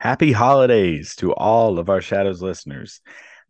Happy 0.00 0.30
holidays 0.30 1.16
to 1.16 1.32
all 1.32 1.80
of 1.80 1.88
our 1.88 2.00
Shadows 2.00 2.40
listeners. 2.40 3.00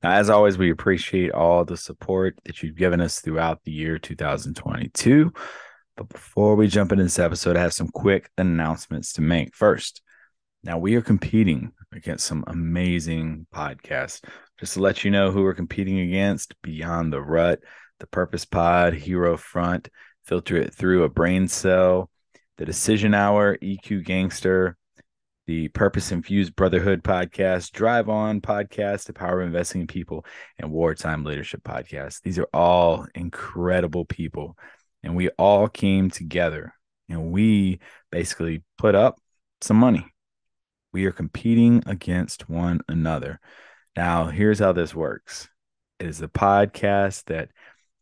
Now, 0.03 0.13
as 0.13 0.31
always, 0.31 0.57
we 0.57 0.71
appreciate 0.71 1.33
all 1.33 1.67
the 1.67 1.77
support 1.77 2.39
that 2.47 2.63
you've 2.63 2.77
given 2.77 3.03
us 3.03 3.21
throughout 3.21 3.63
the 3.65 3.71
year 3.71 3.99
2022. 3.99 5.31
But 5.99 6.09
before 6.09 6.55
we 6.55 6.67
jump 6.67 6.91
into 6.91 7.05
this 7.05 7.19
episode, 7.19 7.59
I 7.59 7.61
have 7.61 7.75
some 7.75 7.89
quick 7.89 8.31
announcements 8.39 9.13
to 9.15 9.21
make. 9.21 9.55
First, 9.55 10.01
now 10.65 10.79
we 10.79 10.95
are 10.95 11.03
competing 11.03 11.73
against 11.93 12.25
some 12.25 12.45
amazing 12.47 13.47
podcasts. 13.55 14.25
Just 14.59 14.73
to 14.73 14.81
let 14.81 15.05
you 15.05 15.11
know 15.11 15.31
who 15.31 15.43
we're 15.43 15.53
competing 15.53 16.01
against 16.01 16.55
Beyond 16.63 17.13
the 17.13 17.21
Rut, 17.21 17.61
The 18.01 18.07
Purpose 18.07 18.47
Pod, 18.47 18.95
Hero 18.95 19.37
Front, 19.37 19.91
Filter 20.25 20.57
It 20.57 20.73
Through 20.73 21.03
a 21.03 21.11
Brain 21.11 21.47
Cell, 21.47 22.09
The 22.57 22.65
Decision 22.65 23.13
Hour, 23.13 23.59
EQ 23.59 24.03
Gangster, 24.07 24.78
the 25.49 25.69
Purpose 25.69 26.13
Infused 26.13 26.55
Brotherhood 26.55 27.03
podcast, 27.03 27.73
Drive 27.73 28.11
On 28.11 28.39
podcast, 28.39 29.07
The 29.07 29.15
Power 29.15 29.41
of 29.41 29.47
Investing 29.47 29.81
in 29.81 29.87
People, 29.87 30.27
and 30.59 30.71
Wartime 30.71 31.25
Leadership 31.25 31.63
podcast. 31.63 32.21
These 32.21 32.39
are 32.39 32.51
all 32.53 33.07
incredible 33.15 34.05
people. 34.05 34.59
And 35.03 35.17
we 35.17 35.31
all 35.39 35.67
came 35.67 36.11
together 36.11 36.75
and 37.09 37.33
we 37.33 37.81
basically 38.13 38.63
put 38.77 38.95
up 38.95 39.23
some 39.63 39.79
money. 39.79 40.05
We 40.93 41.07
are 41.07 41.13
competing 41.13 41.83
against 41.87 42.51
one 42.51 42.81
another. 42.87 43.41
Now, 43.97 44.27
here's 44.27 44.59
how 44.59 44.73
this 44.73 44.95
works 44.95 45.49
it 45.99 46.07
is 46.07 46.21
a 46.21 46.29
podcast 46.29 47.25
that 47.25 47.49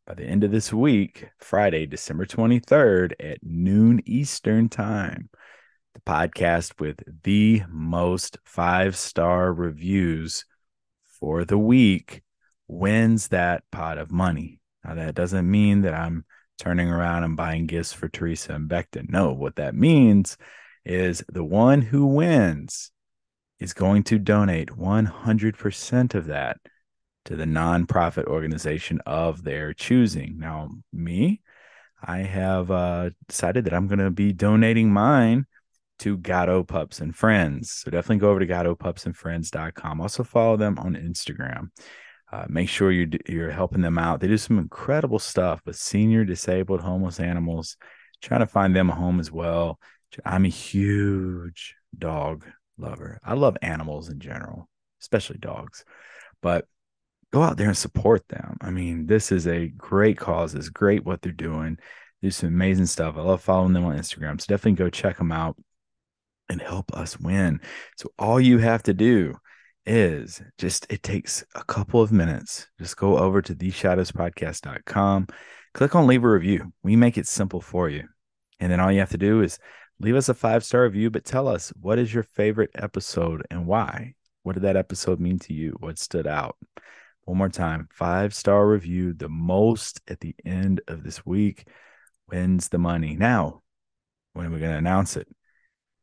by 0.05 0.15
the 0.15 0.25
end 0.25 0.43
of 0.43 0.51
this 0.51 0.73
week, 0.73 1.29
Friday, 1.39 1.87
December 1.87 2.27
23rd 2.27 3.13
at 3.21 3.39
noon 3.45 4.03
Eastern 4.05 4.69
Time, 4.69 5.31
the 5.97 6.11
podcast 6.11 6.79
with 6.79 7.03
the 7.23 7.63
most 7.71 8.39
five 8.45 8.97
star 8.97 9.53
reviews 9.53 10.45
for 11.19 11.45
the 11.45 11.59
week 11.59 12.23
wins 12.69 13.29
that 13.29 13.65
pot 13.73 13.97
of 13.97 14.13
money. 14.13 14.61
Now, 14.85 14.95
that 14.95 15.15
doesn't 15.15 15.51
mean 15.51 15.83
that 15.83 15.95
I'm 15.95 16.25
turning 16.59 16.91
around 16.91 17.25
and 17.25 17.37
buying 17.37 17.67
gifts 17.67 17.93
for 17.93 18.09
Teresa 18.09 18.55
and 18.55 18.69
Becton. 18.69 19.09
No, 19.09 19.33
what 19.33 19.57
that 19.57 19.75
means 19.75 20.37
is 20.85 21.25
the 21.29 21.45
one 21.45 21.81
who 21.81 22.07
wins 22.07 22.91
is 23.59 23.73
going 23.73 24.03
to 24.05 24.19
donate 24.19 24.69
100% 24.69 26.15
of 26.15 26.27
that 26.27 26.59
to 27.25 27.37
the 27.37 27.45
nonprofit 27.45 28.27
organization 28.27 29.01
of 29.07 29.45
their 29.45 29.73
choosing. 29.73 30.39
Now, 30.39 30.69
me, 30.93 31.41
I 32.03 32.19
have 32.19 32.71
uh, 32.71 33.11
decided 33.29 33.65
that 33.65 33.75
I'm 33.75 33.87
going 33.89 33.99
to 33.99 34.11
be 34.11 34.35
donating 34.35 34.93
mine 34.93 35.47
to 36.01 36.19
Gatto 36.19 36.63
Pups 36.63 37.01
and 37.01 37.15
Friends. 37.15 37.73
So 37.73 37.91
definitely 37.91 38.19
go 38.19 38.31
over 38.31 38.41
to 38.41 38.47
gattopupsandfriends.com. 38.47 40.01
Also 40.01 40.25
follow 40.25 40.57
them 40.57 40.79
on 40.79 40.95
Instagram. 40.95 41.71
Uh, 42.33 42.45
make 42.49 42.69
sure 42.69 42.91
you're, 42.91 43.09
you're 43.29 43.51
helping 43.51 43.83
them 43.83 43.99
out. 43.99 44.21
They 44.21 44.27
do 44.27 44.37
some 44.37 44.59
incredible 44.59 45.19
stuff 45.19 45.61
with 45.65 45.77
senior, 45.77 46.25
disabled, 46.25 46.81
homeless 46.81 47.21
animals, 47.21 47.77
trying 48.21 48.41
to 48.41 48.47
find 48.47 48.75
them 48.75 48.91
a 48.91 48.95
home 48.95 49.21
as 49.21 49.31
well. 49.31 49.79
I'm 50.25 50.45
a 50.45 50.49
huge 50.49 51.75
dog 51.97 52.45
lover. 52.79 53.21
I 53.25 53.35
love 53.35 53.57
animals 53.63 54.09
in 54.09 54.19
general, 54.19 54.69
especially 55.01 55.39
dogs. 55.39 55.85
But 56.43 56.67
go 57.33 57.43
out 57.43 57.57
there 57.57 57.69
and 57.69 57.77
support 57.77 58.27
them. 58.29 58.57
I 58.61 58.71
mean, 58.71 59.07
this 59.07 59.31
is 59.31 59.47
a 59.47 59.69
great 59.69 60.19
cause. 60.19 60.55
It's 60.55 60.69
great 60.69 61.05
what 61.05 61.23
they're 61.23 61.33
doing. 61.33 61.79
Do 62.23 62.31
some 62.31 62.49
amazing 62.49 62.87
stuff. 62.87 63.17
I 63.17 63.21
love 63.21 63.43
following 63.43 63.73
them 63.73 63.85
on 63.85 63.97
Instagram. 63.97 64.41
So 64.41 64.47
definitely 64.49 64.73
go 64.73 64.91
check 64.91 65.19
them 65.19 65.33
out 65.33 65.57
and 66.49 66.61
help 66.61 66.93
us 66.93 67.19
win. 67.19 67.61
So 67.97 68.11
all 68.19 68.41
you 68.41 68.59
have 68.59 68.83
to 68.85 68.95
do 68.95 69.37
is 69.85 70.43
just 70.59 70.87
it 70.91 71.03
takes 71.03 71.45
a 71.55 71.65
couple 71.65 72.03
of 72.03 72.13
minutes. 72.13 72.67
Just 72.79 72.97
go 72.97 73.19
over 73.19 73.41
to 73.43 73.55
theshadowspodcast.com, 73.55 75.29
click 75.75 75.95
on 75.95 76.07
leave 76.07 76.25
a 76.25 76.31
review. 76.31 76.73
We 76.83 76.97
make 76.97 77.17
it 77.17 77.27
simple 77.27 77.61
for 77.61 77.89
you. 77.89 78.09
And 78.59 78.73
then 78.73 78.81
all 78.81 78.91
you 78.91 79.01
have 79.01 79.11
to 79.11 79.19
do 79.19 79.43
is 79.43 79.59
leave 80.01 80.17
us 80.17 80.29
a 80.29 80.35
five-star 80.35 80.83
review, 80.83 81.11
but 81.11 81.25
tell 81.25 81.47
us 81.49 81.73
what 81.81 81.99
is 81.99 82.13
your 82.13 82.23
favorite 82.23 82.71
episode 82.75 83.47
and 83.51 83.67
why. 83.67 84.15
What 84.43 84.55
did 84.55 84.63
that 84.63 84.77
episode 84.77 85.21
mean 85.21 85.39
to 85.41 85.53
you? 85.53 85.77
What 85.81 85.99
stood 85.99 86.27
out? 86.27 86.57
One 87.25 87.39
more 87.39 87.49
time, 87.49 87.89
five-star 87.93 88.67
review. 88.67 89.13
The 89.13 89.29
most 89.29 90.01
at 90.09 90.21
the 90.21 90.35
end 90.45 90.81
of 90.89 91.03
this 91.03 91.27
week 91.27 91.67
wins 92.31 92.69
the 92.69 92.79
money. 92.79 93.17
Now, 93.17 93.63
when 94.33 94.47
are 94.47 94.51
we 94.51 94.59
going 94.59 94.73
to 94.73 94.79
announce 94.79 95.17
it? 95.17 95.29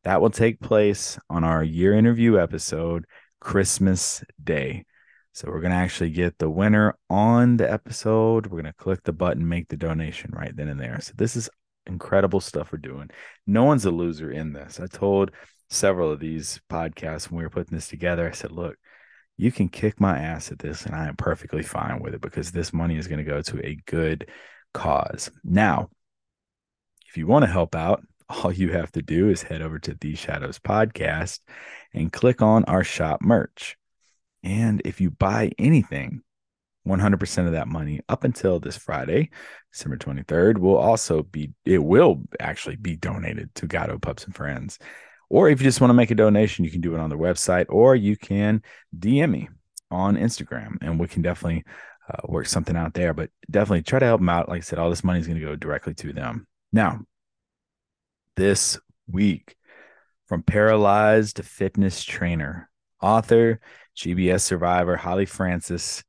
That 0.03 0.21
will 0.21 0.29
take 0.29 0.59
place 0.59 1.17
on 1.29 1.43
our 1.43 1.63
year 1.63 1.93
interview 1.93 2.37
episode, 2.39 3.05
Christmas 3.39 4.23
Day. 4.43 4.85
So 5.31 5.47
we're 5.49 5.61
going 5.61 5.71
to 5.71 5.77
actually 5.77 6.11
get 6.11 6.37
the 6.37 6.49
winner 6.49 6.97
on 7.09 7.57
the 7.57 7.71
episode. 7.71 8.47
We're 8.47 8.61
going 8.61 8.65
to 8.65 8.73
click 8.73 9.03
the 9.03 9.13
button, 9.13 9.47
make 9.47 9.69
the 9.69 9.77
donation 9.77 10.31
right 10.31 10.55
then 10.55 10.67
and 10.67 10.79
there. 10.79 10.99
So 11.01 11.13
this 11.15 11.35
is 11.35 11.49
incredible 11.87 12.39
stuff 12.39 12.71
we're 12.71 12.79
doing. 12.79 13.09
No 13.47 13.63
one's 13.63 13.85
a 13.85 13.91
loser 13.91 14.29
in 14.29 14.53
this. 14.53 14.79
I 14.79 14.87
told 14.87 15.31
several 15.69 16.11
of 16.11 16.19
these 16.19 16.59
podcasts 16.69 17.31
when 17.31 17.37
we 17.37 17.43
were 17.43 17.49
putting 17.49 17.75
this 17.75 17.87
together, 17.87 18.27
I 18.27 18.33
said, 18.33 18.51
look, 18.51 18.75
you 19.37 19.51
can 19.51 19.69
kick 19.69 19.99
my 19.99 20.17
ass 20.17 20.51
at 20.51 20.59
this 20.59 20.85
and 20.85 20.93
I 20.93 21.07
am 21.07 21.15
perfectly 21.15 21.63
fine 21.63 21.99
with 22.01 22.13
it 22.13 22.21
because 22.21 22.51
this 22.51 22.73
money 22.73 22.97
is 22.97 23.07
going 23.07 23.23
to 23.23 23.23
go 23.23 23.41
to 23.41 23.65
a 23.65 23.79
good 23.85 24.29
cause. 24.73 25.31
Now, 25.43 25.89
if 27.07 27.17
you 27.17 27.25
want 27.25 27.43
to 27.43 27.51
help 27.51 27.73
out, 27.73 28.03
all 28.29 28.51
you 28.51 28.71
have 28.71 28.91
to 28.93 29.01
do 29.01 29.29
is 29.29 29.43
head 29.43 29.61
over 29.61 29.79
to 29.79 29.95
the 29.99 30.15
Shadows 30.15 30.59
Podcast 30.59 31.39
and 31.93 32.11
click 32.11 32.41
on 32.41 32.63
our 32.65 32.83
shop 32.83 33.21
merch. 33.21 33.77
And 34.43 34.81
if 34.85 34.99
you 34.99 35.11
buy 35.11 35.51
anything, 35.57 36.21
100% 36.87 37.45
of 37.45 37.53
that 37.53 37.67
money 37.67 38.01
up 38.09 38.23
until 38.23 38.59
this 38.59 38.77
Friday, 38.77 39.29
December 39.71 39.97
23rd, 39.97 40.57
will 40.57 40.77
also 40.77 41.23
be, 41.23 41.51
it 41.65 41.83
will 41.83 42.23
actually 42.39 42.75
be 42.75 42.95
donated 42.95 43.53
to 43.55 43.67
Gatto 43.67 43.97
Pups 43.97 44.25
and 44.25 44.35
Friends. 44.35 44.79
Or 45.29 45.49
if 45.49 45.61
you 45.61 45.65
just 45.65 45.81
want 45.81 45.89
to 45.89 45.95
make 45.95 46.11
a 46.11 46.15
donation, 46.15 46.65
you 46.65 46.71
can 46.71 46.81
do 46.81 46.93
it 46.93 46.99
on 46.99 47.09
the 47.09 47.17
website 47.17 47.65
or 47.69 47.95
you 47.95 48.17
can 48.17 48.61
DM 48.97 49.31
me 49.31 49.49
on 49.89 50.17
Instagram 50.17 50.77
and 50.81 50.99
we 50.99 51.07
can 51.07 51.21
definitely 51.21 51.63
uh, 52.09 52.19
work 52.25 52.47
something 52.47 52.75
out 52.75 52.93
there. 52.93 53.13
But 53.13 53.29
definitely 53.49 53.83
try 53.83 53.99
to 53.99 54.05
help 54.05 54.19
them 54.19 54.29
out. 54.29 54.49
Like 54.49 54.57
I 54.57 54.61
said, 54.61 54.77
all 54.77 54.89
this 54.89 55.03
money 55.03 55.19
is 55.19 55.27
going 55.27 55.39
to 55.39 55.45
go 55.45 55.55
directly 55.55 55.93
to 55.95 56.13
them. 56.13 56.47
Now, 56.71 56.99
this 58.35 58.79
week 59.07 59.55
from 60.27 60.43
paralyzed 60.43 61.37
to 61.37 61.43
fitness 61.43 62.03
trainer, 62.03 62.69
author, 63.01 63.59
GBS 63.95 64.41
survivor, 64.41 64.95
Holly 64.95 65.25
Frances. 65.25 66.03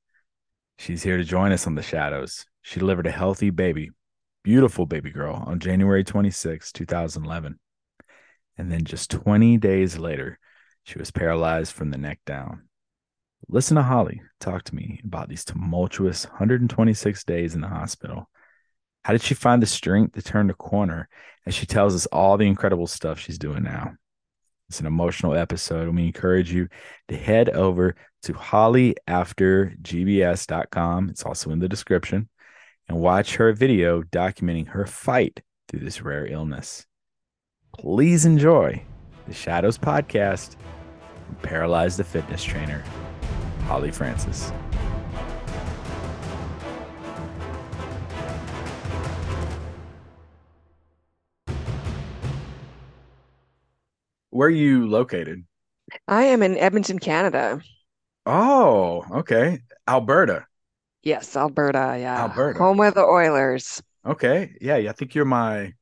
She's 0.78 1.02
here 1.02 1.16
to 1.16 1.24
join 1.24 1.52
us 1.52 1.66
on 1.66 1.74
the 1.74 1.82
shadows. 1.82 2.46
She 2.62 2.80
delivered 2.80 3.06
a 3.06 3.12
healthy 3.12 3.50
baby, 3.50 3.90
beautiful 4.42 4.86
baby 4.86 5.10
girl 5.10 5.42
on 5.46 5.58
January 5.58 6.04
26, 6.04 6.72
2011. 6.72 7.58
And 8.56 8.70
then 8.70 8.84
just 8.84 9.10
20 9.10 9.58
days 9.58 9.98
later, 9.98 10.38
she 10.84 10.98
was 10.98 11.10
paralyzed 11.10 11.72
from 11.72 11.90
the 11.90 11.98
neck 11.98 12.20
down. 12.24 12.68
Listen 13.48 13.76
to 13.76 13.82
Holly 13.82 14.22
talk 14.40 14.62
to 14.64 14.74
me 14.74 15.00
about 15.04 15.28
these 15.28 15.44
tumultuous 15.44 16.24
126 16.26 17.24
days 17.24 17.54
in 17.54 17.60
the 17.60 17.68
hospital 17.68 18.28
how 19.04 19.12
did 19.12 19.22
she 19.22 19.34
find 19.34 19.62
the 19.62 19.66
strength 19.66 20.14
to 20.14 20.22
turn 20.22 20.46
the 20.46 20.54
corner? 20.54 21.10
And 21.44 21.54
she 21.54 21.66
tells 21.66 21.94
us 21.94 22.06
all 22.06 22.38
the 22.38 22.46
incredible 22.46 22.86
stuff 22.86 23.20
she's 23.20 23.38
doing 23.38 23.62
now. 23.62 23.96
It's 24.68 24.80
an 24.80 24.86
emotional 24.86 25.34
episode, 25.34 25.88
and 25.88 25.94
we 25.94 26.06
encourage 26.06 26.50
you 26.50 26.68
to 27.08 27.16
head 27.16 27.50
over 27.50 27.96
to 28.22 28.32
hollyaftergbs.com. 28.32 31.10
It's 31.10 31.22
also 31.22 31.50
in 31.50 31.58
the 31.58 31.68
description 31.68 32.30
and 32.88 32.98
watch 32.98 33.36
her 33.36 33.52
video 33.52 34.00
documenting 34.02 34.68
her 34.68 34.86
fight 34.86 35.42
through 35.68 35.80
this 35.80 36.00
rare 36.00 36.26
illness. 36.26 36.86
Please 37.76 38.24
enjoy 38.24 38.82
the 39.26 39.34
Shadows 39.34 39.76
podcast 39.76 40.56
from 41.26 41.36
Paralyzed 41.42 41.98
the 41.98 42.04
Fitness 42.04 42.42
Trainer, 42.42 42.82
Holly 43.66 43.90
Frances. 43.90 44.50
Where 54.34 54.48
are 54.48 54.50
you 54.50 54.88
located? 54.88 55.44
I 56.08 56.24
am 56.24 56.42
in 56.42 56.58
Edmonton, 56.58 56.98
Canada. 56.98 57.60
Oh, 58.26 59.04
okay. 59.18 59.60
Alberta. 59.86 60.44
Yes, 61.04 61.36
Alberta. 61.36 61.96
Yeah. 62.00 62.22
Alberta. 62.22 62.58
Home 62.58 62.80
of 62.80 62.94
the 62.94 63.04
Oilers. 63.04 63.80
Okay. 64.04 64.56
Yeah. 64.60 64.78
yeah. 64.78 64.90
I 64.90 64.92
think 64.92 65.14
you're 65.14 65.24
my 65.24 65.74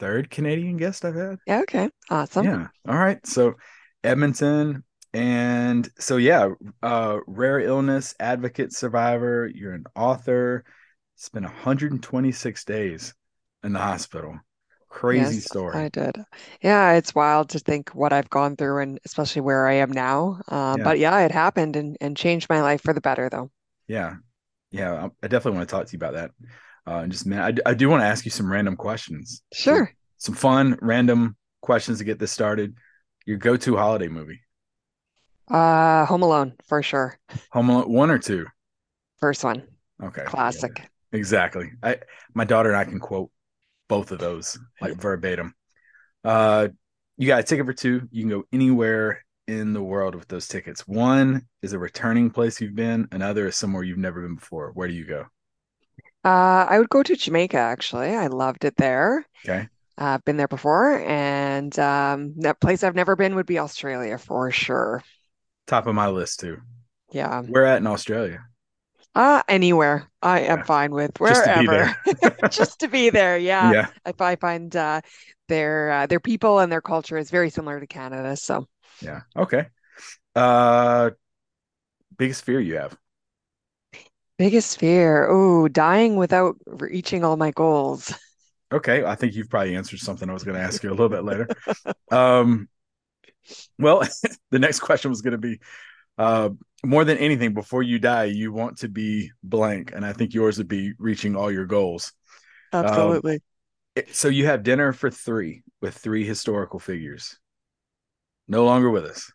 third 0.00 0.30
Canadian 0.30 0.78
guest 0.78 1.04
I've 1.04 1.14
had. 1.14 1.36
Yeah. 1.46 1.60
Okay. 1.60 1.90
Awesome. 2.10 2.44
Yeah. 2.44 2.66
All 2.88 2.98
right. 2.98 3.24
So 3.24 3.54
Edmonton. 4.02 4.82
And 5.12 5.88
so, 5.96 6.16
yeah, 6.16 6.48
uh, 6.82 7.18
rare 7.28 7.60
illness 7.60 8.16
advocate 8.18 8.72
survivor. 8.72 9.48
You're 9.54 9.74
an 9.74 9.84
author. 9.94 10.64
It's 11.14 11.28
been 11.28 11.44
126 11.44 12.64
days 12.64 13.14
in 13.62 13.72
the 13.72 13.78
hospital. 13.78 14.40
Crazy 14.94 15.40
Yes, 15.40 15.40
story. 15.40 15.82
I 15.82 15.88
did. 15.88 16.24
Yeah, 16.62 16.92
it's 16.94 17.14
wild 17.14 17.48
to 17.50 17.58
think 17.58 17.90
what 17.90 18.12
I've 18.12 18.30
gone 18.30 18.56
through 18.56 18.78
and 18.82 18.98
especially 19.04 19.42
where 19.42 19.66
I 19.68 19.74
am 19.74 19.92
now. 19.92 20.40
Um, 20.48 20.76
Yeah. 20.78 20.84
but 20.84 20.98
yeah, 20.98 21.20
it 21.20 21.30
happened 21.32 21.76
and, 21.76 21.96
and 22.00 22.16
changed 22.16 22.48
my 22.50 22.60
life 22.62 22.82
for 22.82 22.92
the 22.92 23.00
better, 23.00 23.28
though. 23.28 23.50
Yeah. 23.88 24.16
Yeah. 24.70 25.08
I 25.22 25.28
definitely 25.28 25.58
want 25.58 25.68
to 25.68 25.74
talk 25.76 25.86
to 25.86 25.92
you 25.92 25.98
about 25.98 26.14
that. 26.14 26.30
Uh, 26.86 27.00
and 27.00 27.12
just, 27.12 27.26
man, 27.26 27.40
I, 27.66 27.70
I 27.70 27.74
do 27.74 27.88
want 27.88 28.02
to 28.02 28.06
ask 28.06 28.24
you 28.24 28.30
some 28.30 28.50
random 28.50 28.76
questions. 28.76 29.42
Sure. 29.52 29.94
some 30.18 30.34
fun, 30.34 30.78
random 30.82 31.36
questions 31.62 31.98
to 31.98 32.04
get 32.04 32.18
this 32.18 32.32
started. 32.32 32.76
Your 33.26 33.38
go 33.38 33.56
to 33.56 33.76
holiday 33.76 34.08
movie? 34.08 34.40
Uh, 35.48 36.04
Home 36.06 36.22
Alone 36.22 36.54
for 36.64 36.82
sure. 36.82 37.18
Home 37.52 37.70
Alone, 37.70 37.90
one 37.92 38.10
or 38.10 38.18
two? 38.18 38.46
First 39.16 39.42
one, 39.42 39.66
Okay. 40.02 40.26
classic. 40.26 40.88
Exactly. 41.12 41.70
I 41.82 41.98
my 42.34 42.44
daughter 42.44 42.70
and 42.70 42.76
I 42.78 42.84
can 42.84 42.98
quote 42.98 43.30
both 43.88 44.12
of 44.12 44.18
those 44.18 44.58
like 44.80 44.94
verbatim. 44.94 45.54
Uh 46.24 46.68
you 47.16 47.28
got 47.28 47.40
a 47.40 47.44
ticket 47.44 47.66
for 47.66 47.72
two. 47.72 48.08
You 48.10 48.22
can 48.22 48.30
go 48.30 48.44
anywhere 48.52 49.24
in 49.46 49.72
the 49.72 49.82
world 49.82 50.14
with 50.14 50.28
those 50.28 50.48
tickets. 50.48 50.86
One 50.88 51.46
is 51.62 51.72
a 51.72 51.78
returning 51.78 52.30
place 52.30 52.60
you've 52.60 52.74
been, 52.74 53.08
another 53.12 53.48
is 53.48 53.56
somewhere 53.56 53.84
you've 53.84 53.98
never 53.98 54.22
been 54.22 54.36
before. 54.36 54.72
Where 54.72 54.88
do 54.88 54.94
you 54.94 55.04
go? 55.06 55.26
Uh, 56.24 56.66
I 56.68 56.78
would 56.78 56.88
go 56.88 57.02
to 57.02 57.16
Jamaica 57.16 57.58
actually. 57.58 58.14
I 58.14 58.28
loved 58.28 58.64
it 58.64 58.76
there. 58.76 59.26
Okay. 59.44 59.68
Uh, 59.98 60.16
I've 60.16 60.24
been 60.24 60.38
there 60.38 60.48
before, 60.48 60.98
and 61.00 61.78
um, 61.78 62.34
that 62.40 62.60
place 62.60 62.82
I've 62.84 62.96
never 62.96 63.16
been 63.16 63.36
would 63.36 63.46
be 63.46 63.58
Australia 63.60 64.18
for 64.18 64.50
sure. 64.50 65.02
Top 65.66 65.86
of 65.86 65.94
my 65.94 66.08
list 66.08 66.40
too. 66.40 66.60
Yeah. 67.12 67.42
Where 67.42 67.66
at 67.66 67.78
in 67.78 67.86
Australia? 67.86 68.44
Uh, 69.14 69.42
anywhere. 69.48 70.10
I 70.22 70.40
am 70.40 70.58
Yeah. 70.58 70.64
fine 70.64 70.90
with 70.92 71.20
Just 71.26 71.44
to 71.44 71.50
be 71.50 71.66
wherever. 71.66 71.68
there. 71.68 71.96
Just 72.48 72.80
to 72.80 72.88
be 72.88 73.10
there. 73.10 73.38
Yeah. 73.38 73.72
Yeah. 73.72 73.88
If 74.06 74.20
I 74.20 74.36
find 74.36 74.74
uh, 74.74 75.00
their 75.48 75.90
uh, 75.90 76.06
their 76.06 76.20
people 76.20 76.58
and 76.58 76.70
their 76.72 76.80
culture 76.82 77.16
is 77.18 77.30
very 77.30 77.50
similar 77.50 77.78
to 77.80 77.86
Canada. 77.86 78.36
So, 78.36 78.66
Yeah. 79.00 79.22
Okay. 79.36 79.66
Uh 80.34 81.10
biggest 82.16 82.44
fear 82.44 82.60
you 82.60 82.76
have. 82.76 82.96
biggest 84.38 84.78
fear. 84.78 85.26
Oh, 85.28 85.68
dying 85.68 86.16
without 86.16 86.56
reaching 86.66 87.24
all 87.24 87.36
my 87.36 87.50
goals. 87.50 88.12
Okay. 88.72 89.04
I 89.04 89.14
think 89.14 89.34
you've 89.34 89.50
probably 89.50 89.76
answered 89.76 90.00
something 90.00 90.28
I 90.28 90.32
was 90.32 90.42
going 90.44 90.56
to 90.56 90.62
ask 90.62 90.82
you 90.82 90.90
a 90.90 90.92
little 90.92 91.08
bit 91.08 91.24
later. 91.24 91.48
Um 92.10 92.68
well, 93.78 94.02
the 94.50 94.58
next 94.58 94.80
question 94.80 95.10
was 95.10 95.22
going 95.22 95.32
to 95.32 95.38
be 95.38 95.60
uh, 96.18 96.50
more 96.84 97.04
than 97.04 97.18
anything, 97.18 97.54
before 97.54 97.82
you 97.82 97.98
die, 97.98 98.24
you 98.24 98.52
want 98.52 98.78
to 98.78 98.88
be 98.88 99.30
blank, 99.42 99.92
and 99.94 100.04
I 100.04 100.12
think 100.12 100.34
yours 100.34 100.58
would 100.58 100.68
be 100.68 100.92
reaching 100.98 101.36
all 101.36 101.50
your 101.50 101.66
goals. 101.66 102.12
Um, 102.82 103.22
Absolutely. 103.22 103.40
it- 103.96 104.14
so 104.14 104.28
you 104.28 104.46
have 104.46 104.62
dinner 104.64 104.92
for 104.92 105.10
three 105.10 105.62
with 105.82 105.96
three 105.96 106.24
historical 106.26 106.80
figures, 106.80 107.38
no 108.48 108.64
longer 108.64 108.90
with 108.90 109.04
us. 109.04 109.30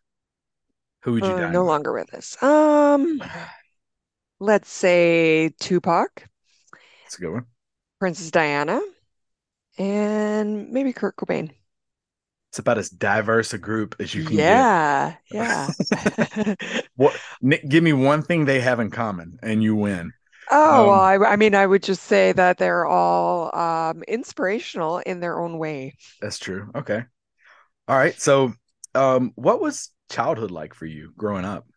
Who 1.01 1.13
would 1.13 1.28
you 1.28 1.34
Uh, 1.34 1.36
dine 1.36 1.54
no 1.54 1.63
with? 1.63 1.66
longer 1.66 1.94
with 1.94 2.13
us. 2.13 2.42
Um, 2.44 3.22
let's 4.40 4.69
say 4.69 5.50
Tupac, 5.60 6.28
That's 7.04 7.18
a 7.18 7.22
good 7.22 7.31
one. 7.34 7.45
Princess 8.00 8.30
Diana, 8.31 8.81
and 9.78 10.69
maybe 10.72 10.94
Kurt 10.94 11.16
Cobain. 11.18 11.52
It's 12.50 12.60
about 12.60 12.78
as 12.78 12.90
diverse 12.90 13.54
a 13.54 13.57
group 13.57 13.96
as 14.00 14.13
you 14.16 14.24
can 14.24 14.44
get. 14.44 14.68
Yeah, 14.68 15.16
yeah. 15.31 15.74
What? 16.96 17.22
Nick, 17.42 17.68
give 17.68 17.84
me 17.84 17.94
one 17.94 18.22
thing 18.22 18.46
they 18.46 18.60
have 18.60 18.80
in 18.80 18.92
common, 18.92 19.40
and 19.42 19.63
you 19.63 19.75
win. 19.75 20.13
Oh, 20.51 20.86
well, 20.86 20.96
Um, 20.96 21.01
I, 21.01 21.16
I 21.34 21.36
mean, 21.36 21.54
I 21.56 21.66
would 21.66 21.84
just 21.84 22.04
say 22.04 22.31
that 22.34 22.57
they're 22.57 22.86
all 22.86 23.56
um, 23.56 24.04
inspirational 24.04 24.98
in 25.00 25.19
their 25.19 25.40
own 25.40 25.57
way. 25.60 25.96
that's 26.22 26.40
true. 26.40 26.69
Okay. 26.75 27.04
All 27.88 27.98
right. 27.98 28.19
So, 28.19 28.54
um, 28.95 29.34
what 29.36 29.62
was 29.62 29.92
childhood 30.12 30.52
like 30.52 30.74
for 30.74 30.86
you 30.86 31.13
growing 31.18 31.45
up? 31.45 31.68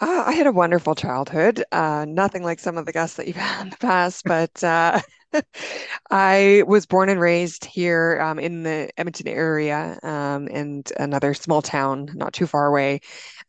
Uh, 0.00 0.24
I 0.26 0.32
had 0.32 0.46
a 0.46 0.52
wonderful 0.52 0.94
childhood. 0.94 1.64
Uh, 1.72 2.04
nothing 2.08 2.42
like 2.42 2.60
some 2.60 2.78
of 2.78 2.86
the 2.86 2.92
guests 2.92 3.16
that 3.16 3.26
you've 3.26 3.36
had 3.36 3.62
in 3.62 3.70
the 3.70 3.76
past, 3.76 4.24
but 4.24 4.62
uh, 4.62 5.00
I 6.10 6.62
was 6.66 6.86
born 6.86 7.08
and 7.08 7.20
raised 7.20 7.64
here 7.64 8.20
um, 8.22 8.38
in 8.38 8.62
the 8.62 8.90
Edmonton 8.98 9.28
area, 9.28 9.98
um, 10.02 10.48
and 10.50 10.90
another 10.98 11.34
small 11.34 11.62
town 11.62 12.08
not 12.14 12.32
too 12.32 12.46
far 12.46 12.66
away. 12.66 13.00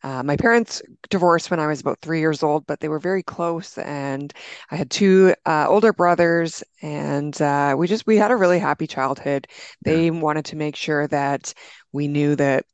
Uh, 0.02 0.22
my 0.22 0.36
parents 0.36 0.82
divorced 1.10 1.50
when 1.50 1.60
I 1.60 1.66
was 1.66 1.80
about 1.80 2.00
three 2.00 2.20
years 2.20 2.42
old, 2.42 2.66
but 2.66 2.80
they 2.80 2.88
were 2.88 2.98
very 2.98 3.22
close, 3.22 3.78
and 3.78 4.32
I 4.70 4.76
had 4.76 4.90
two 4.90 5.34
uh, 5.46 5.66
older 5.68 5.92
brothers, 5.92 6.62
and 6.82 7.40
uh, 7.40 7.74
we 7.78 7.86
just 7.86 8.06
we 8.06 8.16
had 8.16 8.30
a 8.30 8.36
really 8.36 8.58
happy 8.58 8.86
childhood. 8.86 9.46
Yeah. 9.84 9.92
They 9.92 10.10
wanted 10.10 10.46
to 10.46 10.56
make 10.56 10.76
sure 10.76 11.06
that 11.08 11.54
we 11.92 12.08
knew 12.08 12.36
that 12.36 12.64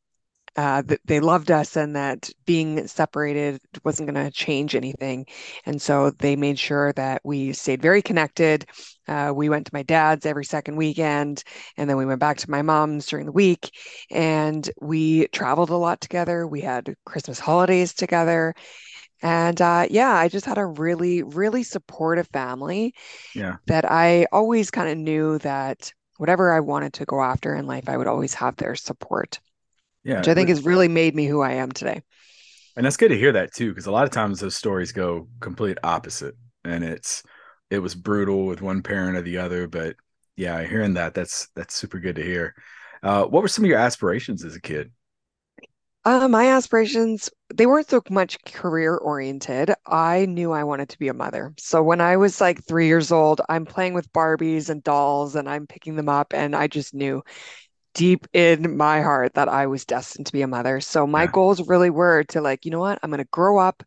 uh, 0.57 0.83
that 0.83 1.01
they 1.05 1.21
loved 1.21 1.51
us 1.51 1.77
and 1.77 1.95
that 1.97 2.31
being 2.47 2.87
separated 2.87 3.61
wasn't 3.85 4.11
going 4.11 4.25
to 4.25 4.31
change 4.31 4.75
anything. 4.75 5.27
And 5.67 5.81
so 5.81 6.11
they 6.11 6.35
made 6.37 6.59
sure 6.59 6.93
that 6.95 7.21
we 7.25 7.53
stayed 7.53 7.83
very 7.83 8.01
connected. 8.03 8.65
Uh, 9.07 9.33
we 9.35 9.49
went 9.49 9.67
to 9.67 9.75
my 9.75 9.83
dad's 9.83 10.27
every 10.27 10.45
second 10.45 10.77
weekend, 10.77 11.45
and 11.77 11.89
then 11.89 11.97
we 11.97 12.07
went 12.07 12.21
back 12.21 12.39
to 12.39 12.51
my 12.51 12.63
mom's 12.63 13.07
during 13.07 13.27
the 13.27 13.33
week. 13.33 13.71
And 14.11 14.69
we 14.81 15.29
traveled 15.29 15.71
a 15.71 15.77
lot 15.77 16.01
together. 16.01 16.47
We 16.47 16.63
had 16.63 16.95
Christmas 17.05 17.39
holidays 17.39 17.93
together. 17.95 18.55
And 19.23 19.61
uh, 19.61 19.87
yeah, 19.91 20.13
I 20.13 20.29
just 20.29 20.47
had 20.47 20.59
a 20.59 20.67
really, 20.67 21.23
really 21.23 21.63
supportive 21.63 22.29
family 22.29 22.95
Yeah. 23.35 23.59
that 23.67 23.91
I 23.91 24.27
always 24.33 24.71
kind 24.71 24.89
of 24.89 24.99
knew 24.99 25.39
that 25.39 25.93
whatever 26.19 26.53
I 26.53 26.61
wanted 26.61 26.95
to 26.95 27.05
go 27.05 27.23
after 27.23 27.55
in 27.55 27.67
life, 27.67 27.89
I 27.89 27.97
would 27.97 28.07
always 28.07 28.35
have 28.35 28.57
their 28.57 28.75
support 28.75 29.41
Yeah. 30.07 30.19
which 30.19 30.29
I 30.29 30.35
think 30.35 30.49
has 30.49 30.65
really 30.65 30.89
made 30.89 31.15
me 31.15 31.27
who 31.27 31.41
I 31.41 31.53
am 31.53 31.73
today. 31.73 32.03
And 32.77 32.85
that's 32.85 32.97
good 32.97 33.09
to 33.09 33.19
hear 33.19 33.33
that 33.33 33.55
too, 33.55 33.71
because 33.71 33.87
a 33.87 33.91
lot 33.91 34.05
of 34.05 34.11
times 34.11 34.41
those 34.41 34.57
stories 34.57 34.93
go 34.93 35.29
complete 35.41 35.79
opposite, 35.83 36.35
and 36.65 36.85
it's 36.85 37.23
it 37.71 37.79
was 37.79 37.95
brutal 37.95 38.47
with 38.47 38.63
one 38.63 38.83
parent 38.83 39.17
or 39.17 39.23
the 39.23 39.39
other. 39.39 39.67
But 39.67 39.97
yeah, 40.37 40.63
hearing 40.63 40.95
that 40.95 41.15
that's 41.15 41.49
that's 41.57 41.75
super 41.75 41.99
good 41.99 42.17
to 42.17 42.23
hear. 42.23 42.55
Uh, 43.03 43.25
what 43.25 43.43
were 43.43 43.49
some 43.49 43.65
of 43.65 43.69
your 43.69 43.79
aspirations 43.79 44.45
as 44.45 44.55
a 44.57 44.61
kid? 44.61 44.93
Uh, 46.05 46.29
my 46.29 46.51
aspirations, 46.51 47.29
they 47.53 47.67
weren't 47.67 47.91
so 47.91 48.01
much 48.11 48.39
career 48.45 48.97
oriented. 48.97 49.73
I 49.87 50.27
knew 50.27 50.53
I 50.53 50.63
wanted 50.63 50.89
to 50.91 50.99
be 51.01 51.09
a 51.09 51.15
mother. 51.15 51.53
So 51.59 51.83
when 51.83 52.01
I 52.01 52.17
was 52.17 52.41
like 52.41 52.63
three 52.65 52.87
years 52.87 53.11
old, 53.11 53.41
I'm 53.49 53.67
playing 53.67 53.93
with 53.95 54.13
Barbies 54.13 54.71
and 54.71 54.85
dolls 54.85 55.35
and 55.35 55.49
I'm 55.49 55.67
picking 55.67 55.97
them 55.97 56.09
up. 56.09 56.33
And 56.33 56.55
I 56.55 56.69
just 56.69 56.95
knew 56.95 57.25
deep 57.97 58.29
in 58.35 58.77
my 58.79 59.03
heart 59.03 59.35
that 59.35 59.49
I 59.49 59.67
was 59.67 59.87
destined 59.87 60.27
to 60.29 60.33
be 60.35 60.43
a 60.43 60.49
mother. 60.49 60.81
So 60.81 61.07
my 61.09 61.27
Yeah. 61.27 61.29
goals 61.29 61.69
really 61.69 61.91
were 61.91 62.25
to 62.27 62.43
like, 62.43 62.67
you 62.67 62.71
know 62.73 62.81
what? 62.81 63.01
I'm 63.03 63.11
going 63.11 63.19
to 63.25 63.29
grow 63.33 63.59
up. 63.59 63.83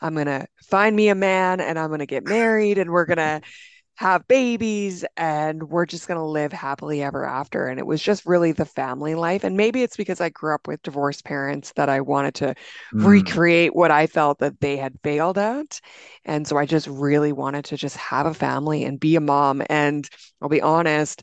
I'm 0.00 0.14
going 0.14 0.26
to 0.26 0.46
find 0.64 0.96
me 0.96 1.08
a 1.08 1.14
man 1.14 1.60
and 1.60 1.78
I'm 1.78 1.88
going 1.88 2.00
to 2.00 2.06
get 2.06 2.24
married 2.24 2.78
and 2.78 2.90
we're 2.90 3.06
going 3.06 3.18
to 3.18 3.42
have 3.96 4.26
babies 4.28 5.04
and 5.16 5.62
we're 5.64 5.86
just 5.86 6.08
going 6.08 6.18
to 6.18 6.24
live 6.24 6.52
happily 6.52 7.02
ever 7.02 7.24
after. 7.26 7.66
And 7.68 7.78
it 7.78 7.86
was 7.86 8.02
just 8.02 8.26
really 8.26 8.52
the 8.52 8.64
family 8.64 9.14
life. 9.14 9.44
And 9.44 9.56
maybe 9.56 9.82
it's 9.82 9.96
because 9.96 10.20
I 10.20 10.30
grew 10.30 10.54
up 10.54 10.66
with 10.68 10.82
divorced 10.82 11.24
parents 11.24 11.72
that 11.76 11.88
I 11.90 12.00
wanted 12.00 12.34
to 12.36 12.54
Mm, 12.92 13.42
recreate 13.42 13.74
what 13.76 13.90
I 13.92 14.06
felt 14.08 14.40
that 14.40 14.60
they 14.60 14.76
had 14.78 14.98
failed 15.04 15.38
at. 15.38 15.80
And 16.24 16.48
so 16.48 16.56
I 16.56 16.66
just 16.66 16.88
really 16.88 17.32
wanted 17.32 17.66
to 17.66 17.76
just 17.76 17.96
have 17.96 18.26
a 18.26 18.34
family 18.34 18.84
and 18.84 18.98
be 18.98 19.16
a 19.16 19.20
mom. 19.20 19.62
And 19.68 20.08
I'll 20.40 20.48
be 20.48 20.62
honest, 20.62 21.22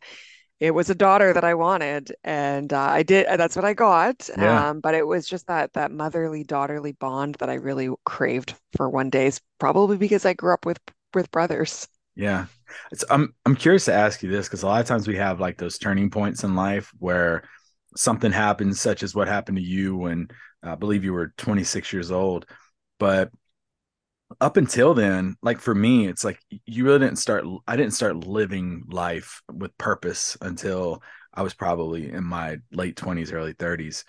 it 0.59 0.71
was 0.71 0.89
a 0.89 0.95
daughter 0.95 1.33
that 1.33 1.43
I 1.43 1.53
wanted, 1.53 2.13
and 2.23 2.71
uh, 2.73 2.79
I 2.79 3.03
did. 3.03 3.27
That's 3.27 3.55
what 3.55 3.65
I 3.65 3.73
got. 3.73 4.29
Yeah. 4.37 4.69
Um, 4.69 4.81
but 4.81 4.93
it 4.95 5.07
was 5.07 5.27
just 5.27 5.47
that 5.47 5.73
that 5.73 5.91
motherly 5.91 6.43
daughterly 6.43 6.93
bond 6.93 7.35
that 7.35 7.49
I 7.49 7.55
really 7.55 7.89
craved 8.05 8.55
for 8.75 8.89
one 8.89 9.09
days, 9.09 9.41
probably 9.59 9.97
because 9.97 10.25
I 10.25 10.33
grew 10.33 10.53
up 10.53 10.65
with 10.65 10.79
with 11.13 11.31
brothers. 11.31 11.87
yeah. 12.15 12.45
It's, 12.91 13.03
I'm 13.09 13.33
I'm 13.45 13.55
curious 13.55 13.85
to 13.85 13.93
ask 13.93 14.21
you 14.21 14.29
this 14.29 14.47
because 14.47 14.63
a 14.63 14.67
lot 14.67 14.81
of 14.81 14.87
times 14.87 15.07
we 15.07 15.15
have 15.17 15.39
like 15.39 15.57
those 15.57 15.77
turning 15.77 16.09
points 16.11 16.43
in 16.43 16.55
life 16.55 16.91
where 16.99 17.43
something 17.95 18.31
happens, 18.31 18.79
such 18.79 19.03
as 19.03 19.15
what 19.15 19.27
happened 19.27 19.57
to 19.57 19.63
you 19.63 19.95
when 19.97 20.27
I 20.63 20.75
believe 20.75 21.03
you 21.03 21.13
were 21.13 21.33
26 21.37 21.91
years 21.93 22.11
old, 22.11 22.45
but 22.99 23.31
up 24.39 24.57
until 24.57 24.93
then, 24.93 25.35
like 25.41 25.59
for 25.59 25.73
me, 25.73 26.07
it's 26.07 26.23
like 26.23 26.39
you 26.65 26.85
really 26.85 26.99
didn't 26.99 27.17
start. 27.17 27.45
I 27.67 27.75
didn't 27.75 27.93
start 27.93 28.15
living 28.27 28.83
life 28.89 29.41
with 29.51 29.77
purpose 29.77 30.37
until 30.41 31.01
I 31.33 31.41
was 31.41 31.53
probably 31.53 32.11
in 32.11 32.23
my 32.23 32.57
late 32.71 32.95
twenties, 32.95 33.31
early 33.31 33.53
thirties. 33.53 34.05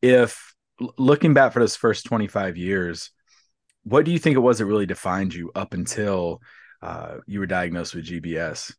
If 0.00 0.54
looking 0.98 1.34
back 1.34 1.52
for 1.52 1.60
those 1.60 1.76
first 1.76 2.04
twenty 2.04 2.28
five 2.28 2.56
years, 2.56 3.10
what 3.84 4.04
do 4.04 4.12
you 4.12 4.18
think 4.18 4.36
it 4.36 4.40
was 4.40 4.58
that 4.58 4.66
really 4.66 4.86
defined 4.86 5.34
you 5.34 5.50
up 5.54 5.74
until 5.74 6.40
uh, 6.80 7.16
you 7.26 7.40
were 7.40 7.46
diagnosed 7.46 7.94
with 7.94 8.06
GBS? 8.06 8.72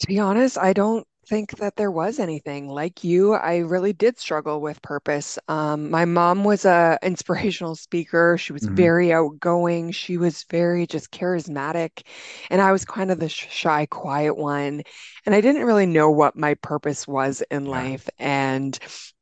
To 0.00 0.06
be 0.06 0.20
honest, 0.20 0.56
I 0.56 0.72
don't 0.72 1.06
think 1.28 1.56
that 1.58 1.76
there 1.76 1.90
was 1.90 2.18
anything. 2.18 2.68
Like 2.68 3.04
you, 3.04 3.34
I 3.34 3.58
really 3.58 3.92
did 3.92 4.18
struggle 4.18 4.60
with 4.60 4.82
purpose. 4.82 5.38
Um, 5.48 5.90
my 5.90 6.04
mom 6.04 6.44
was 6.44 6.64
a 6.64 6.98
inspirational 7.04 7.76
speaker. 7.76 8.36
She 8.38 8.52
was 8.52 8.66
hmm 8.66 8.88
very 8.88 9.12
outgoing. 9.12 9.92
She 9.92 10.16
was 10.18 10.44
very 10.50 10.86
just 10.86 11.10
charismatic, 11.12 12.02
and 12.50 12.60
I 12.60 12.72
was 12.72 12.84
kind 12.84 13.10
of 13.10 13.20
the 13.20 13.28
shy, 13.28 13.86
quiet 13.86 14.36
one. 14.36 14.82
And 15.26 15.34
I 15.34 15.40
didn't 15.40 15.64
really 15.66 15.86
know 15.86 16.10
what 16.10 16.36
my 16.36 16.54
purpose 16.54 17.06
was 17.06 17.42
in 17.50 17.66
Yeah. 17.70 17.88
life. 17.90 18.08
And 18.18 18.78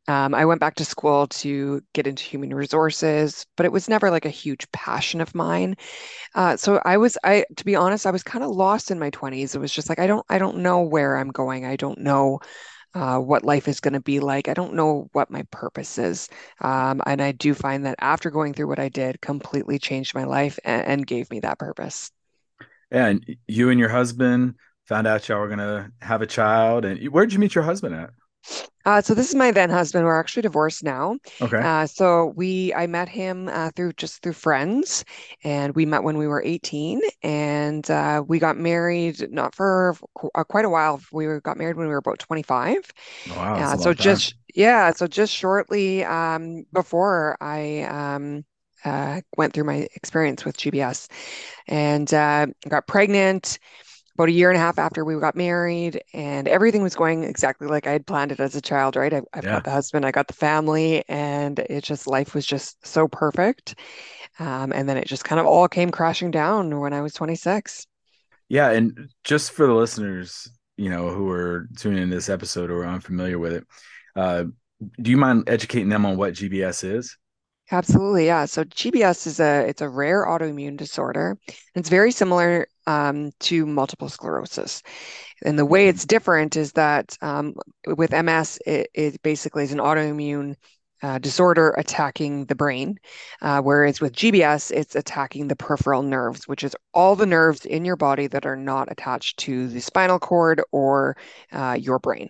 um, 0.09 0.35
I 0.35 0.45
went 0.45 0.61
back 0.61 0.77
to 0.77 0.85
school 0.85 1.27
to 1.29 1.83
get 1.93 2.07
into 2.07 2.23
human 2.23 2.55
resources, 2.55 3.47
but 3.57 3.67
it 3.67 3.73
was 3.73 3.89
never 3.89 4.11
like 4.11 4.25
a 4.25 4.31
huge 4.31 4.71
passion 4.73 5.21
of 5.21 5.35
mine. 5.35 5.77
Uh, 6.35 6.57
so 6.57 6.81
I 6.85 6.97
was, 6.97 7.19
I, 7.25 7.45
to 7.57 7.65
be 7.65 7.77
honest, 7.77 8.07
I 8.07 8.13
was 8.13 8.23
kind 8.23 8.45
of 8.45 8.51
lost 8.51 8.91
in 8.91 8.99
my 8.99 9.11
20s. 9.11 9.55
It 9.55 9.61
was 9.61 9.73
just 9.73 9.89
like, 9.89 9.99
I 9.99 10.07
don't, 10.07 10.25
I 10.29 10.39
don't 10.39 10.59
know 10.59 10.83
where 10.83 11.17
I'm 11.17 11.31
going. 11.31 11.65
I 11.65 11.77
don't 11.77 11.99
know 11.99 12.41
uh, 12.95 13.19
what 13.19 13.45
life 13.45 13.69
is 13.69 13.81
going 13.81 13.95
to 13.95 14.01
be 14.01 14.21
like. 14.21 14.49
I 14.49 14.55
don't 14.55 14.75
know 14.75 15.09
what 15.13 15.31
my 15.31 15.43
purpose 15.51 15.99
is. 15.99 16.29
Um, 16.61 17.03
and 17.07 17.21
I 17.21 17.33
do 17.33 17.53
find 17.53 17.85
that 17.85 17.97
after 18.01 18.31
going 18.31 18.55
through 18.55 18.69
what 18.69 18.79
I 18.79 18.89
did, 18.89 19.21
completely 19.21 19.79
changed 19.79 20.15
my 20.15 20.25
life 20.25 20.59
and, 20.65 20.87
and 20.87 21.07
gave 21.07 21.31
me 21.31 21.41
that 21.41 21.59
purpose. 21.59 22.11
And 22.91 23.37
you 23.47 23.71
and 23.71 23.79
your 23.81 23.89
husband 23.89 24.55
found 24.87 25.07
out 25.07 25.29
y'all 25.29 25.41
were 25.41 25.49
gonna 25.49 25.91
have 26.01 26.23
a 26.23 26.27
child, 26.27 26.85
and 26.85 27.05
where'd 27.09 27.33
you 27.33 27.39
meet 27.39 27.55
your 27.55 27.65
husband 27.65 27.95
at? 27.95 28.11
Uh, 28.87 29.03
so 29.03 29.15
this 29.15 29.29
is 29.29 29.35
my 29.35 29.51
then 29.51 29.71
husband. 29.71 30.07
We're 30.07 30.19
actually 30.21 30.43
divorced 30.43 30.85
now. 30.85 31.19
Okay. 31.41 31.63
Uh, 31.63 31.87
so 31.87 32.27
we, 32.37 32.73
I 32.75 32.87
met 32.87 33.09
him 33.09 33.49
uh, 33.49 33.71
through 33.77 33.95
just 33.95 34.23
through 34.23 34.35
friends, 34.35 35.05
and 35.45 35.75
we 35.77 35.87
met 35.87 36.05
when 36.05 36.19
we 36.19 36.29
were 36.29 36.43
18, 36.45 37.03
and 37.23 37.91
uh, 37.91 38.25
we 38.27 38.39
got 38.39 38.57
married 38.59 39.31
not 39.33 39.57
for 39.57 39.97
qu- 40.17 40.31
uh, 40.37 40.45
quite 40.45 40.65
a 40.65 40.71
while. 40.71 41.01
We 41.13 41.27
were, 41.27 41.41
got 41.43 41.59
married 41.59 41.77
when 41.77 41.89
we 41.89 41.93
were 41.93 41.99
about 41.99 42.21
25. 42.21 42.91
Wow, 43.27 43.63
Uh, 43.63 43.77
so 43.77 43.93
long 43.93 43.95
time. 43.95 44.23
just 44.23 44.35
yeah, 44.55 44.93
so 44.93 45.09
just 45.09 45.35
shortly 45.35 46.05
um, 46.05 46.65
before 46.73 47.37
I 47.41 47.83
um, 47.83 48.45
uh, 48.85 49.21
went 49.37 49.53
through 49.53 49.65
my 49.65 49.89
experience 49.97 50.45
with 50.45 50.57
GBS 50.57 51.09
and 51.69 52.13
uh, 52.15 52.47
got 52.69 52.87
pregnant 52.87 53.59
about 54.17 54.31
a 54.31 54.33
year 54.33 54.51
and 54.51 54.57
a 54.57 54.61
half 54.61 54.79
after 54.79 55.05
we 55.05 55.15
got 55.21 55.37
married, 55.37 56.03
and 56.15 56.49
everything 56.49 56.83
was 56.83 56.95
going 56.95 57.23
exactly 57.23 57.69
like 57.69 57.87
I 57.87 57.93
had 57.93 58.07
planned 58.07 58.33
it 58.33 58.41
as 58.41 58.57
a 58.57 58.63
child, 58.63 58.97
right? 58.97 59.13
I, 59.13 59.21
I've 59.35 59.45
got 59.45 59.65
the 59.65 59.71
husband, 59.71 60.07
I 60.07 60.11
got 60.11 60.27
the 60.27 60.33
family, 60.33 61.05
and 61.07 61.59
it 61.59 61.85
just 61.85 62.07
life 62.07 62.35
was 62.35 62.47
just 62.47 62.87
so 62.87 63.09
perfect. 63.09 63.75
Um, 64.39 64.73
and 64.73 64.89
then 64.89 64.97
it 64.97 65.07
just 65.07 65.25
kind 65.25 65.39
of 65.39 65.47
all 65.47 65.69
came 65.69 65.91
crashing 65.91 66.31
down 66.31 66.81
when 66.81 66.95
I 66.95 67.03
was 67.03 67.13
26. 67.13 67.87
Yeah, 68.49 68.71
and 68.71 69.11
just 69.23 69.53
for 69.53 69.67
the 69.67 69.75
listeners, 69.75 70.51
you 70.79 70.89
know, 70.89 71.11
who 71.11 71.29
are 71.31 71.69
tuning 71.77 72.03
in 72.03 72.11
this 72.11 72.31
episode 72.31 72.71
or 72.71 72.87
unfamiliar 72.87 73.39
with 73.39 73.53
it, 73.53 73.67
uh, 74.15 74.45
do 75.01 75.11
you 75.11 75.17
mind 75.19 75.45
educating 75.47 75.91
them 75.91 76.07
on 76.07 76.17
what 76.17 76.35
GBS 76.35 76.85
is? 76.85 77.17
Absolutely, 77.73 78.27
yeah. 78.27 78.45
So 78.45 78.63
GBS 78.65 79.27
is 79.27 79.41
a 79.41 79.67
it's 79.69 79.83
a 79.83 79.89
rare 79.89 80.25
autoimmune 80.25 80.77
disorder. 80.77 81.37
It's 81.75 81.89
very 81.89 82.13
similar 82.13 82.69
um, 82.87 83.33
to 83.41 83.67
multiple 83.67 84.09
sclerosis. 84.09 84.83
And 85.45 85.59
the 85.59 85.67
way 85.67 85.89
it's 85.89 86.05
different 86.05 86.57
is 86.57 86.73
that 86.73 87.17
um, 87.23 87.55
with 87.87 88.13
MS, 88.13 88.59
it, 88.67 88.89
it 88.95 89.23
basically 89.23 89.65
is 89.65 89.73
an 89.73 89.79
autoimmune 89.81 90.55
uh, 91.03 91.19
disorder 91.19 91.71
attacking 91.77 92.47
the 92.47 92.55
brain, 92.55 92.99
uh, 93.43 93.61
whereas 93.63 94.01
with 94.01 94.15
GBS, 94.15 94.71
it's 94.71 94.95
attacking 94.97 95.49
the 95.49 95.57
peripheral 95.57 96.03
nerves, 96.03 96.49
which 96.49 96.65
is 96.65 96.77
all 96.95 97.17
the 97.17 97.27
nerves 97.27 97.67
in 97.67 97.85
your 97.85 97.97
body 97.97 98.29
that 98.29 98.47
are 98.47 98.57
not 98.57 98.91
attached 98.93 99.39
to 99.41 99.69
the 99.69 99.81
spinal 99.81 100.19
cord 100.19 100.63
or 100.73 101.17
uh, 101.53 101.77
your 101.79 101.99
brain. 101.99 102.29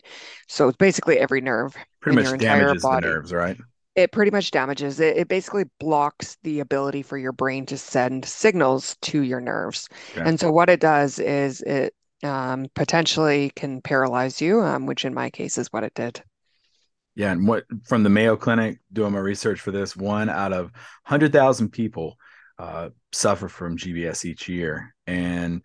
So 0.49 0.69
it's 0.69 0.79
basically 0.79 1.19
every 1.19 1.41
nerve 1.43 1.77
Pretty 2.01 2.15
in 2.15 2.21
your 2.21 2.33
much 2.33 2.35
entire 2.35 2.75
damages 2.75 2.89
the 2.89 2.97
body. 2.97 2.99
nerves, 2.99 3.33
right? 3.33 3.59
It 3.97 4.13
pretty 4.13 4.31
much 4.31 4.51
damages 4.51 5.01
it. 5.01 5.17
It 5.17 5.29
basically 5.29 5.65
blocks 5.81 6.37
the 6.43 6.61
ability 6.61 7.03
for 7.03 7.17
your 7.17 7.33
brain 7.33 7.67
to 7.67 7.79
send 7.79 8.25
signals 8.25 8.97
to 9.03 9.23
your 9.23 9.41
nerves. 9.41 9.89
Okay. 10.13 10.29
And 10.29 10.39
so 10.39 10.53
what 10.53 10.69
it 10.69 10.81
does 10.81 11.19
is 11.19 11.63
it 11.63 11.95
um, 12.23 12.67
potentially 12.75 13.53
can 13.57 13.81
paralyze 13.81 14.41
you, 14.41 14.61
um, 14.61 14.87
which 14.87 15.05
in 15.05 15.15
my 15.15 15.31
case 15.31 15.59
is 15.59 15.73
what 15.73 15.83
it 15.83 15.95
did. 15.95 16.23
Yeah, 17.15 17.33
and 17.33 17.49
what 17.49 17.65
from 17.85 18.03
the 18.03 18.11
Mayo 18.11 18.37
Clinic 18.37 18.79
doing 18.93 19.13
my 19.13 19.19
research 19.19 19.61
for 19.61 19.71
this, 19.71 19.97
one 19.97 20.29
out 20.29 20.53
of 20.53 20.71
100,000 21.07 21.71
people 21.71 22.19
uh, 22.59 22.91
suffer 23.13 23.49
from 23.49 23.79
GBS 23.79 24.27
each 24.27 24.49
year. 24.49 24.95
And 25.07 25.63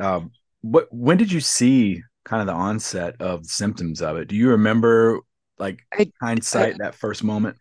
uh, 0.00 0.20
what 0.62 0.88
when 0.90 1.18
did 1.18 1.30
you 1.30 1.40
see 1.40 2.02
kind 2.24 2.40
of 2.40 2.46
the 2.46 2.54
onset 2.54 3.16
of 3.20 3.44
symptoms 3.44 4.00
of 4.00 4.16
it? 4.16 4.28
Do 4.28 4.36
you 4.36 4.50
remember 4.50 5.20
like 5.58 5.80
I, 5.92 6.02
I 6.02 6.26
hindsight 6.26 6.78
that 6.78 6.94
first 6.94 7.22
moment? 7.22 7.58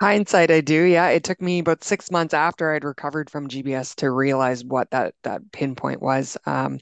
Hindsight, 0.00 0.50
I 0.50 0.62
do. 0.62 0.84
Yeah, 0.84 1.08
it 1.08 1.24
took 1.24 1.42
me 1.42 1.58
about 1.58 1.84
six 1.84 2.10
months 2.10 2.32
after 2.32 2.72
I'd 2.72 2.84
recovered 2.84 3.28
from 3.28 3.48
GBS 3.48 3.94
to 3.96 4.10
realize 4.10 4.64
what 4.64 4.90
that 4.92 5.14
that 5.24 5.42
pinpoint 5.52 6.00
was. 6.00 6.38
Um, 6.46 6.80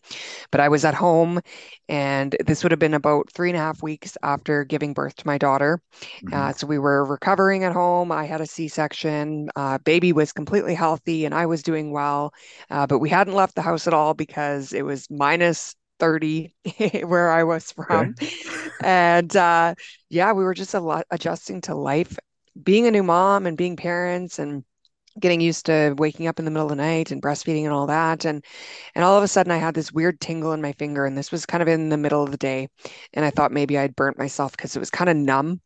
but 0.50 0.60
I 0.60 0.68
was 0.68 0.84
at 0.84 0.94
home, 0.94 1.40
and 1.88 2.36
this 2.46 2.62
would 2.64 2.72
have 2.72 2.80
been 2.80 2.94
about 2.94 3.32
three 3.32 3.50
and 3.50 3.56
a 3.56 3.60
half 3.60 3.82
weeks 3.82 4.18
after 4.22 4.64
giving 4.64 4.94
birth 4.94 5.16
to 5.16 5.26
my 5.28 5.38
daughter. 5.38 5.80
hmm 6.22 6.32
Uh, 6.32 6.52
so 6.52 6.66
we 6.66 6.78
were 6.78 7.04
recovering 7.06 7.64
at 7.64 7.72
home. 7.72 8.12
I 8.12 8.26
had 8.26 8.42
a 8.42 8.46
C-section. 8.46 9.50
Uh, 9.56 9.78
baby 9.78 10.12
was 10.12 10.32
completely 10.32 10.74
healthy, 10.74 11.24
and 11.24 11.34
I 11.34 11.46
was 11.46 11.62
doing 11.62 11.92
well. 11.92 12.34
Uh, 12.70 12.86
but 12.86 12.98
we 13.00 13.10
hadn't 13.10 13.34
left 13.34 13.54
the 13.54 13.62
house 13.62 13.86
at 13.86 13.94
all 13.94 14.14
because 14.14 14.74
it 14.74 14.82
was 14.84 15.08
minus 15.10 15.76
30 16.00 16.54
where 17.04 17.30
I 17.32 17.44
was 17.44 17.72
Okay. 17.80 18.08
from. 18.10 18.16
And 18.82 19.34
uh, 19.36 19.74
yeah, 20.08 20.32
we 20.32 20.44
were 20.44 20.54
just 20.54 20.74
a 20.74 20.80
lot 20.80 21.06
adjusting 21.10 21.60
to 21.62 21.74
life 21.74 22.16
being 22.62 22.86
a 22.86 22.90
new 22.90 23.02
mom 23.02 23.46
and 23.46 23.56
being 23.56 23.76
parents 23.76 24.38
and 24.38 24.64
getting 25.20 25.40
used 25.40 25.66
to 25.66 25.94
waking 25.98 26.28
up 26.28 26.38
in 26.38 26.44
the 26.44 26.50
middle 26.50 26.66
of 26.66 26.70
the 26.70 26.76
night 26.76 27.10
and 27.10 27.22
breastfeeding 27.22 27.64
and 27.64 27.72
all 27.72 27.86
that. 27.88 28.24
And 28.24 28.44
and 28.94 29.04
all 29.04 29.16
of 29.16 29.24
a 29.24 29.28
sudden 29.28 29.52
I 29.52 29.58
had 29.58 29.74
this 29.74 29.92
weird 29.92 30.20
tingle 30.20 30.52
in 30.52 30.62
my 30.62 30.72
finger 30.72 31.06
and 31.06 31.16
this 31.18 31.32
was 31.32 31.46
kind 31.46 31.62
of 31.62 31.68
in 31.68 31.88
the 31.88 31.96
middle 31.96 32.22
of 32.22 32.30
the 32.30 32.36
day. 32.36 32.68
And 33.14 33.24
I 33.24 33.30
thought 33.30 33.52
maybe 33.52 33.78
I'd 33.78 33.96
burnt 33.96 34.18
myself 34.18 34.52
because 34.52 34.76
it 34.76 34.80
was 34.80 34.90
kind 34.90 35.10
of 35.10 35.16
numb. 35.16 35.60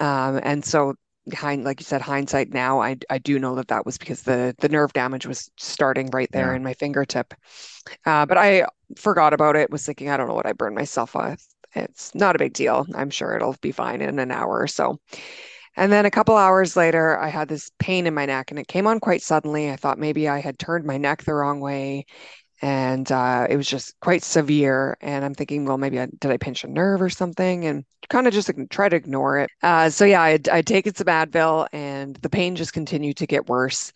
Um, 0.00 0.40
and 0.42 0.64
so 0.64 0.94
hind 1.34 1.64
like 1.64 1.78
you 1.80 1.84
said 1.84 2.00
hindsight 2.00 2.52
now 2.52 2.80
I 2.80 2.96
I 3.10 3.18
do 3.18 3.38
know 3.38 3.54
that 3.56 3.68
that 3.68 3.86
was 3.86 3.98
because 3.98 4.22
the 4.22 4.54
the 4.58 4.68
nerve 4.68 4.92
damage 4.94 5.26
was 5.26 5.50
starting 5.58 6.08
right 6.12 6.30
there 6.32 6.50
Yeah. 6.50 6.56
in 6.56 6.64
my 6.64 6.74
fingertip. 6.74 7.34
Uh, 8.06 8.26
but 8.26 8.38
I 8.38 8.66
forgot 8.96 9.32
about 9.32 9.56
it 9.56 9.70
was 9.70 9.84
thinking 9.86 10.10
I 10.10 10.16
don't 10.16 10.28
know 10.28 10.34
what 10.34 10.46
I 10.46 10.52
burned 10.52 10.74
myself 10.76 11.14
with. 11.14 11.46
It's 11.74 12.14
not 12.14 12.36
a 12.36 12.38
big 12.40 12.52
deal. 12.54 12.86
I'm 12.94 13.10
sure 13.10 13.36
it'll 13.36 13.56
be 13.60 13.72
fine 13.72 14.00
in 14.00 14.18
an 14.18 14.32
hour 14.32 14.60
or 14.60 14.66
so 14.66 14.98
and 15.76 15.92
then 15.92 16.06
a 16.06 16.10
couple 16.10 16.36
hours 16.36 16.76
later, 16.76 17.18
I 17.18 17.28
had 17.28 17.48
this 17.48 17.70
pain 17.78 18.06
in 18.06 18.14
my 18.14 18.26
neck 18.26 18.50
and 18.50 18.58
it 18.58 18.68
came 18.68 18.86
on 18.86 19.00
quite 19.00 19.22
suddenly. 19.22 19.70
I 19.70 19.76
thought 19.76 19.98
maybe 19.98 20.28
I 20.28 20.40
had 20.40 20.58
turned 20.58 20.84
my 20.84 20.98
neck 20.98 21.24
the 21.24 21.34
wrong 21.34 21.60
way 21.60 22.06
and 22.62 23.10
uh, 23.10 23.46
it 23.48 23.56
was 23.56 23.66
just 23.66 23.98
quite 24.00 24.22
severe. 24.22 24.96
And 25.00 25.24
I'm 25.24 25.34
thinking, 25.34 25.64
well, 25.64 25.78
maybe 25.78 25.98
I, 26.00 26.06
did 26.06 26.30
I 26.30 26.36
pinch 26.36 26.64
a 26.64 26.68
nerve 26.68 27.00
or 27.00 27.08
something? 27.08 27.64
And 27.64 27.84
kind 28.08 28.26
of 28.26 28.34
just 28.34 28.50
try 28.70 28.88
to 28.88 28.96
ignore 28.96 29.38
it. 29.38 29.50
Uh, 29.62 29.90
so 29.90 30.04
yeah, 30.04 30.22
I'd, 30.22 30.48
I'd 30.48 30.66
taken 30.66 30.94
some 30.94 31.06
Advil 31.06 31.68
and 31.72 32.16
the 32.16 32.28
pain 32.28 32.56
just 32.56 32.72
continued 32.72 33.18
to 33.18 33.26
get 33.26 33.48
worse. 33.48 33.92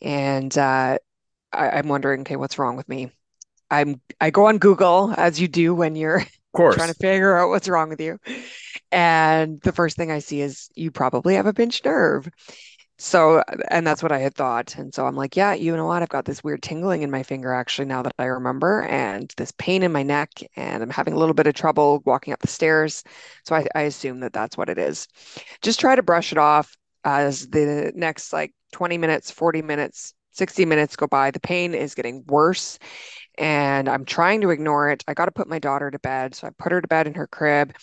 And 0.00 0.56
uh, 0.56 0.98
I, 1.52 1.70
I'm 1.70 1.88
wondering, 1.88 2.22
okay, 2.22 2.36
what's 2.36 2.58
wrong 2.58 2.76
with 2.76 2.88
me? 2.88 3.10
I'm 3.70 4.00
I 4.20 4.30
go 4.30 4.46
on 4.46 4.58
Google 4.58 5.12
as 5.16 5.40
you 5.40 5.48
do 5.48 5.74
when 5.74 5.96
you're 5.96 6.24
Of 6.70 6.74
trying 6.74 6.88
to 6.92 6.94
figure 6.94 7.36
out 7.36 7.48
what's 7.48 7.68
wrong 7.68 7.88
with 7.88 8.00
you. 8.00 8.18
And 8.92 9.60
the 9.62 9.72
first 9.72 9.96
thing 9.96 10.10
I 10.10 10.20
see 10.20 10.40
is 10.40 10.70
you 10.74 10.90
probably 10.90 11.34
have 11.34 11.46
a 11.46 11.54
pinched 11.54 11.84
nerve. 11.84 12.28
So, 12.98 13.42
and 13.70 13.86
that's 13.86 14.02
what 14.02 14.12
I 14.12 14.18
had 14.18 14.34
thought. 14.34 14.74
And 14.76 14.94
so 14.94 15.06
I'm 15.06 15.16
like, 15.16 15.36
yeah, 15.36 15.52
you 15.52 15.76
know 15.76 15.86
what? 15.86 16.02
I've 16.02 16.08
got 16.08 16.24
this 16.24 16.42
weird 16.42 16.62
tingling 16.62 17.02
in 17.02 17.10
my 17.10 17.22
finger 17.22 17.52
actually 17.52 17.84
now 17.86 18.02
that 18.02 18.14
I 18.18 18.24
remember, 18.24 18.82
and 18.84 19.30
this 19.36 19.52
pain 19.58 19.82
in 19.82 19.92
my 19.92 20.02
neck, 20.02 20.30
and 20.56 20.82
I'm 20.82 20.90
having 20.90 21.12
a 21.12 21.18
little 21.18 21.34
bit 21.34 21.46
of 21.46 21.54
trouble 21.54 22.02
walking 22.06 22.32
up 22.32 22.40
the 22.40 22.48
stairs. 22.48 23.04
So 23.44 23.54
I, 23.54 23.66
I 23.74 23.82
assume 23.82 24.20
that 24.20 24.32
that's 24.32 24.56
what 24.56 24.70
it 24.70 24.78
is. 24.78 25.08
Just 25.60 25.78
try 25.78 25.94
to 25.94 26.02
brush 26.02 26.32
it 26.32 26.38
off 26.38 26.74
as 27.04 27.48
the 27.48 27.92
next 27.94 28.32
like 28.32 28.54
20 28.72 28.96
minutes, 28.96 29.30
40 29.30 29.60
minutes, 29.60 30.14
60 30.32 30.64
minutes 30.64 30.96
go 30.96 31.06
by. 31.06 31.30
The 31.30 31.40
pain 31.40 31.74
is 31.74 31.94
getting 31.94 32.24
worse 32.26 32.78
and 33.38 33.88
I'm 33.88 34.04
trying 34.04 34.40
to 34.42 34.50
ignore 34.50 34.90
it. 34.90 35.04
I 35.08 35.14
got 35.14 35.26
to 35.26 35.32
put 35.32 35.48
my 35.48 35.58
daughter 35.58 35.90
to 35.90 35.98
bed. 35.98 36.34
So 36.34 36.46
I 36.46 36.50
put 36.58 36.72
her 36.72 36.80
to 36.80 36.88
bed 36.88 37.06
in 37.06 37.14
her 37.14 37.26
crib. 37.26 37.74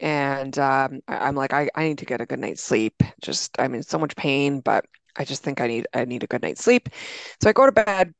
And 0.00 0.58
um, 0.58 1.00
I, 1.08 1.28
I'm 1.28 1.34
like, 1.36 1.52
I, 1.52 1.68
I 1.74 1.88
need 1.88 1.98
to 1.98 2.06
get 2.06 2.20
a 2.20 2.26
good 2.26 2.38
night's 2.38 2.62
sleep. 2.62 3.02
Just, 3.20 3.58
I'm 3.58 3.74
in 3.74 3.82
so 3.82 3.98
much 3.98 4.16
pain, 4.16 4.60
but 4.60 4.86
I 5.16 5.24
just 5.24 5.42
think 5.42 5.60
I 5.60 5.66
need 5.66 5.86
I 5.92 6.04
need 6.04 6.22
a 6.22 6.26
good 6.26 6.42
night's 6.42 6.64
sleep. 6.64 6.88
So 7.42 7.50
I 7.50 7.52
go 7.52 7.66
to 7.66 7.72
bed. 7.72 8.14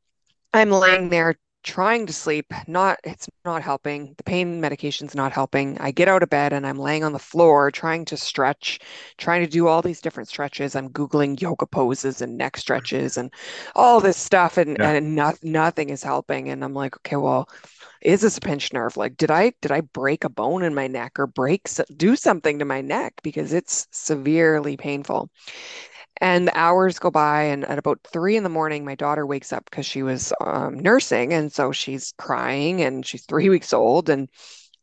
I'm 0.53 0.71
laying 0.71 1.09
there 1.09 1.37
trying 1.63 2.07
to 2.07 2.13
sleep. 2.13 2.53
Not, 2.67 2.99
it's 3.05 3.29
not 3.45 3.63
helping. 3.63 4.15
The 4.17 4.25
pain 4.25 4.61
medication's 4.61 5.15
not 5.15 5.33
helping. 5.33 5.79
I 5.79 5.91
get 5.91 6.09
out 6.09 6.23
of 6.23 6.31
bed 6.31 6.53
and 6.53 6.67
I'm 6.67 6.79
laying 6.79 7.05
on 7.05 7.13
the 7.13 7.19
floor 7.19 7.71
trying 7.71 8.05
to 8.07 8.17
stretch, 8.17 8.81
trying 9.19 9.43
to 9.43 9.51
do 9.51 9.69
all 9.69 9.83
these 9.83 10.01
different 10.01 10.29
stretches. 10.29 10.75
I'm 10.75 10.91
Googling 10.91 11.41
yoga 11.41 11.67
poses 11.67 12.23
and 12.23 12.39
neck 12.39 12.57
stretches 12.57 13.17
and 13.17 13.33
all 13.75 14.01
this 14.01 14.17
stuff, 14.17 14.57
and, 14.57 14.79
Yeah. 14.79 14.85
and 14.85 15.15
not, 15.15 15.37
nothing 15.43 15.91
is 15.91 16.03
helping. 16.03 16.49
And 16.49 16.65
I'm 16.65 16.75
like, 16.75 16.97
okay, 16.99 17.17
well, 17.17 17.49
is 18.03 18.23
this 18.23 18.39
a 18.39 18.41
pinched 18.41 18.73
nerve? 18.73 18.97
Like, 18.97 19.17
did 19.17 19.31
I 19.31 19.53
did 19.61 19.73
I 19.73 19.83
break 19.83 20.25
a 20.25 20.29
bone 20.29 20.63
in 20.63 20.75
my 20.75 20.87
neck 20.87 21.19
or 21.19 21.27
break 21.27 21.69
do 21.97 22.17
something 22.17 22.59
to 22.59 22.65
my 22.65 22.81
neck 22.81 23.15
because 23.23 23.53
it's 23.53 23.87
severely 23.91 24.77
painful? 24.77 25.31
And 26.21 26.47
the 26.47 26.57
hours 26.57 26.99
go 26.99 27.11
by, 27.11 27.45
and 27.45 27.65
at 27.65 27.79
about 27.79 28.01
three 28.13 28.37
in 28.37 28.43
the 28.43 28.51
morning, 28.51 28.85
my 28.85 28.95
daughter 28.95 29.25
wakes 29.25 29.53
up 29.53 29.65
because 29.65 29.87
she 29.87 30.03
was 30.03 30.33
um, 30.41 30.79
nursing. 30.79 31.33
And 31.33 31.51
so 31.51 31.73
she's 31.73 32.13
crying 32.19 32.83
and 32.83 33.07
she's 33.07 33.25
three 33.29 33.49
weeks 33.49 33.73
old. 33.73 34.11
And 34.11 34.29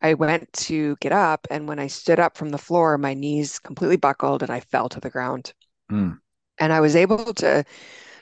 I 0.01 0.15
went 0.15 0.51
to 0.53 0.95
get 0.99 1.11
up. 1.11 1.45
And 1.51 1.67
when 1.67 1.79
I 1.79 1.87
stood 1.87 2.19
up 2.19 2.37
from 2.37 2.49
the 2.49 2.57
floor, 2.57 2.97
my 2.97 3.13
knees 3.13 3.59
completely 3.59 3.97
buckled 3.97 4.41
and 4.41 4.51
I 4.51 4.61
fell 4.61 4.89
to 4.89 4.99
the 4.99 5.09
ground. 5.09 5.53
Mm. 5.91 6.17
And 6.59 6.73
I 6.73 6.79
was 6.79 6.95
able 6.95 7.33
to 7.35 7.63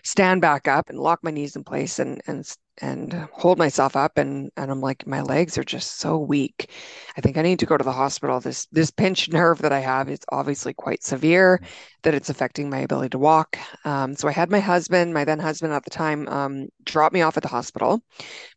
stand 0.05 0.39
back 0.39 0.67
up 0.67 0.89
and 0.89 0.99
lock 0.99 1.19
my 1.23 1.31
knees 1.31 1.55
in 1.55 1.63
place 1.63 1.97
and 1.97 2.21
and 2.27 2.47
and 2.81 3.13
hold 3.31 3.57
myself 3.57 3.95
up 3.95 4.17
and 4.17 4.51
and 4.55 4.69
I'm 4.69 4.79
like 4.79 5.07
my 5.07 5.21
legs 5.21 5.57
are 5.57 5.63
just 5.63 5.99
so 5.99 6.19
weak. 6.19 6.69
I 7.17 7.21
think 7.21 7.37
I 7.37 7.41
need 7.41 7.59
to 7.59 7.65
go 7.65 7.75
to 7.75 7.83
the 7.83 7.91
hospital. 7.91 8.39
This 8.39 8.67
this 8.67 8.91
pinched 8.91 9.33
nerve 9.33 9.59
that 9.59 9.73
I 9.73 9.79
have 9.79 10.07
is 10.09 10.19
obviously 10.29 10.73
quite 10.73 11.03
severe, 11.03 11.59
that 12.03 12.13
it's 12.13 12.29
affecting 12.29 12.69
my 12.69 12.79
ability 12.79 13.09
to 13.09 13.17
walk. 13.17 13.57
Um, 13.83 14.15
so 14.15 14.27
I 14.27 14.31
had 14.31 14.51
my 14.51 14.59
husband, 14.59 15.13
my 15.13 15.25
then 15.25 15.39
husband 15.39 15.73
at 15.73 15.83
the 15.83 15.89
time, 15.89 16.27
um, 16.27 16.67
drop 16.83 17.11
me 17.11 17.21
off 17.23 17.37
at 17.37 17.43
the 17.43 17.49
hospital 17.49 18.03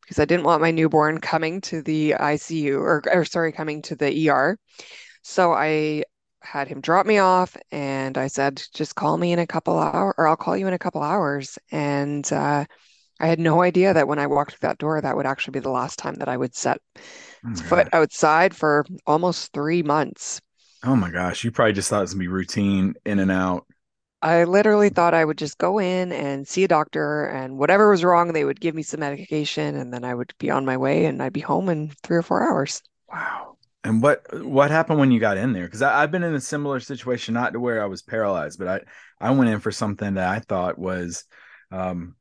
because 0.02 0.19
I 0.19 0.26
didn't 0.26 0.45
want 0.45 0.61
my 0.61 0.71
newborn 0.71 1.19
coming 1.19 1.62
to 1.62 1.81
the 1.83 2.14
ICU 2.21 2.78
or 2.78 3.02
or 3.11 3.25
sorry, 3.25 3.52
coming 3.52 3.81
to 3.83 3.97
the 3.97 4.28
ER. 4.28 4.59
So 5.23 5.52
I 5.52 6.05
had 6.52 6.69
him 6.69 6.81
drop 6.81 7.07
me 7.07 7.19
off 7.19 7.57
and 7.71 8.17
I 8.19 8.26
said, 8.28 8.62
just 8.75 8.95
call 8.95 9.17
me 9.19 9.33
in 9.33 9.38
a 9.38 9.47
couple 9.47 9.78
hours 9.78 10.14
or 10.19 10.26
I'll 10.28 10.37
call 10.37 10.57
you 10.57 10.67
in 10.69 10.75
a 10.75 10.78
couple 10.78 11.02
hours. 11.02 11.59
And 11.71 12.31
uh, 12.33 12.64
I 13.21 13.26
had 13.28 13.40
no 13.40 13.62
idea 13.62 13.95
that 13.95 14.09
when 14.09 14.19
I 14.21 14.28
walked 14.28 14.52
through 14.52 14.69
that 14.69 14.78
door, 14.78 15.00
that 15.00 15.17
would 15.17 15.26
actually 15.26 15.52
be 15.52 15.61
the 15.61 15.71
last 15.71 15.99
time 15.99 16.17
that 16.17 16.28
I 16.28 16.37
would 16.38 16.55
set 16.55 16.81
Oh 17.45 17.50
foot 17.55 17.88
outside 17.93 18.57
for 18.57 18.87
almost 19.07 19.52
three 19.52 19.83
months. 19.83 20.40
Oh 20.85 20.97
my 20.97 21.11
gosh. 21.11 21.45
You 21.45 21.50
probably 21.50 21.73
just 21.73 21.90
thought 21.90 21.99
it 21.99 22.02
was 22.02 22.12
gonna 22.14 22.21
be 22.21 22.28
routine 22.28 22.95
in 23.05 23.19
and 23.19 23.31
out. 23.31 23.67
I 24.23 24.45
literally 24.45 24.90
thought 24.90 25.12
I 25.12 25.25
would 25.25 25.38
just 25.38 25.59
go 25.59 25.81
in 25.81 26.12
and 26.12 26.47
see 26.47 26.62
a 26.62 26.69
doctor 26.69 27.25
and 27.25 27.59
whatever 27.59 27.90
was 27.90 28.05
wrong, 28.05 28.33
they 28.33 28.45
would 28.45 28.61
give 28.61 28.76
me 28.76 28.85
some 28.85 29.00
medication 29.00 29.75
and 29.75 29.93
then 29.93 30.05
I 30.05 30.14
would 30.14 30.35
be 30.38 30.50
on 30.50 30.64
my 30.64 30.76
way 30.76 31.07
and 31.07 31.21
I'd 31.21 31.33
be 31.33 31.40
home 31.40 31.69
in 31.69 31.90
three 32.05 32.19
or 32.19 32.23
four 32.23 32.49
hours. 32.49 32.81
Wow. 33.09 33.57
And 33.88 34.02
what 34.02 34.23
what 34.45 34.71
happened 34.71 34.99
when 35.00 35.11
you 35.11 35.21
got 35.21 35.38
in 35.38 35.52
there? 35.52 35.64
Because 35.66 35.83
I've 35.83 36.11
been 36.11 36.23
in 36.23 36.35
a 36.35 36.40
similar 36.40 36.80
situation, 36.80 37.35
not 37.35 37.54
to 37.54 37.61
where 37.61 37.83
I 37.83 37.87
was 37.87 38.02
paralyzed, 38.02 38.59
but 38.59 38.68
I 38.68 39.28
I 39.28 39.30
went 39.33 39.50
in 39.50 39.61
for 39.61 39.73
something 39.73 40.14
that 40.14 40.28
I 40.28 40.40
thought 40.40 40.78
was, 40.78 41.25
um, 41.73 42.16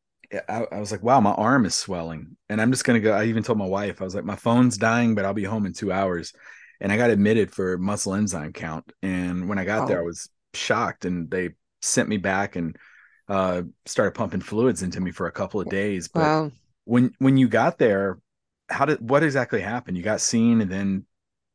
I, 0.49 0.65
I 0.71 0.79
was 0.79 0.91
like, 0.91 1.03
wow, 1.03 1.19
my 1.19 1.33
arm 1.33 1.65
is 1.65 1.75
swelling, 1.75 2.37
and 2.49 2.61
I'm 2.61 2.71
just 2.71 2.85
gonna 2.85 3.01
go. 3.01 3.13
I 3.13 3.25
even 3.25 3.43
told 3.43 3.57
my 3.59 3.67
wife, 3.67 4.01
I 4.01 4.05
was 4.05 4.15
like, 4.15 4.23
my 4.25 4.37
phone's 4.37 4.77
dying, 4.77 5.15
but 5.15 5.25
I'll 5.25 5.33
be 5.33 5.43
home 5.43 5.65
in 5.65 5.73
two 5.73 5.91
hours, 5.91 6.33
and 6.79 6.91
I 6.91 6.97
got 6.97 7.09
admitted 7.11 7.51
for 7.51 7.77
muscle 7.77 8.13
enzyme 8.15 8.53
count. 8.53 8.91
And 9.03 9.49
when 9.49 9.59
I 9.59 9.65
got 9.65 9.85
there, 9.85 9.99
I 9.99 10.03
Oh, 10.03 10.05
was 10.05 10.29
shocked, 10.53 11.05
and 11.05 11.29
they 11.29 11.51
sent 11.81 12.09
me 12.09 12.17
back 12.17 12.55
and 12.55 12.77
uh 13.29 13.63
started 13.85 14.13
pumping 14.15 14.41
fluids 14.41 14.83
into 14.83 15.01
me 15.01 15.11
for 15.11 15.27
a 15.27 15.31
couple 15.33 15.59
of 15.61 15.67
days. 15.69 16.07
But 16.07 16.33
well, 16.33 16.51
when 16.85 17.13
when 17.19 17.37
you 17.37 17.47
got 17.49 17.77
there, 17.77 18.19
how 18.69 18.85
did 18.85 18.99
what 19.07 19.23
exactly 19.23 19.61
happened? 19.61 19.97
You 19.97 20.03
got 20.03 20.21
seen, 20.21 20.61
and 20.61 20.71
then 20.71 21.05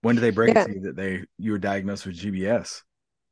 when 0.02 0.16
did 0.16 0.22
they 0.22 0.30
break 0.30 0.54
it 0.54 0.60
yeah, 0.60 0.66
to 0.66 0.72
you 0.74 0.80
that 0.82 0.96
they 0.96 1.24
you 1.38 1.52
were 1.52 1.58
diagnosed 1.58 2.06
with 2.06 2.16
GBS? 2.16 2.82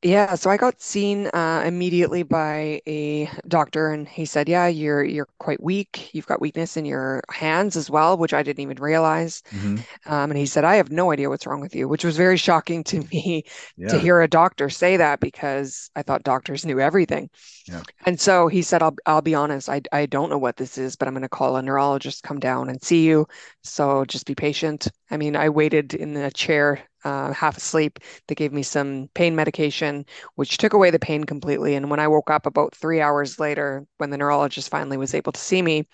Yeah, 0.03 0.35
so 0.37 0.49
I 0.49 0.57
got 0.57 0.81
seen 0.81 1.27
uh, 1.27 1.62
immediately 1.67 2.23
by 2.23 2.81
a 2.87 3.29
doctor, 3.47 3.89
and 3.91 4.09
he 4.09 4.25
said, 4.25 4.49
"Yeah, 4.49 4.67
you're 4.67 5.05
you're 5.05 5.29
quite 5.39 5.62
weak. 5.62 6.15
You've 6.15 6.27
got 6.27 6.41
weakness 6.41 6.79
in 6.79 6.87
your 6.87 7.23
hands 7.31 7.77
as 7.77 7.91
well, 7.91 8.17
which 8.17 8.33
I 8.33 8.43
didn't 8.43 8.61
even 8.62 8.79
realize." 8.83 9.43
hmm 9.53 9.85
Um, 10.07 10.31
and 10.31 10.39
he 10.39 10.47
said, 10.47 10.65
"I 10.65 10.77
have 10.77 10.91
no 10.91 11.12
idea 11.12 11.29
what's 11.31 11.47
wrong 11.47 11.61
with 11.61 11.75
you," 11.75 11.89
which 11.89 12.05
was 12.05 12.17
very 12.17 12.39
shocking 12.39 12.85
to 12.85 13.00
me 13.12 13.45
to 13.89 13.99
hear 13.99 14.23
a 14.23 14.29
doctor 14.29 14.71
say 14.71 14.97
that 14.99 15.21
because 15.21 15.91
I 15.97 16.03
thought 16.03 16.23
doctors 16.25 16.65
knew 16.67 16.81
everything. 16.81 17.31
yeah. 17.67 17.85
And 18.07 18.21
so 18.21 18.49
he 18.49 18.62
said, 18.62 18.83
"I'll 18.83 18.97
I'll 19.07 19.23
be 19.23 19.35
honest. 19.35 19.69
I 19.69 19.83
I 19.93 20.07
don't 20.07 20.31
know 20.31 20.39
what 20.39 20.57
this 20.57 20.79
is, 20.79 20.97
but 20.97 21.09
I'm 21.09 21.15
going 21.15 21.23
to 21.23 21.29
call 21.31 21.57
a 21.57 21.62
neurologist, 21.62 22.23
come 22.25 22.41
down 22.41 22.69
and 22.71 22.83
see 22.83 23.07
you. 23.07 23.27
So 23.65 24.05
just 24.07 24.27
be 24.27 24.35
patient." 24.35 24.89
I 25.11 25.17
mean, 25.17 25.37
I 25.37 25.49
waited 25.49 25.95
in 25.95 26.14
the 26.14 26.31
chair, 26.31 26.81
uh, 27.05 27.32
half 27.32 27.56
asleep. 27.56 27.99
They 28.28 28.35
gave 28.35 28.52
me 28.52 28.63
some 28.63 29.08
pain 29.15 29.35
medication, 29.35 30.04
which 30.37 30.58
took 30.58 30.73
away 30.73 30.91
the 30.91 30.99
pain 30.99 31.25
completely. 31.25 31.75
And 31.75 31.91
when 31.91 32.00
I 32.00 32.08
woke 32.08 32.30
up 32.30 32.47
about 32.47 32.75
three 32.75 33.00
hours 33.00 33.39
later, 33.41 33.85
when 33.99 34.11
the 34.11 34.19
neurologist 34.19 34.69
finally 34.71 34.97
was 34.97 35.15
able 35.15 35.32
to 35.32 35.41
see 35.41 35.63
me, 35.63 35.87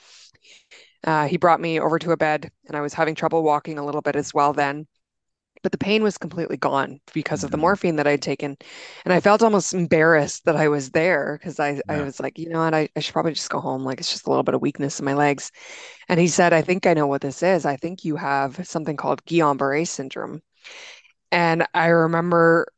uh, 1.04 1.26
he 1.26 1.36
brought 1.36 1.60
me 1.60 1.78
over 1.80 1.98
to 1.98 2.12
a 2.12 2.16
bed, 2.16 2.50
and 2.66 2.76
I 2.76 2.80
was 2.80 2.94
having 2.94 3.14
trouble 3.14 3.42
walking 3.42 3.78
a 3.78 3.84
little 3.84 4.02
bit 4.02 4.16
as 4.16 4.34
well 4.34 4.52
then 4.52 4.86
but 5.66 5.72
the 5.72 5.78
pain 5.78 6.04
was 6.04 6.16
completely 6.16 6.56
gone 6.56 7.00
because 7.12 7.42
of 7.42 7.50
the 7.50 7.56
Mhm. 7.56 7.60
morphine 7.62 7.96
that 7.96 8.06
I'd 8.06 8.22
taken. 8.22 8.56
And 9.04 9.12
I 9.12 9.18
felt 9.18 9.42
almost 9.42 9.74
embarrassed 9.74 10.44
that 10.44 10.54
I 10.54 10.68
was 10.68 10.90
there 10.92 11.36
because 11.40 11.58
I, 11.58 11.80
I 11.88 12.02
was 12.02 12.20
like, 12.20 12.38
you 12.38 12.48
know 12.48 12.60
what, 12.60 12.72
I, 12.72 12.88
I 12.94 13.00
should 13.00 13.12
probably 13.14 13.32
just 13.32 13.50
go 13.50 13.58
home. 13.58 13.82
Like 13.84 13.98
it's 13.98 14.12
just 14.12 14.28
a 14.28 14.30
little 14.30 14.44
bit 14.44 14.54
of 14.54 14.62
weakness 14.62 15.00
in 15.00 15.04
my 15.04 15.14
legs. 15.14 15.50
And 16.08 16.20
he 16.20 16.28
said, 16.28 16.52
I 16.52 16.62
think 16.62 16.86
I 16.86 16.94
know 16.94 17.08
what 17.08 17.20
this 17.20 17.42
is. 17.42 17.66
I 17.66 17.74
think 17.74 18.04
you 18.04 18.14
have 18.14 18.64
something 18.64 18.96
called 18.96 19.24
Guillain-Barré 19.24 19.88
syndrome. 19.88 20.40
And 21.32 21.66
I 21.74 21.88
remember 21.88 22.68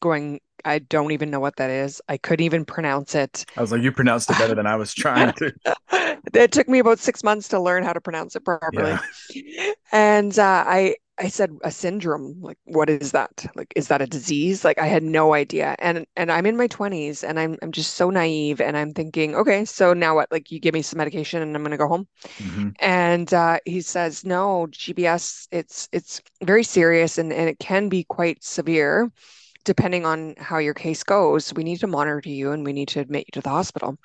going, 0.00 0.40
I 0.64 0.78
don't 0.78 1.12
even 1.12 1.30
know 1.30 1.40
what 1.40 1.56
that 1.56 1.68
is. 1.70 2.00
I 2.08 2.16
couldn't 2.16 2.46
even 2.46 2.64
pronounce 2.64 3.14
it. 3.14 3.44
I 3.58 3.60
was 3.60 3.70
like, 3.70 3.82
you 3.82 3.92
pronounced 3.92 4.30
it 4.30 4.38
better 4.38 4.54
than 4.54 4.66
I 4.66 4.76
was 4.76 4.94
trying 4.94 5.34
to. 5.34 5.52
It 6.32 6.52
took 6.52 6.68
me 6.68 6.78
about 6.78 6.98
six 7.00 7.24
months 7.24 7.48
to 7.48 7.60
learn 7.60 7.82
how 7.82 7.92
to 7.92 8.00
pronounce 8.00 8.36
it 8.36 8.44
properly. 8.46 8.92
Yeah. 9.34 9.72
And 9.92 10.38
uh, 10.38 10.64
I 10.66 10.96
I 11.20 11.28
said 11.28 11.50
a 11.62 11.70
syndrome. 11.70 12.40
Like, 12.40 12.58
what 12.64 12.90
is 12.90 13.12
that? 13.12 13.46
Like, 13.54 13.72
is 13.76 13.88
that 13.88 14.02
a 14.02 14.06
disease? 14.06 14.64
Like, 14.64 14.78
I 14.78 14.86
had 14.86 15.02
no 15.04 15.34
idea. 15.34 15.76
And 15.78 16.06
and 16.16 16.32
I'm 16.32 16.46
in 16.46 16.56
my 16.56 16.66
20s 16.66 17.22
and 17.24 17.38
I'm 17.38 17.56
I'm 17.62 17.72
just 17.72 17.94
so 17.94 18.10
naive 18.10 18.60
and 18.60 18.76
I'm 18.76 18.92
thinking, 18.94 19.34
okay, 19.36 19.64
so 19.66 19.92
now 19.92 20.14
what? 20.16 20.32
Like, 20.32 20.50
you 20.50 20.58
give 20.60 20.74
me 20.74 20.82
some 20.82 20.98
medication 20.98 21.42
and 21.42 21.54
I'm 21.54 21.62
gonna 21.62 21.76
go 21.76 21.88
home. 21.88 22.08
hmm 22.40 22.70
And 22.80 23.32
uh, 23.34 23.58
he 23.66 23.80
says, 23.82 24.24
no, 24.24 24.66
GBS, 24.70 25.48
it's 25.52 25.88
it's 25.92 26.20
very 26.42 26.64
serious 26.64 27.18
and, 27.18 27.32
and 27.32 27.48
it 27.48 27.58
can 27.58 27.88
be 27.88 28.04
quite 28.04 28.42
severe 28.44 29.10
depending 29.64 30.06
on 30.06 30.34
how 30.38 30.58
your 30.58 30.74
case 30.74 31.02
goes. 31.04 31.54
We 31.54 31.64
need 31.64 31.80
to 31.80 31.88
monitor 31.88 32.22
you 32.30 32.52
and 32.52 32.64
we 32.64 32.72
need 32.74 32.88
to 32.90 33.00
admit 33.00 33.26
you 33.28 33.32
to 33.34 33.42
the 33.42 33.50
hospital. 33.50 33.98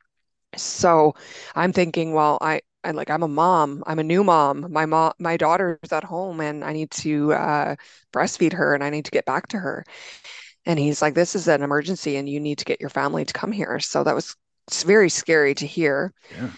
So 0.57 1.15
I'm 1.55 1.73
thinking, 1.73 2.13
well, 2.13 2.37
I, 2.41 2.61
I 2.85 2.91
like 2.91 3.09
I'm 3.09 3.23
a 3.23 3.27
mom. 3.27 3.83
I'm 3.87 3.99
a 3.99 4.03
new 4.03 4.23
mom. 4.23 4.71
My 4.71 4.85
mom, 4.85 5.13
my 5.19 5.37
daughter's 5.37 5.91
at 5.91 6.03
home, 6.03 6.39
and 6.39 6.63
I 6.63 6.73
need 6.73 6.91
to 6.91 7.33
uh, 7.33 7.75
breastfeed 8.13 8.53
her, 8.53 8.73
and 8.75 8.83
I 8.83 8.89
need 8.89 9.05
to 9.05 9.11
get 9.11 9.25
back 9.25 9.47
to 9.49 9.59
her. 9.59 9.83
And 10.65 10.79
he's 10.79 11.01
like, 11.01 11.15
"This 11.15 11.35
is 11.35 11.47
an 11.47 11.63
emergency, 11.63 12.15
and 12.17 12.29
you 12.29 12.39
need 12.39 12.59
to 12.59 12.65
get 12.65 12.79
your 12.79 12.89
family 12.89 13.25
to 13.25 13.33
come 13.33 13.51
here." 13.51 13.79
So 13.79 14.03
that 14.03 14.15
was 14.15 14.35
it's 14.67 14.83
very 14.83 15.09
scary 15.09 15.55
to 15.55 15.67
hear. 15.67 16.13
Yeah. 16.31 16.49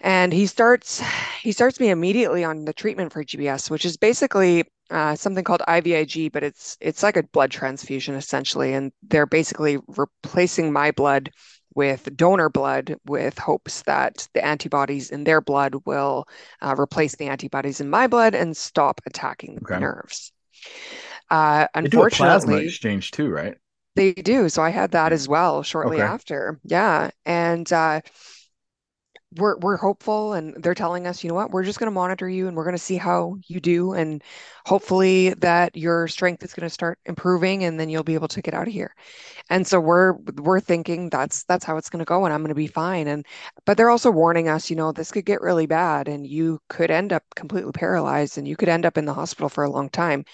And 0.00 0.32
he 0.32 0.46
starts 0.46 1.02
he 1.42 1.52
starts 1.52 1.78
me 1.78 1.90
immediately 1.90 2.44
on 2.44 2.64
the 2.64 2.72
treatment 2.72 3.12
for 3.12 3.22
GBS, 3.22 3.70
which 3.70 3.84
is 3.84 3.96
basically 3.96 4.64
uh, 4.90 5.14
something 5.14 5.44
called 5.44 5.62
IVIG, 5.68 6.32
but 6.32 6.42
it's 6.42 6.76
it's 6.80 7.02
like 7.02 7.16
a 7.16 7.22
blood 7.22 7.50
transfusion 7.50 8.14
essentially, 8.14 8.72
and 8.74 8.92
they're 9.02 9.26
basically 9.26 9.78
replacing 9.88 10.72
my 10.72 10.90
blood 10.90 11.30
with 11.74 12.16
donor 12.16 12.48
blood 12.48 12.96
with 13.06 13.38
hopes 13.38 13.82
that 13.82 14.28
the 14.34 14.44
antibodies 14.44 15.10
in 15.10 15.24
their 15.24 15.40
blood 15.40 15.74
will 15.86 16.26
uh, 16.60 16.74
replace 16.78 17.16
the 17.16 17.26
antibodies 17.28 17.80
in 17.80 17.90
my 17.90 18.06
blood 18.06 18.34
and 18.34 18.56
stop 18.56 19.00
attacking 19.06 19.66
the 19.68 19.76
Okay. 19.76 19.78
nerves. 19.78 20.32
Uh, 21.30 21.66
They 21.82 21.88
do 21.88 22.00
a 22.00 22.06
plasma 22.06 22.56
unfortunately, 22.56 22.64
exchange 22.64 23.10
too, 23.10 23.28
right? 23.30 23.58
they 23.94 24.12
do. 24.12 24.48
So 24.48 24.62
I 24.62 24.70
had 24.70 24.92
that 24.92 25.12
as 25.12 25.28
well 25.28 25.62
shortly 25.62 26.00
Okay. 26.00 26.02
after. 26.02 26.58
Yeah, 26.64 27.10
and 27.26 27.70
uh, 27.72 28.00
we're 29.36 29.56
we're 29.58 29.76
hopeful 29.76 30.34
and 30.34 30.54
they're 30.62 30.74
telling 30.74 31.06
us, 31.06 31.22
you 31.22 31.28
know 31.28 31.34
what, 31.34 31.50
we're 31.50 31.64
just 31.64 31.78
going 31.78 31.86
to 31.86 31.92
monitor 31.94 32.28
you 32.28 32.48
and 32.48 32.56
we're 32.56 32.64
going 32.64 32.76
to 32.76 32.82
see 32.82 32.96
how 32.96 33.36
you 33.46 33.60
do 33.60 33.92
and 33.94 34.22
hopefully 34.66 35.30
that 35.34 35.76
your 35.76 36.08
strength 36.08 36.42
is 36.44 36.54
going 36.54 36.66
to 36.66 36.70
start 36.70 36.98
improving 37.06 37.64
and 37.64 37.78
then 37.80 37.88
you'll 37.88 38.02
be 38.04 38.14
able 38.14 38.28
to 38.28 38.42
get 38.42 38.54
out 38.54 38.66
of 38.66 38.72
here. 38.72 38.94
And 39.50 39.66
so 39.66 39.80
we're 39.80 40.14
we're 40.36 40.60
thinking 40.60 41.10
that's 41.10 41.44
that's 41.44 41.64
how 41.64 41.76
it's 41.76 41.90
going 41.90 42.00
to 42.00 42.04
go 42.04 42.24
and 42.24 42.34
I'm 42.34 42.42
going 42.42 42.48
to 42.50 42.54
be 42.54 42.66
fine 42.66 43.08
and 43.08 43.26
but 43.66 43.76
they're 43.76 43.90
also 43.90 44.10
warning 44.10 44.48
us, 44.48 44.70
you 44.70 44.76
know, 44.76 44.92
this 44.92 45.12
could 45.12 45.26
get 45.26 45.40
really 45.42 45.66
bad 45.66 46.08
and 46.08 46.26
you 46.26 46.60
could 46.68 46.90
end 46.90 47.12
up 47.12 47.24
completely 47.36 47.72
paralyzed 47.72 48.38
and 48.38 48.48
you 48.48 48.56
could 48.56 48.68
end 48.68 48.86
up 48.86 48.98
in 48.98 49.04
the 49.06 49.14
hospital 49.14 49.48
for 49.48 49.64
a 49.64 49.70
long 49.70 49.88
time. 49.90 50.24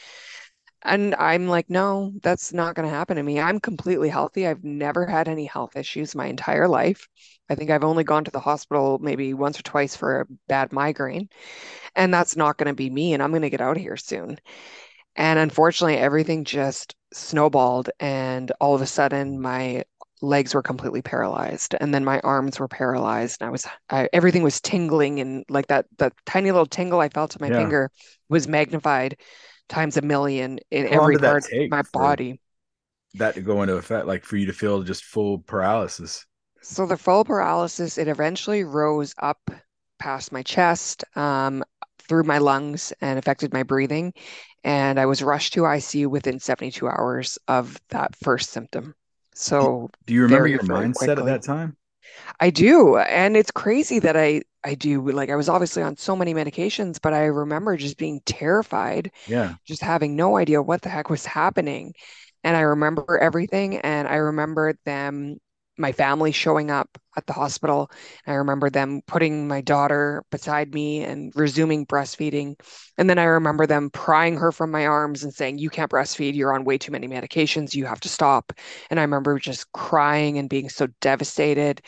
And 0.82 1.14
I'm 1.16 1.48
like, 1.48 1.68
no, 1.70 2.12
that's 2.22 2.52
not 2.52 2.74
going 2.74 2.88
to 2.88 2.94
happen 2.94 3.16
to 3.16 3.22
me. 3.22 3.40
I'm 3.40 3.60
completely 3.60 4.08
healthy. 4.08 4.46
I've 4.46 4.64
never 4.64 5.06
had 5.06 5.28
any 5.28 5.44
health 5.44 5.76
issues 5.76 6.14
my 6.14 6.26
entire 6.26 6.68
life. 6.68 7.08
I 7.50 7.54
think 7.54 7.70
I've 7.70 7.84
only 7.84 8.04
gone 8.04 8.24
to 8.24 8.30
the 8.30 8.40
hospital 8.40 8.98
maybe 9.00 9.34
once 9.34 9.58
or 9.58 9.62
twice 9.62 9.96
for 9.96 10.20
a 10.20 10.26
bad 10.48 10.72
migraine, 10.72 11.28
and 11.96 12.12
that's 12.14 12.36
not 12.36 12.58
going 12.58 12.68
to 12.68 12.74
be 12.74 12.90
me. 12.90 13.14
And 13.14 13.22
I'm 13.22 13.30
going 13.30 13.42
to 13.42 13.50
get 13.50 13.60
out 13.62 13.76
of 13.76 13.82
here 13.82 13.96
soon. 13.96 14.38
And 15.16 15.38
unfortunately, 15.38 15.96
everything 15.98 16.44
just 16.44 16.94
snowballed. 17.12 17.90
And 18.00 18.52
all 18.60 18.74
of 18.74 18.82
a 18.82 18.86
sudden, 18.86 19.40
my 19.40 19.84
legs 20.22 20.54
were 20.54 20.62
completely 20.62 21.02
paralyzed. 21.02 21.74
And 21.80 21.92
then 21.94 22.04
my 22.04 22.20
arms 22.20 22.58
were 22.60 22.68
paralyzed. 22.68 23.40
And 23.40 23.48
I 23.48 23.50
was, 23.50 23.66
I, 23.90 24.08
everything 24.12 24.42
was 24.42 24.60
tingling. 24.60 25.20
And 25.20 25.44
like 25.48 25.66
that, 25.68 25.86
that 25.98 26.12
tiny 26.26 26.50
little 26.50 26.66
tingle 26.66 27.00
I 27.00 27.08
felt 27.08 27.34
in 27.36 27.40
my 27.44 27.50
Yeah. 27.50 27.58
finger 27.60 27.90
was 28.28 28.48
magnified 28.48 29.16
times 29.68 29.96
a 29.96 30.02
million 30.02 30.60
in 30.70 30.86
How 30.86 30.94
every 30.94 31.18
part 31.18 31.44
of 31.44 31.52
my 31.70 31.82
body. 31.92 32.40
that 33.14 33.34
to 33.34 33.40
go 33.42 33.62
into 33.62 33.76
effect? 33.76 34.06
Like 34.06 34.24
for 34.24 34.36
you 34.36 34.46
to 34.46 34.52
feel 34.52 34.82
just 34.82 35.04
full 35.04 35.38
paralysis? 35.40 36.26
So 36.60 36.86
the 36.86 36.96
full 36.96 37.24
paralysis, 37.24 37.98
it 37.98 38.08
eventually 38.08 38.64
rose 38.64 39.14
up 39.18 39.50
past 39.98 40.32
my 40.32 40.42
chest, 40.42 41.04
um, 41.16 41.64
through 41.98 42.22
my 42.24 42.38
lungs 42.38 42.92
and 43.00 43.18
affected 43.18 43.52
my 43.52 43.62
breathing. 43.64 44.12
And 44.64 44.98
I 44.98 45.06
was 45.06 45.22
rushed 45.22 45.54
to 45.54 45.66
ICU 45.66 46.08
within 46.10 46.38
72 46.40 46.88
hours 46.88 47.38
of 47.48 47.78
that 47.90 48.16
first 48.16 48.50
symptom. 48.50 48.94
So 49.34 49.90
do 50.06 50.14
you 50.14 50.22
remember 50.22 50.48
your 50.48 50.60
mindset 50.60 51.18
at 51.18 51.24
that 51.26 51.42
time? 51.42 51.76
I 52.40 52.50
do. 52.50 52.96
And 52.98 53.36
it's 53.36 53.50
crazy 53.50 53.98
that 54.00 54.16
I 54.16 54.42
I 54.64 54.74
do. 54.74 55.02
Like 55.10 55.30
I 55.30 55.36
was 55.36 55.48
obviously 55.48 55.82
on 55.82 55.96
so 55.96 56.16
many 56.16 56.34
medications, 56.34 56.98
but 57.00 57.14
I 57.14 57.26
remember 57.26 57.76
just 57.76 57.96
being 57.96 58.20
terrified, 58.26 59.10
Yeah. 59.26 59.56
just 59.66 59.82
having 59.82 60.16
no 60.16 60.36
idea 60.36 60.62
what 60.62 60.82
the 60.82 60.88
heck 60.88 61.10
was 61.10 61.26
happening. 61.26 61.94
And 62.44 62.56
I 62.56 62.60
remember 62.62 63.18
everything. 63.18 63.78
And 63.78 64.08
I 64.08 64.16
remember 64.16 64.74
them, 64.84 65.38
my 65.78 65.92
family 65.92 66.32
showing 66.32 66.70
up 66.70 66.98
at 67.16 67.26
the 67.26 67.32
hospital. 67.32 67.90
I 68.26 68.34
remember 68.34 68.70
them 68.70 69.02
putting 69.06 69.48
my 69.48 69.60
daughter 69.60 70.22
beside 70.30 70.74
me 70.74 71.02
and 71.04 71.32
resuming 71.34 71.86
breastfeeding. 71.86 72.56
And 72.98 73.08
then 73.08 73.18
I 73.18 73.24
remember 73.24 73.66
them 73.66 73.90
prying 73.90 74.36
her 74.36 74.52
from 74.52 74.70
my 74.70 74.86
arms 74.86 75.24
and 75.24 75.32
saying, 75.32 75.58
You 75.58 75.70
can't 75.70 75.90
breastfeed. 75.90 76.34
You're 76.34 76.54
on 76.54 76.64
way 76.64 76.78
too 76.78 76.92
many 76.92 77.08
medications. 77.08 77.74
You 77.74 77.86
have 77.86 78.00
to 78.00 78.08
stop. 78.08 78.52
And 78.90 78.98
I 78.98 79.02
remember 79.02 79.38
just 79.38 79.70
crying 79.72 80.38
and 80.38 80.48
being 80.48 80.68
so 80.68 80.88
devastated. 81.00 81.82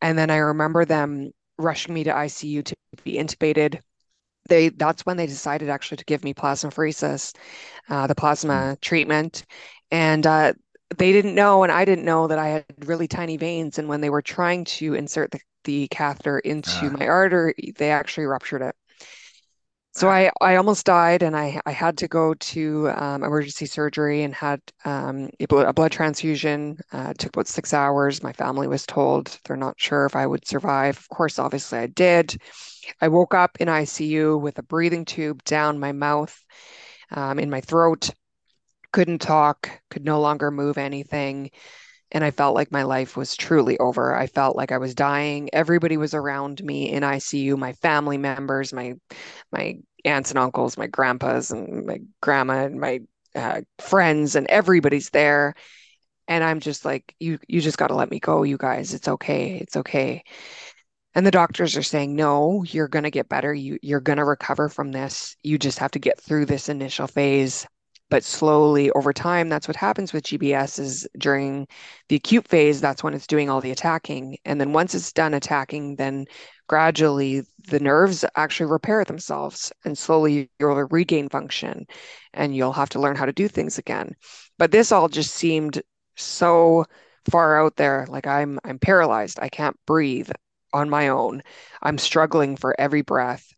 And 0.00 0.18
then 0.18 0.30
I 0.30 0.36
remember 0.38 0.84
them 0.84 1.32
rushing 1.58 1.94
me 1.94 2.04
to 2.04 2.14
ICU 2.14 2.62
to 2.62 2.76
be 3.04 3.14
intubated. 3.14 3.80
They 4.48 4.70
that's 4.70 5.06
when 5.06 5.16
they 5.16 5.26
decided 5.26 5.68
actually 5.68 5.98
to 5.98 6.04
give 6.04 6.24
me 6.24 6.34
plasmapheresis, 6.34 7.34
uh, 7.88 8.06
the 8.06 8.14
plasma 8.14 8.76
treatment. 8.80 9.44
And 9.90 10.26
uh, 10.26 10.54
they 10.98 11.12
didn't 11.12 11.34
know, 11.34 11.62
and 11.62 11.72
I 11.72 11.84
didn't 11.84 12.04
know 12.04 12.26
that 12.28 12.38
I 12.38 12.48
had 12.48 12.64
really 12.86 13.08
tiny 13.08 13.36
veins. 13.36 13.78
And 13.78 13.88
when 13.88 14.00
they 14.00 14.10
were 14.10 14.22
trying 14.22 14.64
to 14.64 14.94
insert 14.94 15.30
the, 15.30 15.40
the 15.64 15.88
catheter 15.88 16.38
into 16.40 16.90
Ah, 16.90 16.98
my 16.98 17.06
artery, 17.06 17.74
they 17.76 17.90
actually 17.90 18.26
ruptured 18.26 18.62
it. 18.62 18.74
So 19.94 20.08
ah, 20.08 20.10
I, 20.10 20.30
I 20.40 20.56
almost 20.56 20.86
died, 20.86 21.22
and 21.22 21.36
I, 21.36 21.60
I 21.66 21.70
had 21.72 21.98
to 21.98 22.08
go 22.08 22.32
to 22.32 22.88
um, 22.90 23.22
emergency 23.22 23.66
surgery 23.66 24.22
and 24.22 24.34
had 24.34 24.60
um, 24.86 25.28
a, 25.38 25.44
blood, 25.46 25.66
a 25.66 25.72
blood 25.74 25.92
transfusion. 25.92 26.78
Uh, 26.92 27.08
it 27.10 27.18
took 27.18 27.34
about 27.36 27.46
six 27.46 27.74
hours. 27.74 28.22
My 28.22 28.32
family 28.32 28.66
was 28.66 28.86
told 28.86 29.38
they're 29.44 29.56
not 29.56 29.74
sure 29.78 30.06
if 30.06 30.16
I 30.16 30.26
would 30.26 30.46
survive. 30.46 30.96
Of 30.96 31.08
course, 31.10 31.38
obviously, 31.38 31.78
I 31.78 31.86
did. 31.88 32.38
I 33.02 33.08
woke 33.08 33.34
up 33.34 33.58
in 33.60 33.68
ICU 33.68 34.38
with 34.38 34.58
a 34.58 34.62
breathing 34.62 35.04
tube 35.04 35.44
down 35.44 35.78
my 35.80 35.92
mouth, 35.92 36.38
um, 37.12 37.38
in 37.38 37.50
my 37.50 37.60
throat. 37.62 38.10
Couldn't 38.92 39.20
talk, 39.20 39.70
could 39.90 40.04
no 40.04 40.20
longer 40.20 40.50
move 40.50 40.78
anything 40.78 41.50
and 42.12 42.22
I 42.22 42.30
felt 42.30 42.54
like 42.54 42.70
my 42.70 42.82
life 42.82 43.16
was 43.16 43.36
truly 43.36 43.78
over. 43.78 44.14
I 44.14 44.26
felt 44.26 44.54
like 44.54 44.70
I 44.70 44.78
was 44.78 44.94
dying. 44.94 45.48
Everybody 45.52 45.96
was 45.96 46.14
around 46.14 46.62
me 46.62 46.90
in 46.90 47.02
ICU, 47.02 47.56
my 47.56 47.72
family 47.72 48.18
members, 48.18 48.72
my 48.72 48.94
my 49.50 49.78
aunts 50.04 50.30
and 50.30 50.38
uncles, 50.38 50.76
my 50.76 50.86
grandpas 50.86 51.50
and 51.50 51.86
my 51.86 52.00
grandma 52.20 52.64
and 52.66 52.78
my 52.80 53.00
uh, 53.34 53.62
friends, 53.78 54.36
and 54.36 54.46
everybody's 54.48 55.10
there. 55.10 55.54
And 56.28 56.44
I'm 56.44 56.60
just 56.60 56.84
like, 56.84 57.14
you 57.18 57.38
you 57.48 57.60
just 57.60 57.78
got 57.78 57.88
to 57.88 57.96
let 57.96 58.10
me 58.10 58.20
go, 58.20 58.42
you 58.42 58.58
guys. 58.58 58.94
It's 58.94 59.08
okay. 59.08 59.56
It's 59.58 59.76
okay. 59.76 60.22
And 61.14 61.26
the 61.26 61.30
doctors 61.30 61.76
are 61.76 61.82
saying, 61.82 62.14
no, 62.16 62.62
you're 62.64 62.88
going 62.88 63.04
to 63.04 63.10
get 63.10 63.28
better. 63.28 63.54
You 63.54 63.78
you're 63.82 64.00
going 64.00 64.18
to 64.18 64.24
recover 64.24 64.68
from 64.68 64.92
this. 64.92 65.36
You 65.42 65.58
just 65.58 65.78
have 65.78 65.92
to 65.92 65.98
get 65.98 66.20
through 66.20 66.46
this 66.46 66.68
initial 66.68 67.06
phase. 67.06 67.66
But 68.12 68.24
slowly 68.24 68.90
over 68.90 69.14
time, 69.14 69.48
that's 69.48 69.66
what 69.66 69.76
happens 69.76 70.12
with 70.12 70.24
GBS 70.24 70.78
is 70.78 71.08
during 71.16 71.66
the 72.10 72.16
acute 72.16 72.46
phase, 72.46 72.78
that's 72.78 73.02
when 73.02 73.14
it's 73.14 73.26
doing 73.26 73.48
all 73.48 73.62
the 73.62 73.70
attacking. 73.70 74.36
And 74.44 74.60
then 74.60 74.74
once 74.74 74.94
it's 74.94 75.14
done 75.14 75.32
attacking, 75.32 75.96
then 75.96 76.26
gradually 76.68 77.42
the 77.68 77.80
nerves 77.80 78.22
actually 78.36 78.70
repair 78.70 79.02
themselves 79.06 79.72
and 79.86 79.96
slowly 79.96 80.50
you'll 80.60 80.74
regain 80.90 81.30
function 81.30 81.86
and 82.34 82.54
you'll 82.54 82.74
have 82.74 82.90
to 82.90 83.00
learn 83.00 83.16
how 83.16 83.24
to 83.24 83.32
do 83.32 83.48
things 83.48 83.78
again. 83.78 84.14
But 84.58 84.72
this 84.72 84.92
all 84.92 85.08
just 85.08 85.34
seemed 85.34 85.80
so 86.14 86.84
far 87.30 87.64
out 87.64 87.76
there. 87.76 88.04
Like 88.10 88.26
I'm 88.26 88.60
I'm 88.62 88.78
paralyzed. 88.78 89.38
I 89.40 89.48
can't 89.48 89.78
breathe 89.86 90.30
on 90.74 90.90
my 90.90 91.08
own. 91.08 91.42
I'm 91.82 91.96
struggling 91.96 92.56
for 92.56 92.78
every 92.78 93.00
breath. 93.00 93.54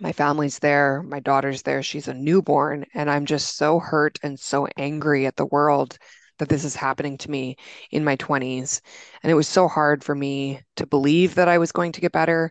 My 0.00 0.12
family's 0.12 0.58
there, 0.60 1.02
my 1.02 1.20
daughter's 1.20 1.62
there, 1.62 1.82
she's 1.82 2.08
a 2.08 2.14
newborn, 2.14 2.84
and 2.94 3.10
I'm 3.10 3.26
just 3.26 3.56
so 3.56 3.78
hurt 3.80 4.18
and 4.22 4.38
so 4.38 4.66
angry 4.76 5.26
at 5.26 5.36
the 5.36 5.46
world 5.46 5.98
that 6.38 6.48
this 6.48 6.64
is 6.64 6.76
happening 6.76 7.16
to 7.18 7.30
me 7.30 7.56
in 7.90 8.04
my 8.04 8.16
20s. 8.16 8.80
And 9.22 9.30
it 9.30 9.34
was 9.34 9.48
so 9.48 9.68
hard 9.68 10.04
for 10.04 10.14
me 10.14 10.60
to 10.76 10.86
believe 10.86 11.36
that 11.36 11.48
I 11.48 11.58
was 11.58 11.72
going 11.72 11.92
to 11.92 12.00
get 12.00 12.12
better, 12.12 12.50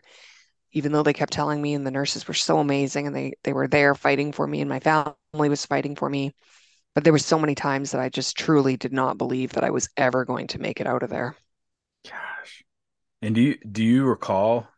even 0.72 0.92
though 0.92 1.02
they 1.02 1.12
kept 1.14 1.32
telling 1.32 1.62
me, 1.62 1.74
and 1.74 1.86
the 1.86 1.90
nurses 1.90 2.28
were 2.28 2.34
so 2.34 2.58
amazing 2.58 3.06
and 3.06 3.16
they 3.16 3.34
they 3.44 3.52
were 3.54 3.68
there 3.68 3.94
fighting 3.94 4.32
for 4.32 4.46
me, 4.46 4.60
and 4.60 4.68
my 4.68 4.80
family 4.80 5.48
was 5.48 5.66
fighting 5.66 5.96
for 5.96 6.10
me. 6.10 6.34
But 6.94 7.04
there 7.04 7.14
were 7.14 7.20
so 7.20 7.38
many 7.38 7.54
times 7.54 7.92
that 7.92 8.00
I 8.02 8.08
just 8.10 8.36
truly 8.38 8.76
did 8.76 8.92
not 8.92 9.18
believe 9.18 9.52
that 9.54 9.64
I 9.64 9.70
was 9.70 9.88
ever 9.96 10.24
going 10.24 10.48
to 10.48 10.60
make 10.60 10.80
it 10.80 10.86
out 10.88 11.02
of 11.04 11.10
there. 11.10 11.36
gosh. 12.08 12.64
And 13.22 13.34
do 13.34 13.40
you 13.40 13.58
do 13.58 13.82
you 13.84 14.04
recall 14.06 14.68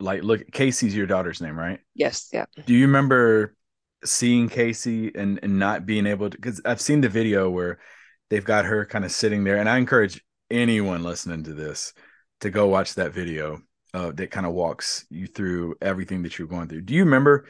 like 0.00 0.22
look 0.22 0.50
Casey's 0.52 0.96
your 0.96 1.06
daughter's 1.06 1.40
name, 1.40 1.58
right? 1.58 1.80
Yes, 1.94 2.28
yeah. 2.32 2.46
Do 2.66 2.74
you 2.74 2.86
remember 2.86 3.56
seeing 4.04 4.48
Casey 4.48 5.12
and 5.14 5.40
and 5.42 5.58
not 5.58 5.86
being 5.86 6.06
able 6.06 6.30
to 6.30 6.36
because 6.36 6.60
I've 6.64 6.80
seen 6.80 7.00
the 7.00 7.08
video 7.08 7.50
where 7.50 7.78
they've 8.30 8.44
got 8.44 8.64
her 8.64 8.86
kind 8.86 9.04
of 9.04 9.12
sitting 9.12 9.44
there, 9.44 9.56
and 9.56 9.68
I 9.68 9.78
encourage 9.78 10.22
anyone 10.50 11.02
listening 11.02 11.44
to 11.44 11.54
this 11.54 11.92
to 12.40 12.50
go 12.50 12.68
watch 12.68 12.94
that 12.94 13.12
video 13.12 13.60
uh, 13.94 14.12
that 14.12 14.30
kind 14.30 14.46
of 14.46 14.52
walks 14.52 15.06
you 15.10 15.26
through 15.26 15.76
everything 15.80 16.22
that 16.22 16.38
you're 16.38 16.48
going 16.48 16.68
through. 16.68 16.82
Do 16.82 16.94
you 16.94 17.04
remember 17.04 17.46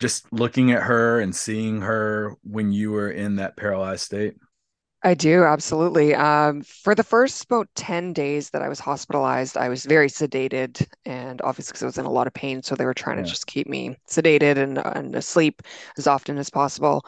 just 0.00 0.30
looking 0.32 0.72
at 0.72 0.82
her 0.82 1.20
and 1.20 1.34
seeing 1.34 1.80
her 1.80 2.36
when 2.42 2.72
you 2.72 2.90
were 2.90 3.10
in 3.10 3.36
that 3.36 3.56
paralyzed 3.56 4.04
state? 4.04 4.34
I 5.06 5.14
do, 5.14 5.44
absolutely. 5.44 6.16
Um, 6.16 6.62
for 6.62 6.92
the 6.96 7.04
first 7.04 7.44
about 7.44 7.68
10 7.76 8.12
days 8.12 8.50
that 8.50 8.60
I 8.60 8.68
was 8.68 8.80
hospitalized, 8.80 9.56
I 9.56 9.68
was 9.68 9.84
very 9.84 10.08
sedated 10.08 10.84
and 11.04 11.40
obviously 11.42 11.70
because 11.70 11.84
I 11.84 11.86
was 11.86 11.98
in 11.98 12.06
a 12.06 12.10
lot 12.10 12.26
of 12.26 12.34
pain. 12.34 12.60
So 12.64 12.74
they 12.74 12.84
were 12.84 12.92
trying 12.92 13.18
to 13.18 13.22
just 13.22 13.46
keep 13.46 13.68
me 13.68 13.96
sedated 14.08 14.56
and, 14.58 14.78
and 14.78 15.14
asleep 15.14 15.62
as 15.96 16.08
often 16.08 16.38
as 16.38 16.50
possible. 16.50 17.06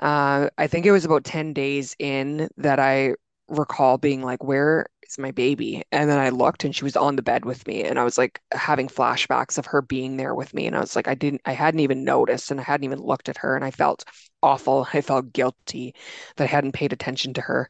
Uh, 0.00 0.50
I 0.58 0.66
think 0.66 0.84
it 0.84 0.92
was 0.92 1.06
about 1.06 1.24
10 1.24 1.54
days 1.54 1.96
in 1.98 2.50
that 2.58 2.78
I 2.78 3.14
recall 3.48 3.96
being 3.96 4.20
like, 4.22 4.44
where 4.44 4.84
is 5.10 5.18
my 5.18 5.30
baby? 5.32 5.82
And 5.92 6.08
then 6.08 6.18
I 6.18 6.30
looked 6.30 6.64
and 6.64 6.74
she 6.74 6.84
was 6.84 6.96
on 6.96 7.16
the 7.16 7.22
bed 7.22 7.44
with 7.44 7.66
me. 7.66 7.84
And 7.84 7.98
I 7.98 8.04
was 8.04 8.18
like 8.18 8.40
having 8.52 8.88
flashbacks 8.88 9.58
of 9.58 9.66
her 9.66 9.82
being 9.82 10.16
there 10.16 10.34
with 10.34 10.54
me. 10.54 10.66
And 10.66 10.76
I 10.76 10.80
was 10.80 10.96
like, 10.96 11.08
I 11.08 11.14
didn't, 11.14 11.42
I 11.44 11.52
hadn't 11.52 11.80
even 11.80 12.04
noticed 12.04 12.50
and 12.50 12.60
I 12.60 12.64
hadn't 12.64 12.84
even 12.84 13.00
looked 13.00 13.28
at 13.28 13.38
her. 13.38 13.56
And 13.56 13.64
I 13.64 13.70
felt 13.70 14.04
awful. 14.42 14.86
I 14.92 15.00
felt 15.00 15.32
guilty 15.32 15.94
that 16.36 16.44
I 16.44 16.48
hadn't 16.48 16.72
paid 16.72 16.92
attention 16.92 17.34
to 17.34 17.40
her. 17.42 17.68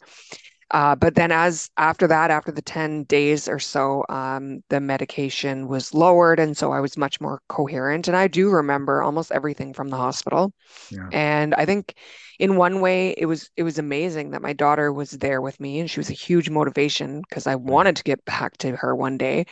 Uh, 0.71 0.95
but 0.95 1.15
then 1.17 1.33
as 1.33 1.69
after 1.77 2.07
that, 2.07 2.31
after 2.31 2.53
the 2.53 2.63
10 2.63 3.05
days 3.05 3.49
or 3.49 3.59
so, 3.59 4.05
um, 4.09 4.63
the 4.69 4.81
medication 4.81 5.67
was 5.67 5.95
lowered. 5.95 6.39
And 6.39 6.57
so 6.57 6.73
I 6.73 6.81
was 6.81 6.97
much 6.97 7.21
more 7.21 7.41
coherent. 7.49 8.07
And 8.09 8.17
I 8.17 8.29
do 8.29 8.51
remember 8.51 9.03
almost 9.03 9.33
everything 9.33 9.73
from 9.75 9.89
the 9.89 9.97
hospital. 9.97 10.53
Yeah. 10.91 11.09
And 11.13 11.55
I 11.55 11.67
think 11.67 11.95
in 12.39 12.57
one 12.57 12.81
way 12.81 13.15
it 13.19 13.27
was 13.27 13.51
it 13.57 13.65
was 13.65 13.79
amazing 13.79 14.31
that 14.31 14.43
my 14.43 14.53
daughter 14.53 14.93
was 14.93 15.11
there 15.11 15.41
with 15.43 15.59
me 15.61 15.81
and 15.81 15.91
she 15.91 16.01
was 16.01 16.11
a 16.11 16.15
huge 16.15 16.49
motivation 16.51 17.21
because 17.23 17.47
I 17.47 17.57
wanted 17.57 17.97
to 17.97 18.05
get 18.05 18.25
back 18.25 18.57
to 18.59 18.77
her 18.77 18.95
one 18.95 19.19
day. 19.19 19.47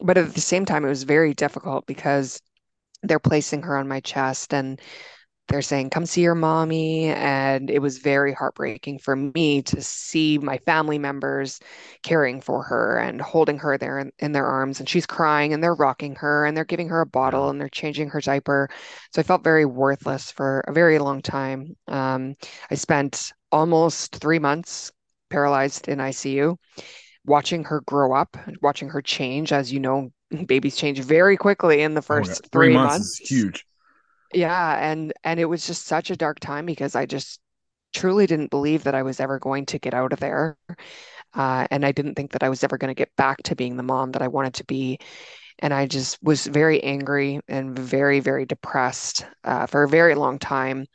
But 0.00 0.18
at 0.18 0.34
the 0.34 0.40
same 0.40 0.64
time, 0.64 0.84
it 0.84 0.88
was 0.88 1.04
very 1.04 1.34
difficult 1.34 1.86
because 1.86 2.40
they're 3.02 3.18
placing 3.18 3.62
her 3.62 3.76
on 3.76 3.86
my 3.88 4.00
chest 4.00 4.54
and 4.54 4.80
they're 5.48 5.62
saying, 5.62 5.90
come 5.90 6.06
see 6.06 6.22
your 6.22 6.34
mommy. 6.34 7.06
And 7.06 7.70
it 7.70 7.80
was 7.80 7.98
very 7.98 8.32
heartbreaking 8.32 8.98
for 9.00 9.14
me 9.16 9.62
to 9.62 9.82
see 9.82 10.38
my 10.38 10.58
family 10.58 10.98
members 10.98 11.60
caring 12.02 12.40
for 12.40 12.62
her 12.62 12.98
and 12.98 13.20
holding 13.20 13.58
her 13.58 13.76
there 13.78 13.98
in, 13.98 14.10
in 14.18 14.32
their 14.32 14.46
arms. 14.46 14.80
And 14.80 14.88
she's 14.88 15.06
crying 15.06 15.52
and 15.52 15.62
they're 15.62 15.74
rocking 15.74 16.16
her 16.16 16.46
and 16.46 16.56
they're 16.56 16.64
giving 16.64 16.88
her 16.88 17.00
a 17.02 17.06
bottle 17.06 17.50
and 17.50 17.60
they're 17.60 17.68
changing 17.68 18.08
her 18.10 18.20
diaper. 18.20 18.68
So 19.12 19.20
I 19.20 19.22
felt 19.22 19.44
very 19.44 19.64
worthless 19.66 20.30
for 20.30 20.60
a 20.66 20.72
very 20.72 20.98
long 20.98 21.22
time. 21.22 21.76
Um, 21.88 22.36
I 22.70 22.74
spent 22.74 23.32
almost 23.52 24.16
three 24.16 24.38
months 24.38 24.92
paralyzed 25.30 25.88
in 25.88 26.00
ICU, 26.00 26.58
watching 27.26 27.64
her 27.64 27.80
grow 27.82 28.14
up, 28.14 28.36
watching 28.62 28.88
her 28.90 29.02
change. 29.02 29.52
As 29.52 29.72
you 29.72 29.80
know, 29.80 30.10
babies 30.46 30.76
change 30.76 31.00
very 31.00 31.36
quickly 31.36 31.82
in 31.82 31.94
the 31.94 32.02
Oh 32.10 32.18
my 32.18 32.28
God. 32.28 32.38
first 32.38 32.48
Three 32.52 32.68
three 32.68 32.78
months 32.78 33.18
months. 33.18 33.20
huge. 33.22 33.66
Yeah, 34.34 34.76
and 34.80 35.12
and 35.22 35.38
it 35.38 35.44
was 35.46 35.66
just 35.66 35.86
such 35.86 36.10
a 36.10 36.16
dark 36.16 36.40
time 36.40 36.66
because 36.66 36.94
I 36.96 37.06
just 37.06 37.40
truly 37.94 38.26
didn't 38.26 38.50
believe 38.50 38.84
that 38.84 38.94
I 38.94 39.02
was 39.02 39.20
ever 39.20 39.38
going 39.38 39.66
to 39.66 39.78
get 39.78 39.94
out 39.94 40.12
of 40.12 40.20
there. 40.20 40.58
Uh, 41.34 41.66
and 41.70 41.84
I 41.86 41.92
didn't 41.92 42.14
think 42.16 42.32
that 42.32 42.42
I 42.44 42.50
was 42.50 42.64
ever 42.64 42.78
going 42.78 42.90
to 42.90 42.98
get 42.98 43.14
back 43.16 43.42
to 43.44 43.56
being 43.56 43.76
the 43.76 43.84
mom 43.84 44.12
that 44.12 44.22
I 44.22 44.28
wanted 44.28 44.54
to 44.54 44.64
be. 44.64 44.98
And 45.60 45.74
I 45.74 45.86
just 45.86 46.22
was 46.22 46.46
very 46.46 46.82
angry 46.84 47.40
and 47.48 47.78
very, 47.78 48.20
very 48.20 48.46
depressed 48.46 49.26
uh, 49.44 49.66
for 49.66 49.84
a 49.84 49.88
very 49.88 50.14
long 50.16 50.38
time, 50.38 50.86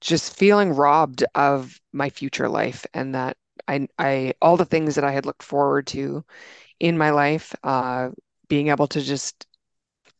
just 0.00 0.36
feeling 0.36 0.72
robbed 0.74 1.24
of 1.34 1.80
my 1.92 2.10
future 2.10 2.48
life 2.48 2.86
and 2.94 3.14
that 3.14 3.36
I, 3.68 3.88
I, 3.98 4.34
all 4.42 4.56
the 4.58 4.66
things 4.66 4.96
that 4.96 5.04
I 5.04 5.12
had 5.12 5.26
looked 5.26 5.44
forward 5.44 5.88
to 5.88 6.24
in 6.80 6.98
my 6.98 7.10
life, 7.10 7.54
uh, 7.64 8.10
being 8.48 8.68
able 8.68 8.88
to 8.88 9.02
just 9.02 9.47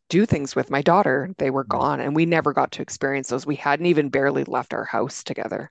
do 0.08 0.26
things 0.26 0.56
with 0.56 0.70
my 0.70 0.82
daughter, 0.82 1.30
they 1.38 1.50
were 1.50 1.64
Mm. 1.68 1.80
gone. 1.80 2.00
And 2.00 2.14
we 2.16 2.26
never 2.26 2.52
got 2.52 2.72
to 2.72 2.82
experience 2.82 3.28
those. 3.28 3.46
We 3.46 3.56
hadn't 3.56 3.86
even 3.86 4.08
barely 4.10 4.44
left 4.44 4.74
our 4.74 4.84
house 4.84 5.22
together. 5.24 5.70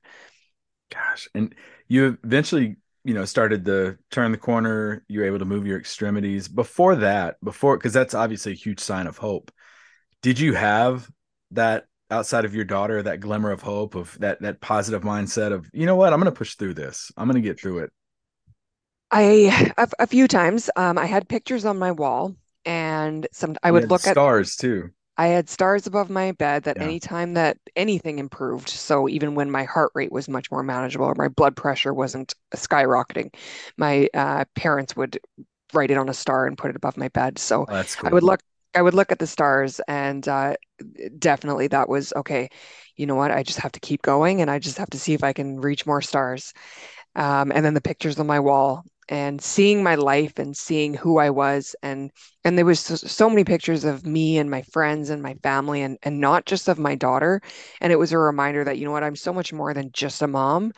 Gosh. 0.92 1.28
And 1.36 1.54
you 1.88 2.18
eventually, 2.24 2.78
you 3.04 3.14
know, 3.14 3.26
started 3.26 3.66
to 3.66 3.98
turn 4.12 4.32
the 4.32 4.38
corner. 4.38 5.04
You 5.08 5.20
were 5.20 5.26
able 5.26 5.40
to 5.40 5.46
move 5.46 5.68
your 5.68 5.80
extremities. 5.80 6.48
Before 6.48 6.96
that, 6.98 7.38
before, 7.44 7.78
because 7.78 7.94
that's 7.94 8.14
obviously 8.14 8.54
a 8.54 8.56
huge 8.56 8.80
sign 8.80 9.08
of 9.08 9.18
hope. 9.18 9.52
Did 10.22 10.40
you 10.40 10.54
have 10.56 11.10
that 11.52 11.86
outside 12.12 12.46
of 12.46 12.56
your 12.56 12.66
daughter, 12.66 13.04
that 13.04 13.22
glimmer 13.22 13.52
of 13.52 13.62
hope, 13.62 13.96
of 13.96 14.18
that 14.20 14.42
that 14.42 14.62
positive 14.62 15.04
mindset 15.04 15.54
of, 15.54 15.70
you 15.74 15.86
know 15.86 15.96
what, 15.96 16.14
I'm 16.14 16.20
going 16.20 16.34
to 16.34 16.38
push 16.38 16.56
through 16.56 16.76
this. 16.76 17.12
I'm 17.18 17.28
going 17.28 17.42
to 17.42 17.48
get 17.48 17.60
through 17.60 17.80
it. 17.80 17.92
I 19.12 19.74
a, 19.78 19.88
a 20.00 20.08
few 20.08 20.28
times 20.28 20.70
um, 20.76 20.98
I 20.98 21.06
had 21.06 21.28
pictures 21.30 21.66
on 21.66 21.78
my 21.80 21.92
wall, 21.92 22.36
and 23.06 23.28
some 23.34 23.56
I 23.64 23.72
would 23.72 23.86
look 23.92 24.08
at. 24.08 24.20
stars 24.20 24.56
too. 24.56 24.92
I 25.20 25.28
had 25.28 25.50
stars 25.50 25.88
above 25.88 26.10
my 26.12 26.32
bed 26.34 26.64
that 26.64 26.78
Yeah. 26.78 26.82
anytime 26.82 27.34
that 27.34 27.58
anything 27.76 28.20
improved, 28.20 28.70
so 28.70 29.10
even 29.10 29.34
when 29.36 29.50
my 29.50 29.64
heart 29.64 29.92
rate 29.96 30.12
was 30.12 30.30
much 30.30 30.52
more 30.52 30.62
manageable 30.64 31.08
or 31.08 31.16
my 31.16 31.28
blood 31.28 31.56
pressure 31.56 31.94
wasn't 31.94 32.36
skyrocketing, 32.56 33.34
my 33.78 34.10
uh, 34.14 34.46
parents 34.56 34.96
would 34.96 35.20
write 35.74 35.92
it 35.92 35.98
on 35.98 36.10
a 36.10 36.14
star 36.14 36.46
and 36.48 36.58
put 36.58 36.70
it 36.70 36.76
above 36.76 36.98
my 36.98 37.10
bed. 37.10 37.40
So 37.40 37.68
Oh, 37.68 37.74
that's 37.74 37.96
I 38.06 38.14
would 38.14 38.24
look. 38.24 38.42
I 38.76 38.82
would 38.84 38.94
look 38.94 39.12
at 39.12 39.18
the 39.20 39.26
stars, 39.28 39.82
and 39.88 40.28
uh, 40.28 40.56
definitely 41.20 41.68
that 41.68 41.90
was 41.90 42.14
okay. 42.16 42.50
You 42.96 43.08
know 43.08 43.16
what? 43.16 43.32
I 43.32 43.44
just 43.44 43.60
have 43.60 43.72
to 43.74 43.80
keep 43.80 44.02
going, 44.04 44.42
and 44.42 44.52
I 44.52 44.60
just 44.60 44.78
have 44.78 44.90
to 44.92 45.00
see 45.00 45.14
if 45.14 45.24
I 45.24 45.34
can 45.34 45.60
reach 45.60 45.86
more 45.86 46.02
stars. 46.02 46.54
um, 47.16 47.52
and 47.52 47.66
then 47.66 47.74
the 47.74 47.82
pictures 47.82 48.20
on 48.20 48.28
my 48.28 48.40
wall 48.40 48.84
and 49.10 49.42
seeing 49.42 49.84
my 49.84 49.96
life 49.96 50.38
and 50.40 50.56
seeing 50.58 50.94
who 50.94 51.18
I 51.18 51.30
was 51.30 51.76
and 51.84 52.12
and 52.44 52.58
there 52.58 52.66
was 52.66 52.80
so, 52.80 52.96
so 52.96 53.30
many 53.30 53.44
pictures 53.44 53.84
of 53.86 54.06
me 54.06 54.38
and 54.38 54.50
my 54.50 54.62
friends 54.64 55.10
and 55.10 55.22
my 55.22 55.36
family 55.44 55.82
and 55.82 55.98
and 56.04 56.20
not 56.20 56.46
just 56.46 56.68
of 56.68 56.80
my 56.80 56.96
daughter 56.96 57.42
and 57.82 57.94
it 57.94 57.98
was 58.00 58.12
a 58.12 58.18
reminder 58.18 58.64
that 58.64 58.78
you 58.78 58.86
know 58.86 58.92
what 58.92 59.04
I'm 59.04 59.16
so 59.16 59.34
much 59.34 59.54
more 59.54 59.74
than 59.74 59.92
just 59.94 60.22
a 60.22 60.28
mom 60.28 60.74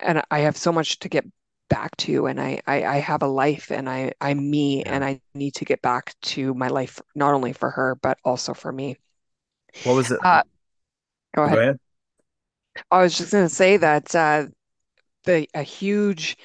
and 0.00 0.22
I 0.30 0.40
have 0.40 0.56
so 0.56 0.72
much 0.72 0.98
to 1.00 1.08
get 1.08 1.24
back 1.68 1.96
to 1.96 2.26
and 2.26 2.40
I 2.40 2.60
I, 2.66 2.84
I 2.84 2.96
have 2.98 3.22
a 3.22 3.26
life 3.28 3.70
and 3.70 3.88
I 3.88 4.12
I'm 4.20 4.50
me 4.50 4.82
Yeah. 4.84 4.92
and 4.92 5.04
I 5.04 5.20
need 5.34 5.54
to 5.56 5.64
get 5.64 5.82
back 5.82 6.14
to 6.22 6.54
my 6.54 6.68
life 6.68 7.00
not 7.14 7.34
only 7.34 7.52
for 7.52 7.70
her 7.70 7.94
but 7.96 8.18
also 8.24 8.54
for 8.54 8.72
me. 8.72 8.96
What 9.82 9.94
was 9.94 10.10
it? 10.10 10.20
Uh, 10.22 10.42
go 11.34 11.44
Go 11.50 11.56
ahead. 11.56 11.58
ahead. 11.58 11.78
I 12.90 13.02
was 13.02 13.16
just 13.16 13.32
going 13.32 13.48
to 13.48 13.54
say 13.54 13.76
that 13.78 14.14
uh, 14.14 14.46
the 15.24 15.48
a 15.54 15.62
huge 15.62 16.36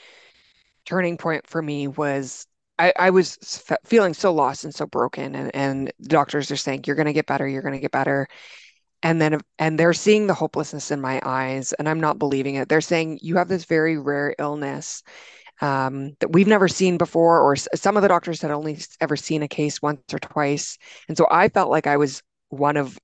turning 0.87 1.17
point 1.17 1.47
for 1.47 1.61
me 1.61 1.87
was 1.89 2.47
I, 2.79 2.93
I 2.97 3.11
was 3.11 3.37
feeling 3.85 4.15
so 4.15 4.33
lost 4.33 4.65
and 4.65 4.75
so 4.75 4.87
broken, 4.87 5.35
and 5.35 5.55
and 5.55 5.93
the 5.99 6.09
doctors 6.09 6.51
are 6.51 6.57
saying 6.57 6.83
you're 6.87 6.97
going 6.97 7.07
to 7.07 7.13
get 7.13 7.27
better, 7.27 7.47
you're 7.47 7.63
going 7.63 7.75
to 7.75 7.79
get 7.81 7.91
better, 7.91 8.27
and 9.03 9.21
then 9.21 9.41
and 9.59 9.79
they're 9.79 9.93
seeing 9.93 10.27
the 10.27 10.33
hopelessness 10.33 10.91
in 10.91 11.01
my 11.01 11.21
eyes, 11.25 11.73
and 11.73 11.89
I'm 11.89 11.99
not 11.99 12.19
believing 12.19 12.55
it. 12.55 12.69
They're 12.69 12.81
saying 12.81 13.19
you 13.21 13.37
have 13.37 13.49
this 13.49 13.65
very 13.65 13.97
rare 13.97 14.35
illness 14.39 15.03
um, 15.61 16.15
that 16.19 16.33
we've 16.33 16.47
never 16.47 16.67
seen 16.67 16.97
before, 16.97 17.41
or 17.41 17.53
s- 17.53 17.67
some 17.75 17.97
of 17.97 18.03
the 18.03 18.09
doctors 18.09 18.41
had 18.41 18.51
only 18.51 18.79
ever 19.01 19.17
seen 19.17 19.43
a 19.43 19.47
case 19.49 19.81
once 19.81 20.01
or 20.13 20.19
twice, 20.19 20.77
and 21.09 21.17
so 21.17 21.27
I 21.31 21.49
felt 21.49 21.71
like 21.71 21.87
I 21.87 21.97
was 21.97 22.23
one 22.49 22.77
of 22.77 22.97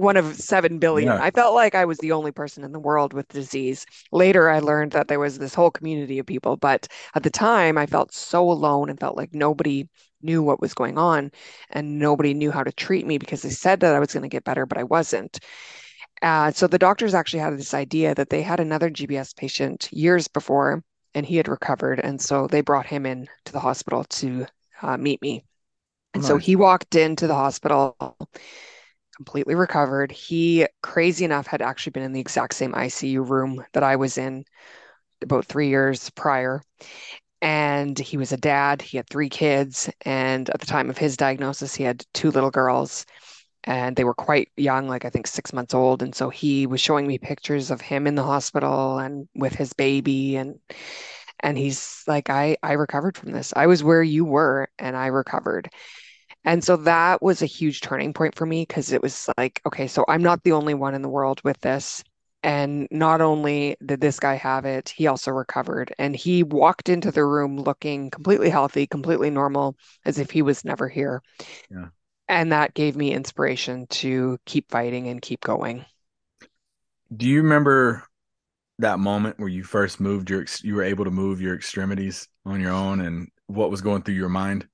one 0.00 0.16
of 0.16 0.36
seven 0.36 0.78
billion. 0.78 1.08
Yeah. 1.08 1.22
I 1.22 1.30
felt 1.30 1.54
like 1.54 1.74
I 1.74 1.84
was 1.84 1.98
the 1.98 2.12
only 2.12 2.32
person 2.32 2.64
in 2.64 2.72
the 2.72 2.78
world 2.78 3.12
with 3.12 3.28
disease. 3.28 3.86
Later, 4.12 4.48
I 4.48 4.60
learned 4.60 4.92
that 4.92 5.08
there 5.08 5.20
was 5.20 5.38
this 5.38 5.54
whole 5.54 5.70
community 5.70 6.18
of 6.18 6.26
people, 6.26 6.56
but 6.56 6.88
at 7.14 7.22
the 7.22 7.30
time, 7.30 7.78
I 7.78 7.86
felt 7.86 8.12
so 8.12 8.50
alone 8.50 8.90
and 8.90 8.98
felt 8.98 9.16
like 9.16 9.34
nobody 9.34 9.88
knew 10.22 10.42
what 10.42 10.60
was 10.60 10.74
going 10.74 10.98
on 10.98 11.30
and 11.70 11.98
nobody 11.98 12.34
knew 12.34 12.50
how 12.50 12.62
to 12.62 12.72
treat 12.72 13.06
me 13.06 13.18
because 13.18 13.42
they 13.42 13.50
said 13.50 13.80
that 13.80 13.94
I 13.94 14.00
was 14.00 14.12
going 14.12 14.22
to 14.22 14.28
get 14.28 14.44
better, 14.44 14.66
but 14.66 14.78
I 14.78 14.84
wasn't. 14.84 15.38
Uh, 16.22 16.50
so 16.50 16.66
the 16.66 16.78
doctors 16.78 17.14
actually 17.14 17.40
had 17.40 17.58
this 17.58 17.74
idea 17.74 18.14
that 18.14 18.28
they 18.28 18.42
had 18.42 18.60
another 18.60 18.90
GBS 18.90 19.34
patient 19.34 19.88
years 19.90 20.28
before 20.28 20.82
and 21.14 21.24
he 21.24 21.36
had 21.36 21.48
recovered. 21.48 22.00
And 22.00 22.20
so 22.20 22.46
they 22.46 22.60
brought 22.60 22.86
him 22.86 23.06
in 23.06 23.26
to 23.46 23.52
the 23.52 23.60
hospital 23.60 24.04
to 24.04 24.46
uh, 24.82 24.96
meet 24.96 25.20
me. 25.22 25.44
And 26.12 26.24
so 26.24 26.38
he 26.38 26.56
walked 26.56 26.96
into 26.96 27.26
the 27.26 27.34
hospital 27.34 27.96
completely 29.20 29.54
recovered. 29.54 30.10
He, 30.10 30.66
crazy 30.82 31.26
enough, 31.26 31.46
had 31.46 31.60
actually 31.60 31.90
been 31.90 32.04
in 32.04 32.14
the 32.14 32.20
exact 32.20 32.54
same 32.54 32.74
ICU 32.74 33.22
room 33.22 33.62
that 33.74 33.82
I 33.82 33.96
was 33.96 34.16
in 34.16 34.46
about 35.22 35.44
three 35.44 35.68
years 35.68 36.08
prior. 36.08 36.62
And 37.42 37.98
he 37.98 38.16
was 38.16 38.32
a 38.32 38.38
dad. 38.38 38.80
He 38.80 38.96
had 38.96 39.10
three 39.10 39.28
kids. 39.28 39.90
And 40.06 40.48
at 40.48 40.60
the 40.60 40.66
time 40.66 40.88
of 40.88 40.96
his 40.96 41.18
diagnosis, 41.18 41.74
he 41.74 41.84
had 41.84 42.02
two 42.14 42.30
little 42.30 42.50
girls. 42.50 43.04
And 43.64 43.94
they 43.94 44.04
were 44.04 44.14
quite 44.14 44.48
young, 44.56 44.88
like 44.88 45.04
I 45.04 45.10
think 45.10 45.26
six 45.26 45.52
months 45.52 45.74
old. 45.74 46.02
And 46.02 46.14
so 46.14 46.30
he 46.30 46.66
was 46.66 46.80
showing 46.80 47.06
me 47.06 47.18
pictures 47.18 47.70
of 47.70 47.82
him 47.82 48.06
in 48.06 48.14
the 48.14 48.24
hospital 48.24 48.98
and 48.98 49.28
with 49.34 49.54
his 49.54 49.74
baby. 49.74 50.36
And 50.36 50.60
and 51.40 51.58
he's 51.58 52.04
like, 52.06 52.30
I 52.30 52.56
I 52.62 52.72
recovered 52.72 53.18
from 53.18 53.32
this. 53.32 53.52
I 53.54 53.66
was 53.66 53.84
where 53.84 54.02
you 54.02 54.24
were, 54.24 54.68
and 54.78 54.96
I 54.96 55.08
recovered. 55.08 55.70
And 56.44 56.64
so 56.64 56.76
that 56.76 57.22
was 57.22 57.42
a 57.42 57.46
huge 57.46 57.80
turning 57.80 58.12
point 58.12 58.34
for 58.34 58.46
me 58.46 58.62
because 58.62 58.92
it 58.92 59.02
was 59.02 59.28
like, 59.36 59.60
okay, 59.66 59.86
so 59.86 60.04
I'm 60.08 60.22
not 60.22 60.42
the 60.42 60.52
only 60.52 60.74
one 60.74 60.94
in 60.94 61.02
the 61.02 61.08
world 61.08 61.40
with 61.44 61.60
this. 61.60 62.02
And 62.42 62.88
not 62.90 63.20
only 63.20 63.76
did 63.84 64.00
this 64.00 64.18
guy 64.18 64.34
have 64.34 64.64
it, 64.64 64.88
he 64.88 65.06
also 65.06 65.30
recovered. 65.30 65.94
And 65.98 66.16
he 66.16 66.42
walked 66.42 66.88
into 66.88 67.10
the 67.10 67.24
room 67.24 67.58
looking 67.58 68.10
completely 68.10 68.48
healthy, 68.48 68.86
completely 68.86 69.28
normal, 69.28 69.76
as 70.06 70.18
if 70.18 70.30
he 70.30 70.40
was 70.40 70.64
never 70.64 70.88
here. 70.88 71.22
Yeah. 71.70 71.88
And 72.28 72.52
that 72.52 72.72
gave 72.72 72.96
me 72.96 73.12
inspiration 73.12 73.86
to 73.88 74.38
keep 74.46 74.70
fighting 74.70 75.08
and 75.08 75.20
keep 75.20 75.42
going. 75.42 75.84
Do 77.14 77.26
you 77.26 77.42
remember 77.42 78.04
that 78.78 78.98
moment 78.98 79.38
where 79.38 79.48
you 79.48 79.62
first 79.62 80.00
moved 80.00 80.30
your 80.30 80.46
you 80.62 80.76
were 80.76 80.82
able 80.82 81.04
to 81.04 81.10
move 81.10 81.40
your 81.42 81.54
extremities 81.54 82.28
on 82.46 82.60
your 82.60 82.72
own 82.72 83.02
and 83.02 83.28
what 83.46 83.70
was 83.70 83.82
going 83.82 84.02
through 84.02 84.14
your 84.14 84.30
mind? 84.30 84.66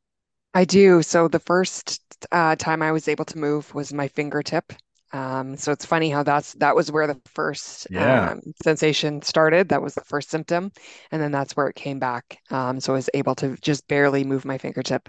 I 0.56 0.64
do. 0.64 1.02
So 1.02 1.28
the 1.28 1.38
first 1.40 2.00
uh, 2.32 2.56
time 2.56 2.82
I 2.82 2.92
was 2.92 3.08
able 3.08 3.26
to 3.26 3.38
move 3.38 3.74
was 3.74 3.92
my 3.92 4.08
fingertip. 4.08 4.72
Um, 5.12 5.56
so 5.56 5.70
it's 5.70 5.84
funny 5.86 6.10
how 6.10 6.22
that's 6.24 6.54
that 6.54 6.74
was 6.74 6.90
where 6.90 7.06
the 7.06 7.20
first 7.26 7.86
Yeah. 7.88 8.32
um, 8.32 8.40
sensation 8.62 9.22
started. 9.22 9.68
That 9.68 9.82
was 9.82 9.94
the 9.94 10.04
first 10.04 10.30
symptom, 10.30 10.72
and 11.12 11.22
then 11.22 11.30
that's 11.30 11.56
where 11.56 11.68
it 11.68 11.76
came 11.76 11.98
back. 12.00 12.38
Um, 12.50 12.80
so 12.80 12.94
I 12.94 12.96
was 12.96 13.10
able 13.14 13.34
to 13.36 13.56
just 13.62 13.86
barely 13.88 14.24
move 14.24 14.44
my 14.46 14.58
fingertip. 14.58 15.08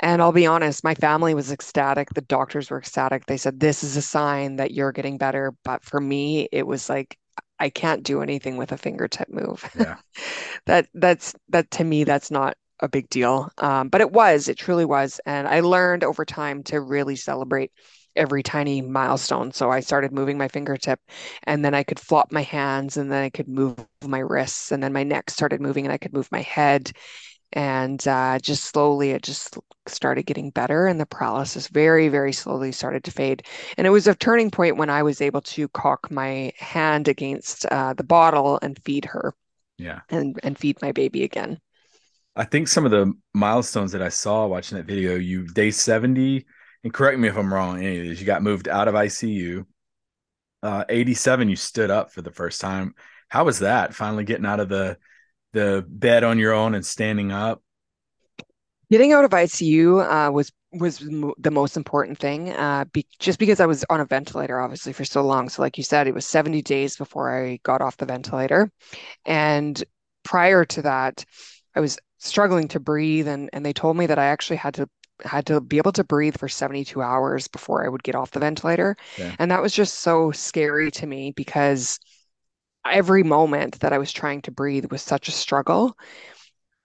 And 0.00 0.22
I'll 0.22 0.32
be 0.32 0.46
honest, 0.46 0.84
my 0.84 0.94
family 0.96 1.34
was 1.34 1.52
ecstatic. 1.52 2.10
The 2.14 2.22
doctors 2.22 2.70
were 2.70 2.78
ecstatic. 2.78 3.26
They 3.26 3.38
said, 3.38 3.60
"This 3.60 3.84
is 3.84 3.96
a 3.96 4.02
sign 4.02 4.56
that 4.56 4.72
you're 4.72 4.92
getting 4.92 5.18
better." 5.18 5.54
But 5.64 5.84
for 5.84 6.00
me, 6.00 6.48
it 6.52 6.66
was 6.66 6.88
like 6.90 7.18
I 7.60 7.70
can't 7.70 8.02
do 8.04 8.22
anything 8.22 8.58
with 8.58 8.72
a 8.72 8.78
fingertip 8.78 9.28
move. 9.30 9.64
Yeah. 9.74 9.96
That 10.66 10.88
that's 10.94 11.34
that 11.50 11.70
to 11.72 11.84
me, 11.84 12.04
that's 12.04 12.30
not 12.30 12.56
a 12.84 12.88
big 12.88 13.08
deal. 13.08 13.50
Um, 13.58 13.88
but 13.88 14.00
it 14.00 14.12
was, 14.12 14.48
it 14.48 14.58
truly 14.58 14.84
was. 14.84 15.20
And 15.26 15.48
I 15.48 15.60
learned 15.60 16.04
over 16.04 16.24
time 16.24 16.62
to 16.64 16.80
really 16.80 17.16
celebrate 17.16 17.72
every 18.16 18.42
tiny 18.42 18.80
milestone. 18.80 19.52
So 19.52 19.70
I 19.70 19.80
started 19.80 20.12
moving 20.12 20.38
my 20.38 20.48
fingertip 20.48 21.00
and 21.44 21.64
then 21.64 21.74
I 21.74 21.82
could 21.82 21.98
flop 21.98 22.30
my 22.30 22.42
hands 22.42 22.96
and 22.96 23.10
then 23.10 23.24
I 23.24 23.30
could 23.30 23.48
move 23.48 23.76
my 24.06 24.20
wrists 24.20 24.70
and 24.70 24.82
then 24.82 24.92
my 24.92 25.02
neck 25.02 25.30
started 25.30 25.60
moving 25.60 25.84
and 25.84 25.92
I 25.92 25.98
could 25.98 26.12
move 26.12 26.30
my 26.30 26.42
head. 26.42 26.92
And 27.52 28.06
uh, 28.08 28.38
just 28.40 28.64
slowly, 28.64 29.10
it 29.10 29.22
just 29.22 29.56
started 29.86 30.24
getting 30.24 30.50
better, 30.50 30.88
and 30.88 30.98
the 30.98 31.06
paralysis 31.06 31.68
very, 31.68 32.08
very 32.08 32.32
slowly 32.32 32.72
started 32.72 33.04
to 33.04 33.12
fade. 33.12 33.46
And 33.78 33.86
it 33.86 33.90
was 33.90 34.08
a 34.08 34.14
turning 34.14 34.50
point 34.50 34.76
when 34.76 34.90
I 34.90 35.04
was 35.04 35.20
able 35.20 35.42
to 35.42 35.68
cock 35.68 36.10
my 36.10 36.52
hand 36.58 37.06
against 37.06 37.64
uh, 37.66 37.94
the 37.94 38.02
bottle 38.02 38.58
and 38.60 38.82
feed 38.84 39.04
her. 39.04 39.34
Yeah. 39.78 40.00
And 40.10 40.38
and 40.42 40.58
feed 40.58 40.82
my 40.82 40.90
baby 40.90 41.22
again. 41.22 41.60
I 42.36 42.44
think 42.44 42.68
some 42.68 42.84
of 42.84 42.90
the 42.90 43.12
milestones 43.32 43.92
that 43.92 44.02
I 44.02 44.08
saw 44.08 44.46
watching 44.46 44.76
that 44.78 44.86
video, 44.86 45.14
you 45.14 45.46
day 45.46 45.70
70, 45.70 46.44
and 46.82 46.92
correct 46.92 47.18
me 47.18 47.28
if 47.28 47.36
I'm 47.36 47.52
wrong, 47.52 47.78
any 47.78 47.98
of 47.98 48.02
these, 48.02 48.20
you 48.20 48.26
got 48.26 48.42
moved 48.42 48.68
out 48.68 48.88
of 48.88 48.94
ICU. 48.94 49.64
Uh, 50.62 50.84
87, 50.88 51.48
you 51.48 51.56
stood 51.56 51.90
up 51.90 52.12
for 52.12 52.22
the 52.22 52.32
first 52.32 52.60
time. 52.60 52.94
How 53.28 53.44
was 53.44 53.60
that? 53.60 53.94
Finally 53.94 54.24
getting 54.24 54.46
out 54.46 54.60
of 54.60 54.68
the 54.68 54.98
the 55.52 55.84
bed 55.88 56.24
on 56.24 56.38
your 56.38 56.52
own 56.52 56.74
and 56.74 56.84
standing 56.84 57.30
up. 57.30 57.62
Getting 58.90 59.12
out 59.12 59.24
of 59.24 59.30
ICU 59.30 60.28
uh, 60.28 60.32
was 60.32 60.52
was 60.72 60.98
the 60.98 61.50
most 61.50 61.76
important 61.76 62.18
thing, 62.18 62.50
uh, 62.50 62.84
be, 62.92 63.06
just 63.20 63.38
because 63.38 63.60
I 63.60 63.66
was 63.66 63.84
on 63.88 64.00
a 64.00 64.04
ventilator, 64.04 64.60
obviously, 64.60 64.92
for 64.92 65.04
so 65.04 65.22
long. 65.22 65.48
So, 65.48 65.62
like 65.62 65.78
you 65.78 65.84
said, 65.84 66.08
it 66.08 66.14
was 66.14 66.26
70 66.26 66.62
days 66.62 66.96
before 66.96 67.34
I 67.34 67.60
got 67.62 67.80
off 67.80 67.96
the 67.96 68.06
ventilator, 68.06 68.70
and 69.24 69.82
prior 70.24 70.64
to 70.64 70.82
that, 70.82 71.24
I 71.74 71.80
was 71.80 71.98
struggling 72.26 72.68
to 72.68 72.80
breathe, 72.80 73.28
and 73.28 73.50
and 73.52 73.64
they 73.64 73.72
told 73.72 73.96
me 73.96 74.06
that 74.06 74.18
I 74.18 74.26
actually 74.26 74.56
had 74.56 74.74
to 74.74 74.88
had 75.24 75.46
to 75.46 75.60
be 75.60 75.78
able 75.78 75.92
to 75.92 76.04
breathe 76.04 76.36
for 76.36 76.48
72 76.48 77.00
hours 77.00 77.46
before 77.48 77.84
I 77.84 77.88
would 77.88 78.02
get 78.02 78.14
off 78.14 78.32
the 78.32 78.40
ventilator, 78.40 78.96
yeah. 79.18 79.34
and 79.38 79.50
that 79.50 79.62
was 79.62 79.74
just 79.74 80.00
so 80.00 80.32
scary 80.32 80.90
to 80.92 81.06
me 81.06 81.32
because 81.32 81.98
every 82.86 83.22
moment 83.22 83.80
that 83.80 83.92
I 83.92 83.98
was 83.98 84.12
trying 84.12 84.42
to 84.42 84.50
breathe 84.50 84.90
was 84.90 85.02
such 85.02 85.28
a 85.28 85.32
struggle. 85.32 85.96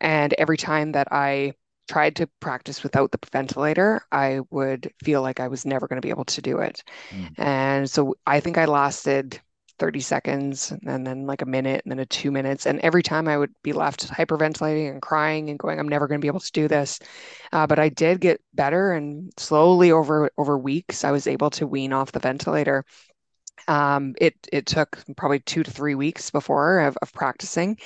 And 0.01 0.33
every 0.37 0.57
time 0.57 0.93
that 0.93 1.09
I 1.11 1.53
tried 1.89 2.15
to 2.17 2.29
practice 2.39 2.83
without 2.83 3.11
the 3.11 3.19
ventilator, 3.31 4.01
I 4.11 4.41
would 4.49 4.91
feel 5.03 5.21
like 5.21 5.39
I 5.39 5.47
was 5.47 5.65
never 5.65 5.87
going 5.87 5.97
to 5.97 6.05
be 6.05 6.11
able 6.11 6.25
to 6.25 6.41
do 6.41 6.59
it. 6.59 6.83
Mm. 7.09 7.33
And 7.37 7.89
so 7.89 8.15
I 8.25 8.39
think 8.39 8.57
I 8.57 8.65
lasted 8.65 9.41
30 9.79 9.99
seconds 10.01 10.73
and 10.85 11.07
then 11.07 11.25
like 11.25 11.41
a 11.41 11.45
minute 11.45 11.81
and 11.83 11.91
then 11.91 11.99
a 11.99 12.05
two 12.05 12.31
minutes. 12.31 12.65
And 12.65 12.79
every 12.81 13.01
time 13.03 13.27
I 13.27 13.37
would 13.37 13.53
be 13.63 13.73
left 13.73 14.09
hyperventilating 14.09 14.91
and 14.91 15.01
crying 15.01 15.49
and 15.49 15.57
going, 15.57 15.79
I'm 15.79 15.87
never 15.87 16.07
going 16.07 16.19
to 16.19 16.23
be 16.23 16.27
able 16.27 16.41
to 16.41 16.51
do 16.51 16.67
this. 16.67 16.99
Uh, 17.51 17.65
but 17.67 17.79
I 17.79 17.89
did 17.89 18.21
get 18.21 18.41
better 18.53 18.91
and 18.93 19.31
slowly 19.37 19.91
over 19.91 20.29
over 20.37 20.57
weeks, 20.57 21.03
I 21.03 21.11
was 21.11 21.27
able 21.27 21.49
to 21.51 21.67
wean 21.67 21.93
off 21.93 22.11
the 22.11 22.19
ventilator. 22.19 22.85
Um, 23.67 24.15
it 24.19 24.35
it 24.51 24.65
took 24.65 25.03
probably 25.17 25.39
two 25.39 25.63
to 25.63 25.71
three 25.71 25.95
weeks 25.95 26.31
before 26.31 26.79
of, 26.79 26.97
of 27.01 27.13
practicing. 27.13 27.77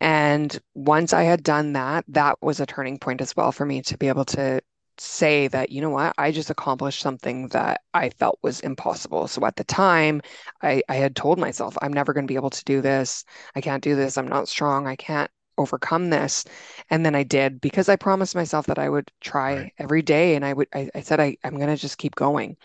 And 0.00 0.58
once 0.74 1.12
I 1.12 1.22
had 1.24 1.42
done 1.42 1.74
that, 1.74 2.04
that 2.08 2.42
was 2.42 2.60
a 2.60 2.66
turning 2.66 2.98
point 2.98 3.20
as 3.20 3.36
well 3.36 3.52
for 3.52 3.64
me 3.64 3.82
to 3.82 3.98
be 3.98 4.08
able 4.08 4.24
to 4.26 4.60
say 5.00 5.48
that, 5.48 5.70
you 5.70 5.80
know 5.80 5.90
what, 5.90 6.14
I 6.18 6.32
just 6.32 6.50
accomplished 6.50 7.00
something 7.00 7.48
that 7.48 7.80
I 7.92 8.10
felt 8.10 8.38
was 8.42 8.60
impossible. 8.60 9.28
So 9.28 9.44
at 9.46 9.56
the 9.56 9.64
time, 9.64 10.22
I, 10.62 10.82
I 10.88 10.96
had 10.96 11.16
told 11.16 11.38
myself, 11.38 11.76
I'm 11.82 11.92
never 11.92 12.12
going 12.12 12.26
to 12.26 12.30
be 12.30 12.36
able 12.36 12.50
to 12.50 12.64
do 12.64 12.80
this. 12.80 13.24
I 13.54 13.60
can't 13.60 13.82
do 13.82 13.96
this. 13.96 14.16
I'm 14.18 14.28
not 14.28 14.48
strong. 14.48 14.86
I 14.86 14.96
can't 14.96 15.30
overcome 15.58 16.10
this. 16.10 16.44
And 16.90 17.04
then 17.04 17.14
I 17.14 17.22
did 17.22 17.60
because 17.60 17.88
I 17.88 17.96
promised 17.96 18.34
myself 18.34 18.66
that 18.66 18.78
I 18.78 18.88
would 18.88 19.10
try 19.20 19.56
right. 19.56 19.72
every 19.78 20.02
day. 20.02 20.34
And 20.34 20.44
I 20.44 20.52
would, 20.52 20.68
I, 20.74 20.90
I 20.94 21.00
said, 21.00 21.20
I, 21.20 21.36
I'm 21.44 21.56
going 21.56 21.68
to 21.68 21.76
just 21.76 21.98
keep 21.98 22.14
going. 22.14 22.56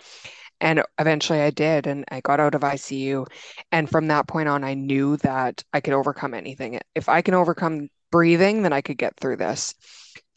And 0.62 0.84
eventually 1.00 1.40
I 1.40 1.52
did, 1.52 1.88
and 1.88 2.04
I 2.12 2.20
got 2.20 2.40
out 2.40 2.56
of 2.56 2.62
ICU. 2.62 3.26
And 3.72 3.90
from 3.90 4.08
that 4.08 4.28
point 4.28 4.50
on, 4.50 4.64
I 4.64 4.74
knew 4.74 5.18
that 5.18 5.64
I 5.72 5.80
could 5.80 5.94
overcome 5.94 6.34
anything. 6.34 6.80
If 6.96 7.08
I 7.08 7.22
can 7.22 7.34
overcome 7.34 7.90
breathing, 8.12 8.64
then 8.64 8.74
I 8.74 8.82
could 8.82 8.98
get 8.98 9.16
through 9.18 9.38
this. 9.38 9.74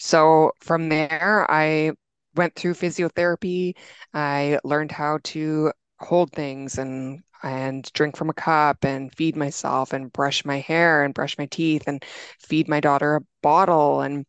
So 0.03 0.53
from 0.61 0.89
there, 0.89 1.47
I 1.49 1.93
went 2.35 2.57
through 2.57 2.75
physiotherapy. 2.75 3.75
I 4.13 4.59
learned 4.65 4.91
how 4.93 5.19
to 5.25 5.73
hold 6.01 6.33
things 6.33 6.77
and 6.79 7.23
and 7.45 7.89
drink 7.93 8.17
from 8.17 8.29
a 8.31 8.35
cup 8.35 8.85
and 8.85 9.15
feed 9.15 9.37
myself 9.37 9.93
and 9.93 10.13
brush 10.13 10.45
my 10.45 10.59
hair 10.59 11.05
and 11.05 11.15
brush 11.15 11.39
my 11.39 11.47
teeth 11.47 11.85
and 11.87 12.05
feed 12.41 12.69
my 12.69 12.81
daughter 12.81 13.17
a 13.17 13.21
bottle 13.43 14.01
and 14.01 14.27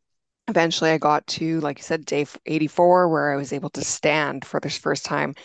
eventually 0.47 0.91
I 0.91 0.97
got 0.99 1.25
to, 1.27 1.59
like 1.62 1.79
you 1.79 1.83
said, 1.83 2.05
day 2.05 2.25
84, 2.45 3.09
where 3.09 3.33
I 3.33 3.38
was 3.38 3.53
able 3.53 3.69
to 3.71 3.83
stand 3.83 4.45
for 4.45 4.59
this 4.59 4.77
first 4.77 5.05
time. 5.05 5.36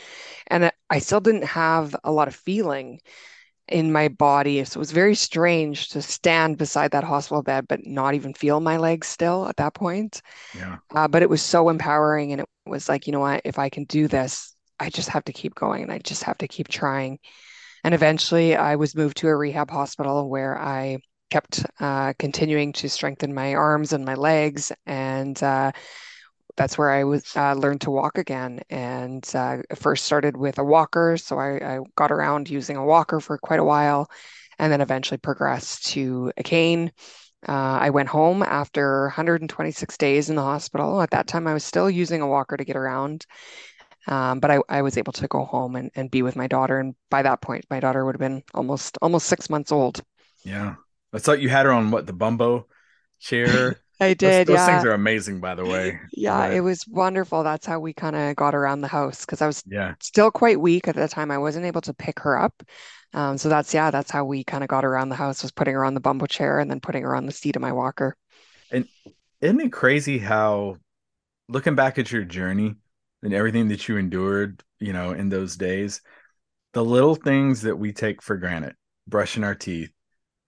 And 0.49 0.73
I 0.91 0.99
still 1.01 1.21
didn't 1.21 1.45
have 1.45 1.97
a 2.05 2.13
lot 2.13 2.29
of 2.29 2.37
feeling 2.37 3.01
in 3.69 3.93
my 3.93 4.09
body. 4.09 4.65
So 4.65 4.79
it 4.79 4.81
was 4.81 4.93
very 4.93 5.15
strange 5.15 5.89
to 5.91 6.03
stand 6.03 6.59
beside 6.59 6.91
that 6.93 7.05
hospital 7.05 7.43
bed, 7.43 7.67
but 7.69 7.87
not 7.87 8.15
even 8.15 8.35
feel 8.35 8.61
my 8.61 8.77
legs 8.77 9.07
still 9.07 9.49
at 9.49 9.57
that 9.57 9.75
point. 9.75 10.23
Yeah. 10.55 10.79
Uh, 10.95 11.09
but 11.09 11.23
it 11.23 11.31
was 11.31 11.43
so 11.43 11.69
empowering. 11.69 12.33
And 12.33 12.41
it 12.41 12.49
was 12.67 12.89
like, 12.89 13.07
you 13.07 13.13
know 13.13 13.21
what, 13.21 13.43
if 13.45 13.59
I 13.59 13.69
can 13.69 13.85
do 13.85 14.09
this, 14.09 14.55
I 14.81 14.91
just 14.91 15.09
have 15.11 15.25
to 15.25 15.33
keep 15.33 15.55
going 15.55 15.83
and 15.83 15.93
I 15.93 15.99
just 15.99 16.25
have 16.25 16.39
to 16.39 16.49
keep 16.49 16.69
trying. 16.69 17.19
And 17.85 17.95
eventually 17.95 18.57
I 18.57 18.77
was 18.77 18.95
moved 18.95 19.19
to 19.19 19.29
a 19.29 19.37
rehab 19.37 19.71
hospital 19.71 20.29
where 20.29 20.59
I 20.59 20.99
kept 21.31 21.65
uh, 21.79 22.15
continuing 22.19 22.73
to 22.73 22.89
strengthen 22.89 23.35
my 23.35 23.55
arms 23.55 23.93
and 23.93 24.05
my 24.05 24.15
legs, 24.15 24.73
and 24.87 25.41
uh, 25.43 25.73
that's 26.59 26.77
where 26.77 26.91
I 26.91 27.05
was 27.05 27.25
uh, 27.37 27.55
learned 27.55 27.81
to 27.83 27.91
walk 27.91 28.19
again. 28.19 28.61
And 28.69 29.25
uh, 29.35 29.59
first 29.77 30.05
started 30.05 30.37
with 30.37 30.59
a 30.59 30.65
walker, 30.65 31.17
so 31.17 31.39
I, 31.39 31.77
I, 31.77 31.79
got 31.97 32.13
around 32.13 32.51
using 32.51 32.77
a 32.77 32.85
walker 32.85 33.21
for 33.21 33.39
quite 33.39 33.61
a 33.61 33.65
while, 33.65 34.11
and 34.59 34.71
then 34.71 34.81
eventually 34.81 35.19
progressed 35.19 35.87
to 35.93 36.33
a 36.37 36.43
cane. 36.43 36.93
Uh, 37.49 37.79
I 37.81 37.91
went 37.91 38.09
home 38.09 38.43
after 38.43 39.05
126 39.05 39.97
days 39.97 40.29
in 40.29 40.37
the 40.37 40.43
hospital. 40.43 41.01
At 41.01 41.13
that 41.13 41.29
time, 41.29 41.47
I 41.47 41.55
was 41.55 41.65
still 41.65 41.89
using 41.89 42.21
a 42.21 42.29
walker 42.29 42.57
to 42.57 42.65
get 42.65 42.77
around. 42.77 43.25
Um, 44.09 44.41
but 44.41 44.51
I, 44.51 44.59
I, 44.69 44.83
was 44.83 44.97
able 44.97 45.13
to 45.13 45.29
go 45.29 45.45
home 45.45 45.77
and, 45.77 45.91
and 45.95 46.11
be 46.11 46.23
with 46.23 46.35
my 46.35 46.47
daughter. 46.47 46.81
And 46.81 46.95
by 47.11 47.23
that 47.23 47.43
point, 47.43 47.67
my 47.69 47.79
daughter 47.79 48.07
would 48.07 48.15
have 48.15 48.21
been 48.21 48.43
almost 48.55 48.97
almost 49.03 49.27
six 49.27 49.51
months 49.51 49.71
old. 49.71 50.03
Yeah. 50.45 50.77
I 51.13 51.19
thought 51.19 51.43
you 51.43 51.51
had 51.51 51.67
her 51.67 51.73
on 51.73 51.91
what 51.91 52.07
the 52.07 52.15
Bumbo 52.15 52.67
chair. 53.21 53.81
I 54.01 54.15
did. 54.15 54.47
Those, 54.47 54.55
those 54.55 54.55
yeah. 54.55 54.67
things 54.67 54.85
are 54.85 54.93
amazing, 54.93 55.41
by 55.41 55.55
the 55.55 55.65
way. 55.65 55.99
Yeah, 56.13 56.49
but... 56.49 56.55
it 56.55 56.61
was 56.61 56.85
wonderful. 56.89 57.43
That's 57.43 57.67
how 57.67 57.81
we 57.81 57.93
kind 57.93 58.17
of 58.17 58.37
got 58.37 58.55
around 58.55 58.81
the 58.81 58.89
house 58.89 59.25
because 59.25 59.43
I 59.43 59.47
was 59.47 59.63
yeah 59.67 59.95
still 60.01 60.31
quite 60.31 60.61
weak 60.61 60.89
at 60.89 60.95
the 60.95 61.09
time. 61.09 61.31
I 61.31 61.39
wasn't 61.39 61.67
able 61.67 61.81
to 61.83 61.95
pick 61.95 62.21
her 62.21 62.39
up. 62.39 62.63
Um, 63.15 63.39
so 63.39 63.49
that's 63.49 63.73
yeah, 63.73 63.91
that's 63.91 64.11
how 64.11 64.25
we 64.25 64.45
kind 64.45 64.63
of 64.63 64.69
got 64.69 64.85
around 64.85 65.09
the 65.09 65.17
house 65.17 65.43
was 65.43 65.53
putting 65.53 65.75
her 65.75 65.85
on 65.85 65.95
the 65.95 66.01
Bumbo 66.01 66.27
chair 66.27 66.59
and 66.59 66.71
then 66.71 66.81
putting 66.81 67.03
her 67.03 67.15
on 67.15 67.27
the 67.27 67.33
seat 67.33 67.57
of 67.57 67.63
my 67.63 67.73
walker. 67.73 68.17
And 68.71 68.87
isn't 69.41 69.61
it 69.61 69.73
crazy 69.73 70.19
how 70.19 70.77
looking 71.49 71.75
back 71.75 71.99
at 71.99 72.13
your 72.13 72.25
journey 72.25 72.75
and 73.23 73.33
everything 73.33 73.69
that 73.69 73.89
you 73.89 73.97
endured, 73.97 74.63
you 74.79 74.93
know, 74.93 75.13
in 75.13 75.29
those 75.29 75.57
days, 75.57 76.03
the 76.75 76.85
little 76.85 77.15
things 77.15 77.63
that 77.63 77.77
we 77.77 77.93
take 77.93 78.23
for 78.23 78.37
granted, 78.37 78.75
brushing 79.07 79.45
our 79.45 79.55
teeth, 79.55 79.91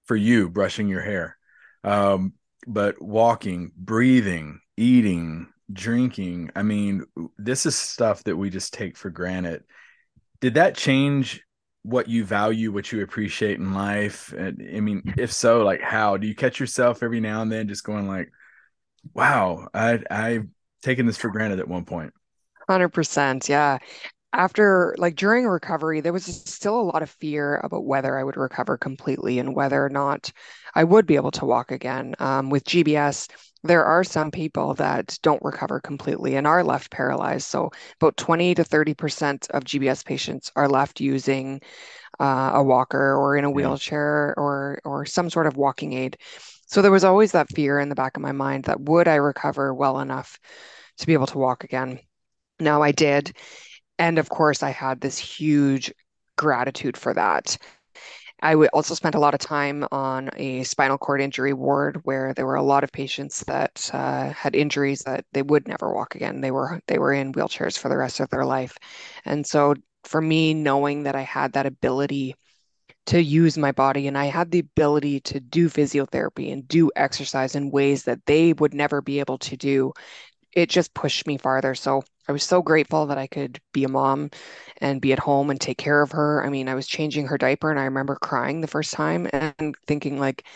for 0.04 0.16
you 0.16 0.50
brushing 0.50 0.88
your 0.88 1.00
hair. 1.00 1.36
Um, 1.82 2.34
but 2.66 3.00
walking, 3.00 3.72
breathing, 3.76 4.60
eating, 4.76 5.48
drinking, 5.72 6.50
I 6.54 6.62
mean, 6.62 7.04
this 7.38 7.66
is 7.66 7.76
stuff 7.76 8.24
that 8.24 8.36
we 8.36 8.50
just 8.50 8.72
take 8.72 8.96
for 8.96 9.10
granted. 9.10 9.64
Did 10.40 10.54
that 10.54 10.76
change 10.76 11.42
what 11.82 12.08
you 12.08 12.24
value, 12.24 12.72
what 12.72 12.92
you 12.92 13.02
appreciate 13.02 13.58
in 13.58 13.72
life? 13.72 14.32
And, 14.32 14.62
I 14.74 14.80
mean, 14.80 15.14
if 15.16 15.32
so, 15.32 15.62
like 15.62 15.80
how 15.80 16.16
do 16.16 16.26
you 16.26 16.34
catch 16.34 16.60
yourself 16.60 17.02
every 17.02 17.20
now 17.20 17.42
and 17.42 17.50
then 17.50 17.68
just 17.68 17.84
going 17.84 18.08
like, 18.08 18.30
wow, 19.14 19.68
I 19.72 20.00
I've 20.10 20.46
taken 20.82 21.06
this 21.06 21.16
for 21.16 21.30
granted 21.30 21.60
at 21.60 21.68
one 21.68 21.84
point. 21.84 22.12
100%. 22.68 23.48
Yeah 23.48 23.78
after 24.32 24.94
like 24.98 25.16
during 25.16 25.46
recovery 25.46 26.00
there 26.00 26.12
was 26.12 26.24
still 26.24 26.80
a 26.80 26.82
lot 26.82 27.02
of 27.02 27.10
fear 27.10 27.56
about 27.64 27.84
whether 27.84 28.18
i 28.18 28.22
would 28.22 28.36
recover 28.36 28.76
completely 28.78 29.38
and 29.38 29.54
whether 29.54 29.84
or 29.84 29.88
not 29.88 30.30
i 30.74 30.84
would 30.84 31.06
be 31.06 31.16
able 31.16 31.30
to 31.32 31.44
walk 31.44 31.72
again. 31.72 32.14
Um, 32.18 32.50
with 32.50 32.64
gbs 32.64 33.28
there 33.62 33.84
are 33.84 34.04
some 34.04 34.30
people 34.30 34.74
that 34.74 35.18
don't 35.22 35.42
recover 35.42 35.80
completely 35.80 36.36
and 36.36 36.46
are 36.46 36.64
left 36.64 36.90
paralyzed. 36.90 37.46
So 37.46 37.70
about 38.00 38.16
20 38.16 38.54
to 38.54 38.64
30 38.64 38.94
percent 38.94 39.46
of 39.50 39.64
gbs 39.64 40.04
patients 40.04 40.50
are 40.56 40.68
left 40.68 41.00
using 41.00 41.60
uh, 42.20 42.52
a 42.54 42.62
walker 42.62 43.14
or 43.16 43.36
in 43.36 43.44
a 43.44 43.50
wheelchair 43.50 44.34
or 44.36 44.80
or 44.84 45.06
some 45.06 45.30
sort 45.30 45.46
of 45.46 45.56
walking 45.56 45.92
aid. 45.92 46.18
So 46.66 46.82
there 46.82 46.90
was 46.92 47.04
always 47.04 47.32
that 47.32 47.50
fear 47.50 47.80
in 47.80 47.88
the 47.88 47.94
back 47.94 48.16
of 48.16 48.22
my 48.22 48.32
mind 48.32 48.64
that 48.64 48.80
would 48.80 49.08
i 49.08 49.16
recover 49.16 49.74
well 49.74 50.00
enough 50.00 50.38
to 50.98 51.06
be 51.06 51.14
able 51.14 51.26
to 51.28 51.38
walk 51.38 51.64
again. 51.64 52.00
Now 52.60 52.82
i 52.82 52.92
did 52.92 53.34
and 54.00 54.18
of 54.18 54.30
course, 54.30 54.64
I 54.64 54.70
had 54.70 55.00
this 55.00 55.18
huge 55.18 55.92
gratitude 56.36 56.96
for 56.96 57.14
that. 57.14 57.58
I 58.42 58.54
also 58.54 58.94
spent 58.94 59.14
a 59.14 59.20
lot 59.20 59.34
of 59.34 59.40
time 59.40 59.86
on 59.92 60.30
a 60.36 60.64
spinal 60.64 60.98
cord 60.98 61.20
injury 61.20 61.52
ward 61.52 62.00
where 62.04 62.32
there 62.34 62.46
were 62.46 62.56
a 62.56 62.62
lot 62.62 62.84
of 62.84 62.92
patients 62.92 63.44
that 63.46 63.90
uh, 63.92 64.30
had 64.30 64.56
injuries 64.56 65.02
that 65.02 65.26
they 65.32 65.42
would 65.42 65.68
never 65.68 65.92
walk 65.92 66.14
again. 66.14 66.40
They 66.40 66.50
were 66.50 66.80
they 66.88 66.98
were 66.98 67.12
in 67.12 67.34
wheelchairs 67.34 67.78
for 67.78 67.90
the 67.90 67.98
rest 67.98 68.20
of 68.20 68.30
their 68.30 68.46
life, 68.46 68.76
and 69.26 69.46
so 69.46 69.74
for 70.04 70.22
me, 70.22 70.54
knowing 70.54 71.04
that 71.04 71.14
I 71.16 71.22
had 71.22 71.52
that 71.52 71.66
ability 71.66 72.34
to 73.06 73.22
use 73.22 73.58
my 73.58 73.72
body 73.72 74.08
and 74.08 74.16
I 74.16 74.26
had 74.26 74.50
the 74.50 74.60
ability 74.60 75.20
to 75.20 75.40
do 75.40 75.68
physiotherapy 75.68 76.52
and 76.52 76.66
do 76.68 76.90
exercise 76.96 77.54
in 77.56 77.70
ways 77.70 78.04
that 78.04 78.24
they 78.26 78.52
would 78.54 78.74
never 78.74 79.02
be 79.02 79.20
able 79.20 79.38
to 79.38 79.56
do, 79.56 79.92
it 80.52 80.68
just 80.70 80.94
pushed 80.94 81.26
me 81.26 81.38
farther. 81.38 81.74
So 81.74 82.02
I 82.30 82.32
was 82.32 82.44
so 82.44 82.62
grateful 82.62 83.06
that 83.06 83.18
I 83.18 83.26
could 83.26 83.60
be 83.72 83.82
a 83.82 83.88
mom 83.88 84.30
and 84.76 85.00
be 85.00 85.12
at 85.12 85.18
home 85.18 85.50
and 85.50 85.60
take 85.60 85.78
care 85.78 86.00
of 86.00 86.12
her. 86.12 86.44
I 86.44 86.48
mean, 86.48 86.68
I 86.68 86.76
was 86.76 86.86
changing 86.86 87.26
her 87.26 87.36
diaper 87.36 87.72
and 87.72 87.80
I 87.80 87.86
remember 87.86 88.14
crying 88.14 88.60
the 88.60 88.68
first 88.68 88.92
time 88.92 89.26
and 89.32 89.74
thinking 89.88 90.20
like 90.20 90.46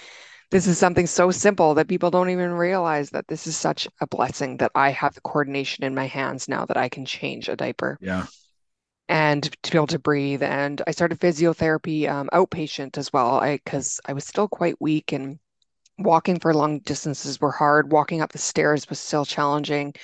this 0.53 0.69
is 0.69 0.79
something 0.79 1.09
so 1.09 1.33
simple 1.33 1.75
that 1.75 1.89
people 1.89 2.13
don't 2.13 2.31
even 2.31 2.53
realize 2.53 3.11
that 3.11 3.27
this 3.27 3.49
is 3.49 3.57
such 3.57 3.89
a 4.01 4.07
blessing 4.07 4.59
that 4.59 4.71
I 4.77 4.91
have 4.91 5.15
the 5.15 5.21
coordination 5.23 5.83
in 5.83 5.97
my 5.97 6.07
hands 6.07 6.49
now 6.49 6.65
that 6.65 6.77
I 6.77 6.89
can 6.89 7.05
change 7.05 7.49
a 7.49 7.57
diaper. 7.57 7.99
Yeah. 8.01 8.27
And 9.09 9.43
to 9.65 9.73
be 9.73 9.77
able 9.77 9.89
to 9.89 9.99
breathe. 9.99 10.45
And 10.45 10.81
I 10.87 10.93
started 10.93 11.19
physiotherapy 11.19 12.09
um, 12.09 12.29
outpatient 12.33 12.99
as 12.99 13.13
well, 13.13 13.41
I 13.41 13.57
because 13.57 14.01
I 14.07 14.13
was 14.13 14.25
still 14.25 14.47
quite 14.47 14.81
weak 14.81 15.11
and 15.11 15.41
walking 15.99 16.39
for 16.39 16.55
long 16.55 16.81
distances 16.81 17.41
were 17.41 17.53
hard. 17.53 17.93
Walking 17.93 18.21
up 18.21 18.33
the 18.33 18.39
stairs 18.39 18.89
was 18.89 18.99
still 19.01 19.25
challenging. 19.25 19.95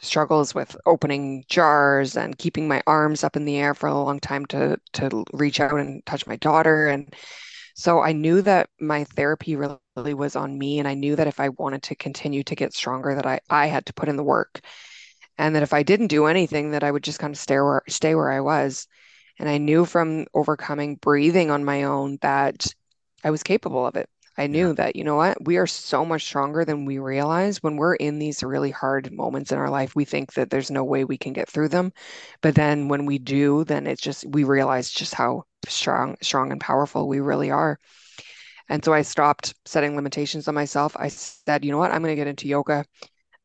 Struggles 0.00 0.54
with 0.54 0.76
opening 0.86 1.44
jars 1.48 2.16
and 2.16 2.38
keeping 2.38 2.68
my 2.68 2.82
arms 2.86 3.24
up 3.24 3.36
in 3.36 3.44
the 3.44 3.56
air 3.56 3.74
for 3.74 3.88
a 3.88 3.94
long 3.94 4.20
time 4.20 4.46
to 4.46 4.78
to 4.94 5.24
reach 5.32 5.60
out 5.60 5.74
and 5.74 6.04
touch 6.06 6.26
my 6.26 6.36
daughter. 6.36 6.86
And 6.88 7.14
so 7.74 8.00
I 8.00 8.12
knew 8.12 8.42
that 8.42 8.70
my 8.80 9.04
therapy 9.04 9.56
really 9.56 10.14
was 10.14 10.36
on 10.36 10.58
me. 10.58 10.78
And 10.78 10.88
I 10.88 10.94
knew 10.94 11.16
that 11.16 11.26
if 11.26 11.40
I 11.40 11.50
wanted 11.50 11.82
to 11.84 11.94
continue 11.94 12.42
to 12.44 12.54
get 12.54 12.74
stronger, 12.74 13.14
that 13.14 13.26
I, 13.26 13.40
I 13.50 13.66
had 13.66 13.86
to 13.86 13.92
put 13.94 14.08
in 14.08 14.16
the 14.16 14.24
work. 14.24 14.60
And 15.38 15.54
that 15.54 15.62
if 15.62 15.72
I 15.72 15.82
didn't 15.82 16.08
do 16.08 16.26
anything, 16.26 16.72
that 16.72 16.82
I 16.84 16.90
would 16.90 17.04
just 17.04 17.20
kind 17.20 17.32
of 17.32 17.38
stay 17.38 17.56
where 17.60 17.82
stay 17.88 18.14
where 18.14 18.30
I 18.30 18.40
was. 18.40 18.86
And 19.38 19.48
I 19.48 19.58
knew 19.58 19.84
from 19.84 20.26
overcoming 20.34 20.96
breathing 20.96 21.50
on 21.50 21.64
my 21.64 21.84
own 21.84 22.18
that 22.22 22.66
I 23.24 23.30
was 23.30 23.42
capable 23.42 23.86
of 23.86 23.96
it. 23.96 24.08
I 24.38 24.46
knew 24.46 24.68
Yeah. 24.68 24.74
that, 24.74 24.96
you 24.96 25.04
know 25.04 25.16
what, 25.16 25.44
we 25.44 25.58
are 25.58 25.66
so 25.66 26.04
much 26.04 26.24
stronger 26.24 26.64
than 26.64 26.84
we 26.86 26.98
realize. 26.98 27.62
When 27.62 27.76
we're 27.76 27.96
in 27.96 28.18
these 28.18 28.42
really 28.42 28.70
hard 28.70 29.12
moments 29.12 29.52
in 29.52 29.58
our 29.58 29.68
life, 29.70 29.94
we 29.96 30.04
think 30.06 30.34
that 30.34 30.48
there's 30.50 30.70
no 30.70 30.84
way 30.84 31.04
we 31.04 31.18
can 31.18 31.32
get 31.34 31.48
through 31.50 31.68
them. 31.70 31.92
But 32.40 32.54
then 32.54 32.88
when 32.88 33.04
we 33.04 33.18
do, 33.18 33.64
then 33.64 33.86
it's 33.86 34.00
just 34.02 34.24
we 34.26 34.44
realize 34.44 34.90
just 34.90 35.14
how 35.14 35.44
strong, 35.68 36.16
strong 36.22 36.52
and 36.52 36.60
powerful 36.60 37.08
we 37.08 37.20
really 37.20 37.50
are. 37.50 37.78
And 38.68 38.84
so 38.84 38.92
I 38.92 39.02
stopped 39.02 39.54
setting 39.66 39.96
limitations 39.96 40.48
on 40.48 40.54
myself. 40.54 40.96
I 40.98 41.08
said, 41.08 41.64
you 41.64 41.72
know 41.72 41.78
what, 41.78 41.92
I'm 41.92 42.02
going 42.02 42.12
to 42.12 42.16
get 42.20 42.28
into 42.28 42.48
yoga. 42.48 42.84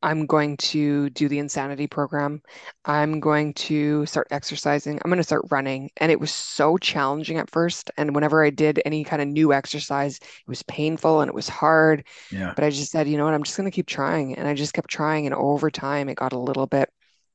I'm 0.04 0.26
going 0.26 0.58
to 0.58 1.10
do 1.12 1.30
the 1.30 1.40
insanity 1.40 1.88
program. 1.88 2.42
I'm 2.84 3.22
going 3.22 3.54
to 3.54 4.06
start 4.06 4.28
exercising. 4.32 5.00
I'm 5.04 5.10
going 5.10 5.18
to 5.18 5.24
start 5.24 5.46
running. 5.50 5.92
And 5.96 6.12
it 6.12 6.20
was 6.20 6.32
so 6.32 6.78
challenging 6.78 7.38
at 7.38 7.50
first. 7.50 7.90
And 7.96 8.14
whenever 8.14 8.44
I 8.44 8.50
did 8.50 8.82
any 8.86 9.06
kind 9.06 9.22
of 9.22 9.30
new 9.30 9.54
exercise, 9.54 10.18
it 10.18 10.48
was 10.48 10.62
painful 10.64 11.22
and 11.22 11.30
it 11.30 11.34
was 11.34 11.48
hard. 11.48 12.06
Yeah. 12.32 12.52
But 12.54 12.66
I 12.66 12.70
just 12.70 12.92
said, 12.92 13.08
you 13.08 13.18
know 13.18 13.24
what, 13.24 13.34
I'm 13.34 13.44
just 13.44 13.56
going 13.56 13.72
to 13.72 13.76
keep 13.76 13.88
trying. 13.88 14.36
And 14.36 14.46
I 14.46 14.54
just 14.56 14.74
kept 14.74 14.90
trying. 14.90 15.26
And 15.26 15.34
over 15.34 15.72
time, 15.72 16.10
it 16.10 16.16
got 16.16 16.34
a 16.34 16.40
little 16.40 16.68
bit 16.68 16.90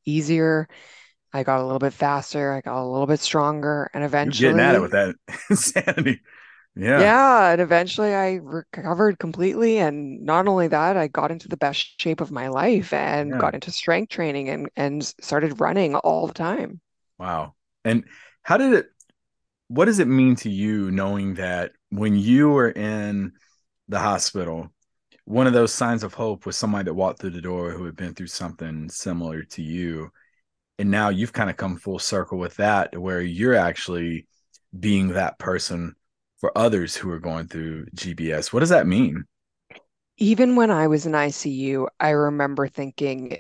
easier. 0.05 0.69
I 1.33 1.45
got 1.45 1.61
a 1.61 1.65
little 1.65 1.79
bit 1.79 1.95
faster. 1.95 2.53
I 2.53 2.61
got 2.61 2.83
a 2.83 2.85
little 2.85 3.07
bit 3.07 3.21
stronger. 3.21 3.91
And 3.95 4.05
eventually, 4.05 4.49
You're 4.51 4.59
getting 4.59 4.69
at 4.69 4.77
it 4.77 4.83
with 4.83 4.93
that 4.93 5.17
insanity. 5.51 6.21
Yeah. 6.79 7.01
yeah, 7.01 7.51
and 7.51 7.61
eventually 7.61 8.15
I 8.15 8.35
recovered 8.35 9.19
completely. 9.19 9.79
And 9.79 10.23
not 10.23 10.47
only 10.47 10.69
that, 10.69 10.97
I 10.97 11.09
got 11.09 11.33
into 11.33 11.49
the 11.49 11.57
best 11.57 12.01
shape 12.01 12.21
of 12.21 12.31
my 12.31 12.47
life 12.49 12.93
and 12.93 13.33
Yeah. 13.33 13.39
got 13.39 13.55
into 13.55 13.73
strength 13.73 14.11
training 14.11 14.49
and, 14.49 14.71
and 14.77 15.05
started 15.21 15.61
running 15.61 15.97
all 15.97 16.29
the 16.29 16.35
time. 16.35 16.81
Wow. 17.19 17.55
And 17.85 18.05
how 18.43 18.59
did 18.59 18.75
it, 18.75 18.87
what 19.67 19.87
does 19.87 19.99
it 19.99 20.07
mean 20.09 20.37
to 20.37 20.51
you 20.51 20.91
knowing 20.93 21.35
that 21.35 21.73
when 21.91 22.17
you 22.17 22.49
were 22.51 22.71
in 22.71 23.33
the 23.89 23.99
hospital, 23.99 24.73
one 25.25 25.49
of 25.49 25.53
those 25.53 25.75
signs 25.75 26.05
of 26.05 26.15
hope 26.15 26.47
was 26.47 26.57
somebody 26.57 26.85
that 26.85 26.95
walked 26.95 27.21
through 27.21 27.31
the 27.31 27.41
door 27.43 27.73
who 27.73 27.85
had 27.87 27.97
been 27.97 28.15
through 28.15 28.29
something 28.29 28.89
similar 28.89 29.43
to 29.43 29.63
you? 29.63 30.11
And 30.79 30.93
now 30.93 31.09
you've 31.09 31.33
kind 31.33 31.51
of 31.51 31.57
come 31.57 31.77
full 31.77 31.99
circle 31.99 32.39
with 32.39 32.57
that, 32.57 32.97
where 32.97 33.21
you're 33.21 33.57
actually 33.57 34.29
being 34.79 35.09
that 35.09 35.39
person 35.39 35.97
for 36.39 36.57
others 36.57 36.97
who 36.97 37.11
are 37.11 37.19
going 37.21 37.49
through 37.49 37.87
GBS. 37.95 38.53
What 38.53 38.61
does 38.61 38.69
that 38.71 38.87
mean? 38.87 39.25
Even 40.19 40.57
when 40.57 40.71
I 40.71 40.87
was 40.87 41.07
in 41.07 41.15
ICU, 41.15 41.89
I 42.01 42.11
remember 42.11 42.69
thinking, 42.69 43.39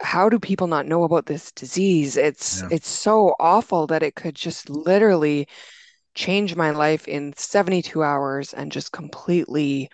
how 0.00 0.28
do 0.28 0.38
people 0.40 0.66
not 0.68 0.86
know 0.86 1.04
about 1.04 1.26
this 1.26 1.52
disease? 1.52 2.16
It's 2.16 2.62
Yeah. 2.62 2.68
it's 2.70 2.88
so 2.88 3.36
awful 3.40 3.86
that 3.88 4.02
it 4.02 4.14
could 4.16 4.34
just 4.36 4.70
literally 4.70 5.48
change 6.14 6.56
my 6.56 6.70
life 6.70 7.08
in 7.08 7.34
72 7.36 8.02
hours 8.04 8.54
and 8.54 8.72
just 8.72 8.92
completely 8.92 9.90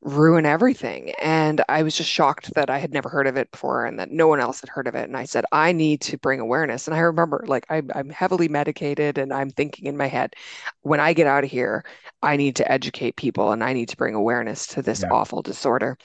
ruin 0.00 0.46
everything. 0.46 1.12
And 1.20 1.62
I 1.68 1.82
was 1.82 1.96
just 1.96 2.10
shocked 2.10 2.54
that 2.54 2.70
I 2.70 2.78
had 2.78 2.92
never 2.92 3.08
heard 3.08 3.26
of 3.26 3.36
it 3.36 3.50
before 3.50 3.84
and 3.84 3.98
that 3.98 4.10
no 4.10 4.28
one 4.28 4.40
else 4.40 4.60
had 4.60 4.70
heard 4.70 4.86
of 4.86 4.94
it. 4.94 5.04
And 5.08 5.16
I 5.16 5.24
said, 5.24 5.44
I 5.52 5.72
need 5.72 6.00
to 6.02 6.18
bring 6.18 6.40
awareness. 6.40 6.86
And 6.86 6.94
I 6.96 7.00
remember, 7.00 7.44
like, 7.48 7.66
I'm, 7.68 7.90
I'm 7.94 8.08
heavily 8.10 8.48
medicated 8.48 9.18
and 9.18 9.32
I'm 9.32 9.50
thinking 9.50 9.86
in 9.86 9.96
my 9.96 10.06
head, 10.06 10.34
when 10.82 11.00
I 11.00 11.12
get 11.12 11.26
out 11.26 11.44
of 11.44 11.50
here, 11.50 11.84
I 12.22 12.36
need 12.36 12.56
to 12.56 12.70
educate 12.70 13.16
people 13.16 13.52
and 13.52 13.62
I 13.64 13.72
need 13.72 13.88
to 13.90 13.96
bring 13.96 14.14
awareness 14.14 14.66
to 14.68 14.82
this 14.82 15.02
Yeah. 15.02 15.08
awful 15.10 15.42
disorder. 15.42 15.98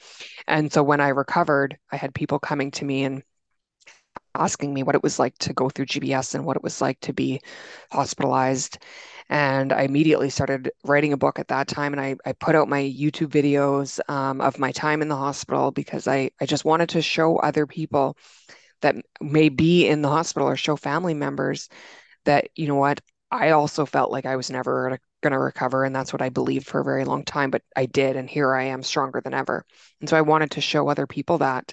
And 0.48 0.72
so 0.72 0.82
when 0.82 1.00
I 1.00 1.08
recovered, 1.08 1.78
I 1.92 1.96
had 1.96 2.14
people 2.14 2.38
coming 2.40 2.70
to 2.72 2.84
me 2.86 3.04
and 3.04 3.22
asking 4.34 4.74
me 4.74 4.82
what 4.82 4.94
it 4.94 5.02
was 5.02 5.18
like 5.18 5.36
to 5.38 5.52
go 5.52 5.68
through 5.68 5.86
GBS 5.86 6.34
and 6.34 6.44
what 6.44 6.56
it 6.56 6.62
was 6.62 6.80
like 6.80 6.98
to 7.00 7.12
be 7.12 7.40
hospitalized. 7.92 8.78
And 9.30 9.72
I 9.72 9.82
immediately 9.82 10.30
started 10.30 10.70
writing 10.84 11.12
a 11.12 11.16
book 11.16 11.38
at 11.38 11.48
that 11.48 11.68
time. 11.68 11.92
And 11.92 12.00
I, 12.00 12.16
I 12.24 12.32
put 12.32 12.54
out 12.54 12.68
my 12.68 12.82
YouTube 12.82 13.28
videos 13.28 13.98
um, 14.08 14.40
of 14.40 14.58
my 14.58 14.72
time 14.72 15.02
in 15.02 15.08
the 15.08 15.16
hospital 15.16 15.70
because 15.70 16.06
I, 16.06 16.30
I 16.40 16.46
just 16.46 16.64
wanted 16.64 16.90
to 16.90 17.02
show 17.02 17.36
other 17.36 17.66
people 17.66 18.16
that 18.82 18.96
may 19.20 19.48
be 19.48 19.88
in 19.88 20.02
the 20.02 20.10
hospital 20.10 20.48
or 20.48 20.56
show 20.56 20.76
family 20.76 21.14
members 21.14 21.68
that, 22.24 22.48
you 22.54 22.68
know 22.68 22.74
what, 22.74 23.00
I 23.30 23.50
also 23.50 23.86
felt 23.86 24.12
like 24.12 24.26
I 24.26 24.36
was 24.36 24.50
never 24.50 24.98
going 25.22 25.32
to 25.32 25.38
recover. 25.38 25.84
And 25.84 25.96
that's 25.96 26.12
what 26.12 26.22
I 26.22 26.28
believed 26.28 26.66
for 26.66 26.80
a 26.80 26.84
very 26.84 27.04
long 27.04 27.24
time. 27.24 27.50
But 27.50 27.62
I 27.74 27.86
did. 27.86 28.16
And 28.16 28.28
here 28.28 28.54
I 28.54 28.64
am 28.64 28.82
stronger 28.82 29.20
than 29.20 29.34
ever. 29.34 29.64
And 30.00 30.08
so 30.08 30.16
I 30.16 30.22
wanted 30.22 30.52
to 30.52 30.60
show 30.60 30.88
other 30.88 31.06
people 31.06 31.38
that. 31.38 31.72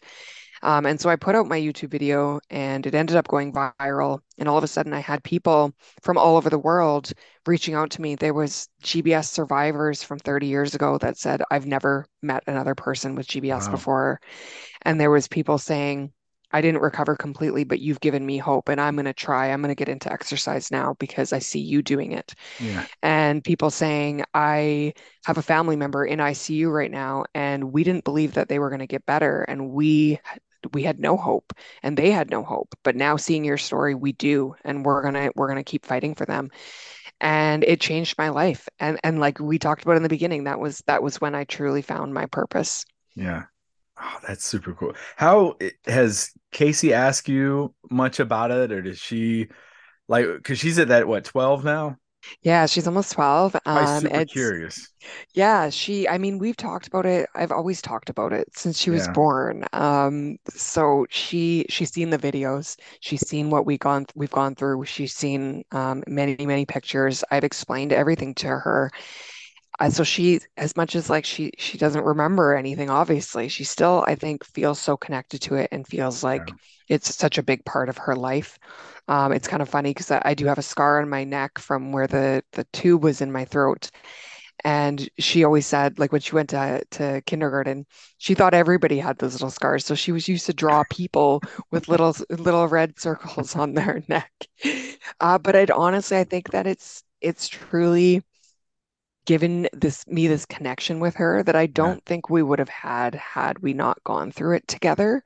Um, 0.63 0.85
and 0.85 0.99
so 0.99 1.09
I 1.09 1.15
put 1.15 1.35
out 1.35 1.47
my 1.47 1.59
YouTube 1.59 1.89
video 1.91 2.39
and 2.49 2.85
it 2.85 2.95
ended 2.95 3.15
up 3.15 3.27
going 3.27 3.53
viral. 3.53 4.19
And 4.37 4.47
all 4.49 4.57
of 4.57 4.63
a 4.63 4.67
sudden 4.67 4.93
I 4.93 4.99
had 4.99 5.23
people 5.23 5.73
from 6.01 6.17
all 6.17 6.37
over 6.37 6.49
the 6.49 6.59
world 6.59 7.11
reaching 7.47 7.73
out 7.75 7.91
to 7.91 8.01
me. 8.01 8.15
There 8.15 8.33
was 8.33 8.69
GBS 8.81 9.29
survivors 9.31 10.03
from 10.03 10.19
30 10.19 10.47
years 10.47 10.75
ago 10.75 10.97
that 10.99 11.17
said, 11.17 11.41
I've 11.51 11.65
never 11.65 12.05
met 12.21 12.43
another 12.47 12.75
person 12.75 13.15
with 13.15 13.27
GBS 13.27 13.67
Wow. 13.67 13.67
before. 13.67 14.19
And 14.83 14.99
there 14.99 15.11
was 15.11 15.27
people 15.27 15.57
saying, 15.57 16.11
I 16.51 16.61
didn't 16.61 16.81
recover 16.81 17.15
completely, 17.15 17.63
but 17.63 17.79
you've 17.79 18.01
given 18.01 18.25
me 18.25 18.37
hope 18.37 18.69
and 18.69 18.81
I'm 18.81 18.95
going 18.95 19.05
to 19.05 19.13
try. 19.13 19.47
I'm 19.51 19.61
going 19.61 19.69
to 19.73 19.75
get 19.75 19.89
into 19.89 20.11
exercise 20.11 20.71
now 20.71 20.95
because 20.99 21.33
I 21.33 21.39
see 21.39 21.59
you 21.61 21.81
doing 21.81 22.11
it 22.13 22.35
Yeah. 22.59 22.85
and 23.01 23.43
people 23.43 23.69
saying, 23.69 24.23
I 24.33 24.93
have 25.25 25.37
a 25.37 25.41
family 25.41 25.75
member 25.75 26.05
in 26.05 26.19
ICU 26.19 26.69
right 26.69 26.91
now, 26.91 27.25
and 27.33 27.71
we 27.71 27.83
didn't 27.83 28.03
believe 28.03 28.33
that 28.33 28.49
they 28.49 28.59
were 28.59 28.69
going 28.69 28.79
to 28.79 28.87
get 28.87 29.05
better, 29.05 29.43
and 29.43 29.69
we 29.69 30.19
we 30.73 30.83
had 30.83 30.99
no 30.99 31.17
hope, 31.17 31.53
and 31.83 31.97
they 31.97 32.11
had 32.11 32.29
no 32.29 32.43
hope. 32.43 32.75
But 32.83 32.95
now 32.95 33.17
seeing 33.17 33.43
your 33.45 33.57
story, 33.57 33.95
we 33.95 34.13
do, 34.13 34.55
and 34.63 34.85
we're 34.85 35.01
gonna 35.03 35.31
we're 35.35 35.47
gonna 35.47 35.63
keep 35.63 35.85
fighting 35.85 36.15
for 36.15 36.25
them. 36.25 36.49
And 37.19 37.63
it 37.63 37.81
changed 37.81 38.17
my 38.17 38.29
life. 38.29 38.67
And 38.79 38.99
and 39.03 39.19
like 39.19 39.39
we 39.39 39.59
talked 39.59 39.83
about 39.83 39.97
in 39.97 40.03
the 40.03 40.09
beginning, 40.09 40.45
that 40.45 40.59
was 40.59 40.79
that 40.87 41.03
was 41.03 41.21
when 41.21 41.35
I 41.35 41.43
truly 41.45 41.81
found 41.81 42.13
my 42.13 42.25
purpose. 42.25 42.85
Yeah. 43.15 43.43
Oh, 44.01 44.17
that's 44.27 44.45
super 44.45 44.73
cool. 44.73 44.93
How 45.15 45.55
eh, 45.61 45.71
has 45.85 46.31
Casey 46.51 46.93
asked 46.93 47.29
you 47.29 47.73
much 47.89 48.19
about 48.19 48.51
it, 48.51 48.71
or 48.71 48.81
does 48.81 48.99
she 48.99 49.47
like? 50.07 50.25
Because 50.27 50.59
she's 50.59 50.79
at 50.79 50.89
that 50.89 51.07
what 51.07 51.25
twelve 51.25 51.63
now? 51.63 51.97
Yeah, 52.41 52.65
she's 52.65 52.87
almost 52.87 53.11
12. 53.13 53.55
Probably 53.71 53.85
Um, 53.85 54.05
super 54.05 54.21
it's 54.21 54.23
curious. 54.23 54.91
Yeah, 55.33 55.69
she, 55.69 56.07
I 56.09 56.17
mean, 56.19 56.39
we've 56.39 56.57
talked 56.57 56.87
about 56.87 57.05
it. 57.05 57.29
I've 57.35 57.51
always 57.51 57.81
talked 57.81 58.09
about 58.09 58.33
it 58.33 58.47
since 58.57 58.79
she 58.79 58.89
was 58.91 59.07
Yeah. 59.07 59.09
born. 59.09 59.65
Um, 59.73 60.37
so 60.49 61.07
she 61.11 61.65
she's 61.69 61.91
seen 61.93 62.09
the 62.11 62.17
videos. 62.19 62.77
She's 63.01 63.27
seen 63.27 63.49
what 63.51 63.65
we 63.65 63.77
gone 63.77 64.05
we've 64.15 64.31
gone 64.31 64.55
through. 64.55 64.85
She's 64.85 65.13
seen 65.15 65.63
um, 65.73 66.03
many, 66.07 66.37
many 66.45 66.65
pictures. 66.65 67.23
I've 67.31 67.43
explained 67.45 67.93
everything 67.93 68.35
to 68.35 68.47
her. 68.49 68.91
So 69.89 70.03
she, 70.03 70.39
as 70.57 70.75
much 70.77 70.95
as 70.95 71.09
like 71.09 71.25
she 71.25 71.51
she 71.57 71.77
doesn't 71.77 72.03
remember 72.05 72.53
anything, 72.55 72.89
obviously, 72.89 73.47
she 73.49 73.63
still, 73.63 74.03
I 74.07 74.15
think, 74.15 74.43
feels 74.45 74.79
so 74.79 74.95
connected 74.97 75.41
to 75.43 75.55
it 75.55 75.69
and 75.71 75.87
feels 75.87 76.23
like 76.23 76.53
Yeah. 76.53 76.55
it's 76.87 77.15
such 77.15 77.37
a 77.37 77.43
big 77.43 77.65
part 77.65 77.89
of 77.89 77.97
her 77.97 78.15
life. 78.15 78.59
Um, 79.07 79.31
it's 79.33 79.47
kind 79.47 79.61
of 79.61 79.69
funny 79.69 79.89
because 79.91 80.11
I, 80.11 80.21
I 80.25 80.33
do 80.35 80.45
have 80.45 80.57
a 80.59 80.61
scar 80.61 81.01
on 81.01 81.09
my 81.09 81.23
neck 81.23 81.57
from 81.59 81.91
where 81.91 82.07
the 82.07 82.43
the 82.53 82.65
tube 82.73 83.03
was 83.03 83.21
in 83.21 83.31
my 83.31 83.45
throat. 83.45 83.89
And 84.63 85.09
she 85.19 85.43
always 85.43 85.65
said, 85.67 85.99
like 85.99 86.11
when 86.11 86.21
she 86.21 86.35
went 86.35 86.49
to, 86.51 86.83
to 86.91 87.21
kindergarten, 87.25 87.85
she 88.17 88.35
thought 88.35 88.53
everybody 88.53 88.99
had 88.99 89.17
those 89.19 89.33
little 89.33 89.49
scars. 89.51 89.85
So 89.85 89.95
she 89.95 90.11
was 90.11 90.27
used 90.27 90.45
to 90.47 90.53
draw 90.53 90.83
people 90.85 91.43
with 91.71 91.87
little 91.89 92.15
little 92.29 92.67
red 92.67 92.99
circles 92.99 93.55
on 93.55 93.73
their 93.73 94.03
neck. 94.09 94.31
Uh, 95.19 95.37
but 95.37 95.55
I'd 95.55 95.71
honestly, 95.71 96.17
I 96.17 96.23
think 96.23 96.51
that 96.51 96.67
it's 96.67 97.03
it's 97.21 97.47
truly 97.47 98.23
given 99.25 99.67
this 99.73 100.05
me 100.07 100.27
this 100.27 100.45
connection 100.45 100.99
with 100.99 101.15
her 101.15 101.43
that 101.43 101.55
I 101.55 101.67
don't 101.67 102.03
think 102.05 102.29
we 102.29 102.43
would 102.43 102.59
have 102.59 102.69
had 102.69 103.15
had 103.15 103.59
we 103.59 103.73
not 103.73 104.03
gone 104.03 104.31
through 104.31 104.55
it 104.57 104.67
together. 104.67 105.23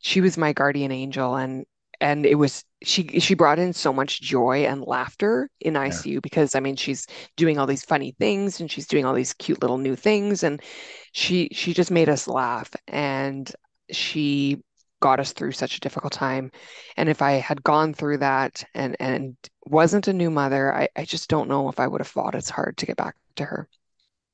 She 0.00 0.20
was 0.20 0.36
my 0.38 0.52
guardian 0.52 0.92
angel 0.92 1.36
and 1.36 1.66
and 2.00 2.26
it 2.26 2.34
was 2.36 2.64
she 2.82 3.20
she 3.20 3.34
brought 3.34 3.58
in 3.58 3.72
so 3.72 3.92
much 3.92 4.20
joy 4.20 4.64
and 4.66 4.82
laughter 4.82 5.48
in 5.60 5.76
Yeah. 5.76 5.80
ICU 5.82 6.20
because 6.20 6.54
I 6.54 6.60
mean 6.60 6.76
she's 6.76 7.06
doing 7.36 7.58
all 7.58 7.66
these 7.66 7.84
funny 7.84 8.12
things 8.18 8.60
and 8.60 8.70
she's 8.70 8.86
doing 8.86 9.04
all 9.04 9.14
these 9.14 9.34
cute 9.34 9.62
little 9.62 9.78
new 9.78 9.96
things 9.96 10.42
and 10.42 10.60
she 11.12 11.48
she 11.52 11.72
just 11.74 11.90
made 11.90 12.08
us 12.08 12.26
laugh 12.28 12.70
and 12.88 13.50
she 13.90 14.62
got 15.00 15.20
us 15.20 15.32
through 15.32 15.52
such 15.52 15.76
a 15.76 15.80
difficult 15.80 16.12
time. 16.12 16.50
And 16.96 17.08
if 17.08 17.20
I 17.22 17.32
had 17.32 17.62
gone 17.62 17.94
through 17.94 18.18
that 18.18 18.64
and 18.74 18.96
and 19.00 19.36
wasn't 19.66 20.08
a 20.08 20.12
new 20.12 20.30
mother, 20.30 20.74
I, 20.74 20.88
I 20.96 21.04
just 21.04 21.28
don't 21.28 21.48
know 21.48 21.68
if 21.68 21.78
I 21.80 21.86
would 21.86 22.00
have 22.00 22.08
fought 22.08 22.34
as 22.34 22.48
hard 22.48 22.76
to 22.78 22.86
get 22.86 22.96
back 22.96 23.14
to 23.36 23.44
her. 23.44 23.68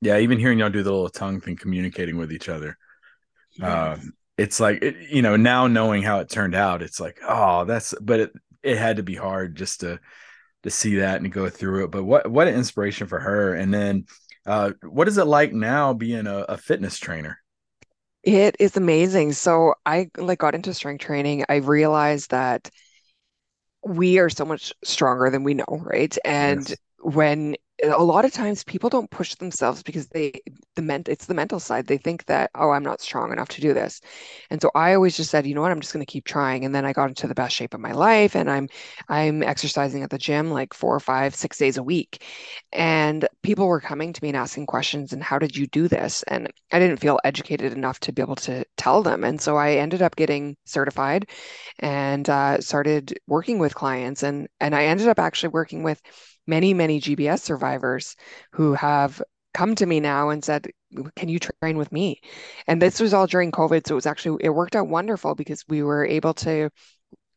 Yeah. 0.01 0.19
Even 0.19 0.39
hearing 0.39 0.59
y'all 0.59 0.71
do 0.71 0.83
the 0.83 0.91
little 0.93 1.09
tongue 1.09 1.41
thing, 1.41 1.57
communicating 1.57 2.17
with 2.17 2.33
each 2.33 2.49
other. 2.49 2.77
Um, 3.61 4.15
it's 4.39 4.61
like 4.61 4.83
it, 4.83 4.97
you 5.11 5.23
know, 5.23 5.37
now 5.37 5.67
knowing 5.67 6.03
how 6.03 6.21
it 6.21 6.31
turned 6.31 6.55
out, 6.55 6.83
it's 6.83 7.01
like, 7.01 7.21
oh, 7.29 7.65
that's 7.65 7.95
but 8.01 8.21
it 8.21 8.33
it 8.63 8.79
had 8.79 8.97
to 8.97 9.03
be 9.03 9.17
hard 9.17 9.57
just 9.57 9.81
to 9.81 10.01
to 10.65 10.71
see 10.71 10.97
that 10.97 11.23
and 11.23 11.33
go 11.33 11.49
through 11.51 11.85
it. 11.85 11.91
But 11.93 12.05
what 12.05 12.31
what 12.31 12.49
an 12.49 12.55
inspiration 12.57 13.07
for 13.09 13.21
her. 13.21 13.55
And 13.55 13.73
then 13.75 14.07
uh 14.47 14.73
what 14.83 15.09
is 15.09 15.19
it 15.19 15.25
like 15.27 15.53
now 15.53 15.95
being 15.95 16.27
a, 16.27 16.39
a 16.41 16.59
fitness 16.59 16.99
trainer? 16.99 17.39
It 18.23 18.57
is 18.59 18.77
amazing. 18.77 19.33
So 19.33 19.75
I 19.87 20.11
like 20.17 20.39
got 20.39 20.55
into 20.55 20.75
strength 20.75 21.03
training. 21.05 21.45
I 21.49 21.57
realized 21.57 22.31
that 22.31 22.71
we 23.85 24.19
are 24.19 24.29
so 24.31 24.45
much 24.45 24.73
stronger 24.85 25.31
than 25.31 25.43
we 25.43 25.55
know, 25.55 25.65
right? 25.69 26.17
And 26.25 26.73
Yes. 26.73 26.79
when 27.01 27.57
a 27.83 28.03
lot 28.03 28.25
of 28.25 28.33
times 28.33 28.65
people 28.65 28.91
don't 28.91 29.11
push 29.11 29.35
themselves 29.37 29.83
because 29.83 30.09
they 30.09 30.41
the 30.77 30.83
ment 30.83 31.09
it's 31.09 31.27
the 31.27 31.35
mental 31.35 31.61
side. 31.61 31.87
They 31.87 31.99
think 31.99 32.27
that, 32.27 32.51
oh, 32.55 32.71
I'm 32.71 32.83
not 32.83 33.01
strong 33.01 33.33
enough 33.33 33.49
to 33.51 33.61
do 33.61 33.75
this. 33.75 34.01
And 34.51 34.61
so 34.61 34.71
I 34.75 34.95
always 34.95 35.17
just 35.17 35.31
said, 35.31 35.47
you 35.47 35.55
know 35.55 35.63
what, 35.63 35.71
I'm 35.73 35.81
just 35.81 35.93
going 35.93 36.05
to 36.05 36.11
keep 36.11 36.25
trying. 36.25 36.65
And 36.65 36.75
then 36.75 36.85
I 36.85 36.93
got 36.93 37.09
into 37.09 37.27
the 37.27 37.35
best 37.35 37.55
shape 37.55 37.75
of 37.75 37.81
my 37.81 37.93
life 37.93 38.35
and 38.37 38.51
I'm 38.51 38.69
I'm 39.09 39.43
exercising 39.43 40.03
at 40.03 40.11
the 40.11 40.19
gym 40.19 40.51
like 40.51 40.75
four 40.75 40.95
or 40.95 41.01
five, 41.01 41.35
six 41.35 41.59
days 41.59 41.77
a 41.77 41.83
week. 41.83 42.25
And 42.73 43.29
people 43.43 43.67
were 43.67 43.81
coming 43.81 44.13
to 44.13 44.23
me 44.23 44.31
and 44.31 44.37
asking 44.37 44.67
questions 44.67 45.13
and 45.13 45.23
how 45.23 45.39
did 45.39 45.57
you 45.57 45.67
do 45.67 45.89
this? 45.89 46.23
And 46.25 46.53
I 46.73 46.79
didn't 46.79 46.99
feel 46.99 47.19
educated 47.25 47.73
enough 47.73 48.01
to 48.01 48.13
be 48.13 48.23
able 48.23 48.37
to 48.37 48.65
tell 48.77 49.03
them. 49.03 49.25
And 49.25 49.41
so 49.41 49.57
I 49.57 49.73
ended 49.75 50.03
up 50.03 50.17
getting 50.17 50.57
certified 50.65 51.29
and 51.79 52.29
uh, 52.29 52.61
started 52.61 53.19
working 53.27 53.59
with 53.59 53.75
clients 53.75 54.23
and 54.23 54.49
and 54.61 54.75
I 54.75 54.85
ended 54.87 55.09
up 55.09 55.19
actually 55.19 55.51
working 55.51 55.83
with 55.83 56.01
many 56.47 56.75
many 56.75 57.01
GBS 57.01 57.43
survivors 57.43 58.17
who 58.53 58.75
have 58.75 59.23
come 59.55 59.75
to 59.77 59.87
me 59.87 60.01
now 60.01 60.31
and 60.31 60.45
said 60.45 60.69
can 61.17 61.29
you 61.29 61.39
train 61.39 61.77
with 61.77 61.93
me 61.93 62.21
and 62.67 62.81
this 62.81 63.01
was 63.01 63.13
all 63.15 63.27
during 63.27 63.51
COVID 63.53 63.87
so 63.87 63.95
it 63.95 63.97
was 63.97 64.07
actually 64.07 64.45
it 64.45 64.51
worked 64.51 64.77
out 64.77 64.89
wonderful 64.89 65.35
because 65.35 65.65
we 65.69 65.83
were 65.83 66.05
able 66.07 66.35
to 66.35 66.71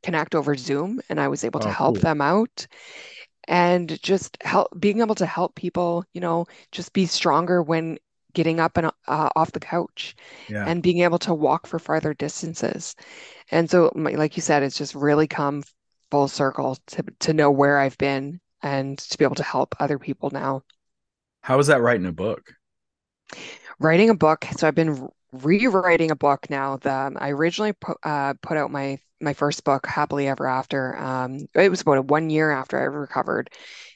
connect 0.04 0.36
over 0.36 0.56
Zoom 0.56 1.01
and 1.10 1.20
I 1.20 1.28
was 1.30 1.43
able 1.43 1.60
to 1.62 1.70
Oh, 1.70 1.72
help 1.72 1.97
cool. 1.97 1.99
them 1.99 2.22
out 2.22 2.68
and 3.47 4.01
just 4.01 4.38
help 4.41 4.70
being 4.80 4.99
able 5.01 5.16
to 5.16 5.26
help 5.26 5.56
people 5.56 6.06
you 6.14 6.22
know 6.22 6.45
just 6.72 6.93
be 6.93 7.06
stronger 7.06 7.62
when 7.62 7.97
getting 8.34 8.60
up 8.60 8.78
and 8.78 8.88
uh, 9.08 9.30
off 9.36 9.51
the 9.51 9.60
couch 9.60 10.16
Yeah. 10.47 10.66
and 10.66 10.82
being 10.82 10.99
able 11.01 11.20
to 11.20 11.34
walk 11.34 11.68
for 11.68 11.78
farther 11.80 12.14
distances 12.14 12.95
and 13.51 13.70
so, 13.72 13.91
like 13.95 14.38
you 14.38 14.41
said, 14.43 14.64
it's 14.64 14.78
just 14.78 14.95
really 14.95 15.28
come 15.28 15.64
full 16.12 16.28
circle 16.30 16.78
to 16.88 17.04
to 17.22 17.34
know 17.34 17.51
where 17.51 17.80
I've 17.80 17.97
been 17.99 18.41
and 18.64 18.97
to 18.97 19.18
be 19.18 19.26
able 19.26 19.36
to 19.36 19.43
help 19.43 19.76
other 19.80 19.99
people 19.99 20.30
now. 20.32 20.64
How 21.41 21.57
was 21.57 21.68
that 21.68 21.82
writing 21.82 22.05
a 22.05 22.11
book? 22.11 22.55
Writing 23.80 24.09
a 24.09 24.16
book, 24.16 24.45
so 24.57 24.68
I've 24.68 24.76
been 24.76 25.07
rewriting 25.34 26.11
a 26.11 26.16
book 26.16 26.49
now. 26.49 26.78
The, 26.78 26.93
um, 26.93 27.18
I 27.20 27.32
originally 27.32 27.74
put 27.74 27.97
uh, 28.03 28.34
put 28.41 28.57
out 28.57 28.72
my 28.72 28.97
my 29.20 29.34
first 29.34 29.64
book, 29.64 29.88
Happily 29.88 30.28
Ever 30.28 30.47
After. 30.47 30.97
Um, 30.97 31.47
it 31.55 31.70
was 31.70 31.82
about 31.82 31.97
a 31.97 32.01
one 32.01 32.30
year 32.30 32.51
after 32.51 32.80
I 32.80 32.84
recovered, 32.84 33.49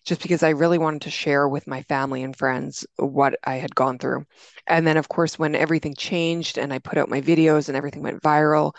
just 0.06 0.22
because 0.22 0.42
I 0.44 0.50
really 0.50 0.78
wanted 0.78 1.04
to 1.04 1.12
share 1.12 1.48
with 1.48 1.68
my 1.68 1.84
family 1.84 2.24
and 2.24 2.36
friends 2.36 2.86
what 2.98 3.36
I 3.44 3.56
had 3.56 3.76
gone 3.76 4.00
through. 4.00 4.26
And 4.66 4.88
then, 4.88 4.98
of 4.98 5.10
course, 5.10 5.38
when 5.38 5.56
everything 5.56 5.96
changed 5.96 6.58
and 6.58 6.74
I 6.74 6.80
put 6.80 6.98
out 6.98 7.10
my 7.10 7.22
videos 7.22 7.68
and 7.68 7.78
everything 7.78 8.04
went 8.04 8.22
viral, 8.22 8.74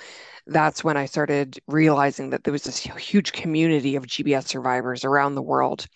that's 0.48 0.82
when 0.82 0.96
I 0.96 1.06
started 1.06 1.58
realizing 1.66 2.30
that 2.30 2.44
there 2.44 2.52
was 2.52 2.64
this 2.64 2.78
huge 2.78 3.32
community 3.32 3.96
of 3.96 4.06
GBS 4.06 4.48
survivors 4.48 5.04
around 5.04 5.34
the 5.34 5.42
world. 5.42 5.86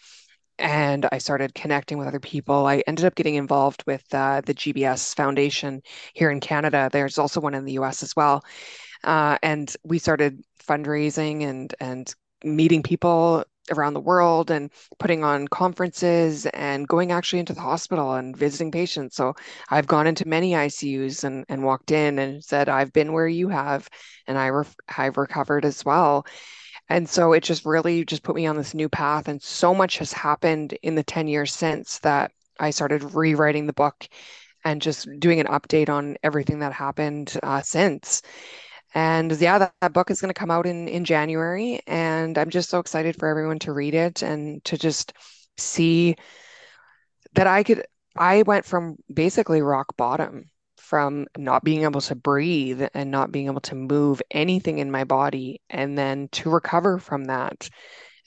And 0.58 1.08
I 1.10 1.18
started 1.18 1.54
connecting 1.54 1.98
with 1.98 2.06
other 2.06 2.20
people. 2.20 2.66
I 2.66 2.82
ended 2.86 3.06
up 3.06 3.14
getting 3.14 3.34
involved 3.34 3.82
with 3.86 4.04
uh, 4.14 4.42
the 4.42 4.54
GBS 4.54 5.14
Foundation 5.16 5.82
here 6.14 6.30
in 6.30 6.40
Canada. 6.40 6.90
There's 6.92 7.18
also 7.18 7.40
one 7.40 7.54
in 7.54 7.64
the 7.64 7.78
US 7.80 8.02
as 8.02 8.14
well. 8.14 8.44
Uh, 9.02 9.38
and 9.42 9.74
we 9.82 9.98
started 9.98 10.42
fundraising 10.64 11.42
and 11.42 11.74
and 11.80 12.14
meeting 12.44 12.82
people 12.82 13.44
around 13.70 13.94
the 13.94 14.00
world 14.00 14.50
and 14.50 14.70
putting 14.98 15.22
on 15.24 15.48
conferences 15.48 16.46
and 16.46 16.88
going 16.88 17.12
actually 17.12 17.38
into 17.38 17.52
the 17.52 17.60
hospital 17.60 18.14
and 18.14 18.36
visiting 18.36 18.70
patients. 18.70 19.16
So 19.16 19.34
I've 19.70 19.86
gone 19.86 20.06
into 20.06 20.26
many 20.26 20.52
ICUs 20.52 21.24
and, 21.24 21.44
and 21.48 21.62
walked 21.62 21.90
in 21.90 22.18
and 22.18 22.42
said, 22.42 22.68
I've 22.68 22.92
been 22.92 23.12
where 23.12 23.28
you 23.28 23.48
have, 23.48 23.88
and 24.26 24.36
I 24.38 24.48
ref 24.48 24.74
I've 24.96 25.16
recovered 25.16 25.64
as 25.64 25.84
well. 25.84 26.26
And 26.88 27.08
so 27.08 27.32
it 27.32 27.42
just 27.42 27.64
really 27.64 28.04
just 28.04 28.22
put 28.22 28.36
me 28.36 28.46
on 28.46 28.56
this 28.56 28.74
new 28.74 28.88
path. 28.88 29.28
And 29.28 29.42
so 29.42 29.74
much 29.74 29.98
has 29.98 30.12
happened 30.12 30.76
in 30.82 30.94
the 30.94 31.04
10 31.04 31.28
years 31.28 31.52
since 31.52 31.98
that 32.00 32.32
I 32.58 32.70
started 32.70 33.14
rewriting 33.14 33.66
the 33.66 33.72
book 33.72 34.08
and 34.64 34.82
just 34.82 35.08
doing 35.18 35.40
an 35.40 35.46
update 35.46 35.88
on 35.88 36.16
everything 36.22 36.60
that 36.60 36.72
happened 36.72 37.36
uh, 37.42 37.62
since. 37.62 38.22
And 38.94 39.32
yeah, 39.40 39.58
that, 39.58 39.74
that 39.80 39.92
book 39.92 40.10
is 40.10 40.20
going 40.20 40.32
to 40.32 40.38
come 40.38 40.50
out 40.50 40.66
in 40.66 40.88
in 40.88 41.04
January, 41.04 41.80
and 41.86 42.36
I'm 42.36 42.50
just 42.50 42.70
so 42.70 42.78
excited 42.78 43.16
for 43.18 43.28
everyone 43.28 43.58
to 43.60 43.72
read 43.72 43.94
it 43.94 44.22
and 44.22 44.62
to 44.64 44.76
just 44.76 45.14
see 45.56 46.16
that 47.34 47.46
I 47.46 47.62
could. 47.62 47.84
I 48.16 48.42
went 48.42 48.66
from 48.66 48.96
basically 49.12 49.62
rock 49.62 49.96
bottom, 49.96 50.50
from 50.76 51.26
not 51.38 51.64
being 51.64 51.84
able 51.84 52.02
to 52.02 52.14
breathe 52.14 52.82
and 52.92 53.10
not 53.10 53.32
being 53.32 53.46
able 53.46 53.62
to 53.62 53.74
move 53.74 54.20
anything 54.30 54.78
in 54.78 54.90
my 54.90 55.04
body, 55.04 55.62
and 55.70 55.96
then 55.96 56.28
to 56.32 56.50
recover 56.50 56.98
from 56.98 57.24
that, 57.24 57.70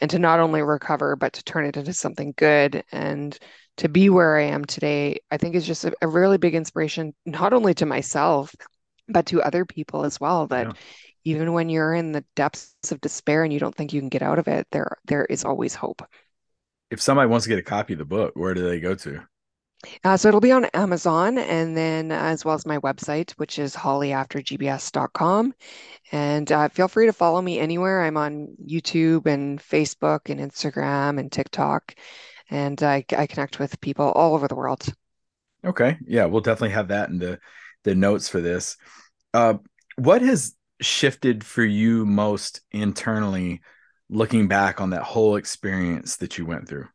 and 0.01 0.09
to 0.11 0.19
not 0.19 0.39
only 0.39 0.63
recover, 0.63 1.15
but 1.15 1.33
to 1.33 1.43
turn 1.43 1.65
it 1.65 1.77
into 1.77 1.93
something 1.93 2.33
good 2.37 2.83
and 2.91 3.37
to 3.77 3.89
be 3.89 4.09
where 4.09 4.37
I 4.37 4.43
am 4.43 4.65
today, 4.65 5.19
I 5.31 5.37
think 5.37 5.55
is 5.55 5.67
just 5.67 5.85
a, 5.85 5.93
a 6.01 6.07
really 6.07 6.37
big 6.37 6.55
inspiration, 6.55 7.13
not 7.25 7.53
only 7.53 7.73
to 7.75 7.85
myself, 7.85 8.55
but 9.07 9.27
to 9.27 9.41
other 9.41 9.65
people 9.65 10.05
as 10.05 10.19
well, 10.19 10.47
that 10.47 10.67
Yeah. 10.67 10.73
even 11.23 11.53
when 11.53 11.69
you're 11.69 11.93
in 11.93 12.11
the 12.11 12.25
depths 12.35 12.75
of 12.91 13.01
despair 13.01 13.43
and 13.43 13.51
you 13.53 13.59
don't 13.59 13.75
think 13.75 13.93
you 13.93 14.01
can 14.01 14.09
get 14.09 14.21
out 14.21 14.39
of 14.39 14.47
it, 14.47 14.67
there 14.71 14.97
there 15.05 15.25
is 15.25 15.45
always 15.45 15.75
hope. 15.75 16.01
If 16.91 17.01
somebody 17.01 17.29
wants 17.29 17.45
to 17.45 17.49
get 17.49 17.59
a 17.59 17.63
copy 17.63 17.93
of 17.93 17.99
the 17.99 18.05
book, 18.05 18.33
where 18.35 18.53
do 18.53 18.67
they 18.67 18.79
go 18.79 18.95
to? 18.95 19.21
Uh, 20.03 20.17
so 20.17 20.27
it'll 20.27 20.39
be 20.41 20.51
on 20.51 20.65
Amazon 20.65 21.37
and 21.37 21.75
then 21.75 22.11
as 22.11 22.43
well 22.45 22.55
as 22.55 22.65
my 22.65 22.77
website, 22.79 23.31
which 23.33 23.59
is 23.59 23.75
hollyaftergbs.com. 23.75 25.53
And 26.11 26.51
uh, 26.51 26.69
feel 26.69 26.87
free 26.87 27.05
to 27.07 27.13
follow 27.13 27.41
me 27.41 27.59
anywhere. 27.59 28.01
I'm 28.03 28.17
on 28.17 28.55
YouTube 28.65 29.25
and 29.27 29.59
Facebook 29.59 30.29
and 30.29 30.39
Instagram 30.39 31.19
and 31.19 31.31
TikTok, 31.31 31.95
and 32.49 32.81
I, 32.81 33.05
I 33.15 33.27
connect 33.27 33.59
with 33.59 33.79
people 33.81 34.11
all 34.11 34.33
over 34.35 34.47
the 34.47 34.55
world. 34.55 34.87
Okay. 35.65 35.97
Yeah, 36.07 36.25
we'll 36.25 36.41
definitely 36.41 36.73
have 36.75 36.89
that 36.89 37.09
in 37.09 37.19
the 37.19 37.39
the 37.83 37.95
notes 37.95 38.29
for 38.29 38.41
this. 38.41 38.77
Uh, 39.33 39.55
what 39.97 40.21
has 40.21 40.55
shifted 40.81 41.43
for 41.43 41.63
you 41.65 42.05
most 42.05 42.61
internally 42.71 43.61
looking 44.09 44.47
back 44.47 44.81
on 44.81 44.91
that 44.91 45.03
whole 45.03 45.35
experience 45.37 46.17
that 46.17 46.37
you 46.37 46.45
went 46.45 46.67
through? 46.69 46.87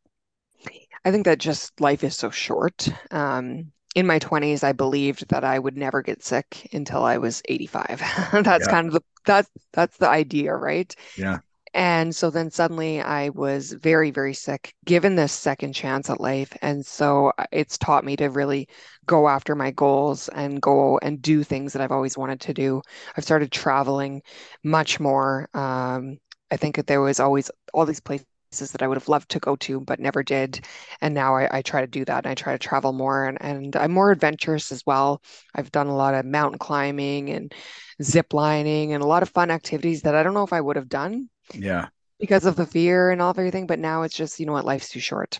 I 1.04 1.10
think 1.10 1.24
that 1.24 1.38
just 1.38 1.78
life 1.80 2.04
is 2.04 2.16
so 2.16 2.30
short. 2.30 2.88
Um, 3.10 3.72
in 3.94 4.06
my 4.06 4.18
20s, 4.18 4.62
I 4.62 4.72
believed 4.72 5.28
that 5.28 5.44
I 5.44 5.58
would 5.58 5.76
never 5.76 6.02
get 6.02 6.22
sick 6.22 6.68
until 6.72 7.02
I 7.04 7.18
was 7.18 7.42
85. 7.48 8.00
That's 8.44 8.66
Yeah. 8.66 8.68
kind 8.68 8.86
of 8.88 8.92
the 8.94 9.02
that's 9.24 9.50
that's 9.72 9.96
the 9.98 10.08
idea, 10.08 10.54
right? 10.54 10.94
Yeah. 11.16 11.40
And 11.72 12.14
so 12.14 12.30
then 12.30 12.50
suddenly 12.50 13.00
I 13.00 13.28
was 13.28 13.72
very, 13.72 14.10
very 14.10 14.34
sick, 14.34 14.74
given 14.84 15.14
this 15.14 15.32
second 15.32 15.72
chance 15.72 16.10
at 16.10 16.20
life. 16.20 16.52
And 16.62 16.84
so 16.84 17.32
uh, 17.38 17.44
it's 17.52 17.78
taught 17.78 18.04
me 18.04 18.16
to 18.16 18.28
really 18.28 18.68
go 19.06 19.28
after 19.28 19.54
my 19.54 19.70
goals 19.70 20.28
and 20.28 20.60
go 20.60 20.98
and 20.98 21.22
do 21.22 21.44
things 21.44 21.72
that 21.72 21.82
I've 21.82 21.92
always 21.92 22.18
wanted 22.18 22.40
to 22.42 22.54
do. 22.54 22.82
I've 23.16 23.24
started 23.24 23.52
traveling 23.52 24.22
much 24.64 24.98
more. 24.98 25.48
Um, 25.54 26.18
I 26.50 26.56
think 26.56 26.74
that 26.76 26.88
there 26.88 27.00
was 27.00 27.20
always 27.20 27.50
all 27.72 27.86
these 27.86 28.00
places 28.00 28.26
that 28.72 28.82
I 28.82 28.88
would 28.88 28.96
have 28.96 29.08
loved 29.08 29.30
to 29.30 29.38
go 29.38 29.54
to, 29.56 29.80
but 29.80 30.00
never 30.00 30.24
did. 30.24 30.64
And 31.00 31.14
now 31.14 31.36
I, 31.36 31.58
I 31.58 31.62
try 31.62 31.82
to 31.82 31.86
do 31.86 32.04
that 32.04 32.24
and 32.24 32.32
I 32.32 32.34
try 32.34 32.52
to 32.52 32.58
travel 32.58 32.92
more 32.92 33.26
and, 33.26 33.38
and 33.40 33.76
I'm 33.76 33.92
more 33.92 34.10
adventurous 34.10 34.72
as 34.72 34.84
well. 34.86 35.22
I've 35.54 35.70
done 35.70 35.86
a 35.86 35.96
lot 35.96 36.14
of 36.14 36.24
mountain 36.26 36.58
climbing 36.58 37.30
and 37.30 37.54
zip 38.02 38.32
lining 38.32 38.92
and 38.92 39.04
a 39.04 39.06
lot 39.06 39.22
of 39.22 39.30
fun 39.30 39.52
activities 39.52 40.02
that 40.02 40.16
I 40.16 40.24
don't 40.24 40.34
know 40.34 40.42
if 40.42 40.52
I 40.52 40.60
would 40.60 40.74
have 40.74 40.88
done 40.88 41.28
Yeah. 41.54 41.88
because 42.18 42.44
of 42.46 42.56
the 42.56 42.66
fear 42.66 43.10
and 43.10 43.20
all 43.22 43.30
of 43.30 43.38
everything. 43.38 43.66
But 43.66 43.78
now 43.78 44.02
it's 44.02 44.14
just, 44.16 44.40
you 44.40 44.46
know 44.46 44.52
what, 44.52 44.64
life's 44.64 44.88
too 44.90 45.00
short. 45.00 45.38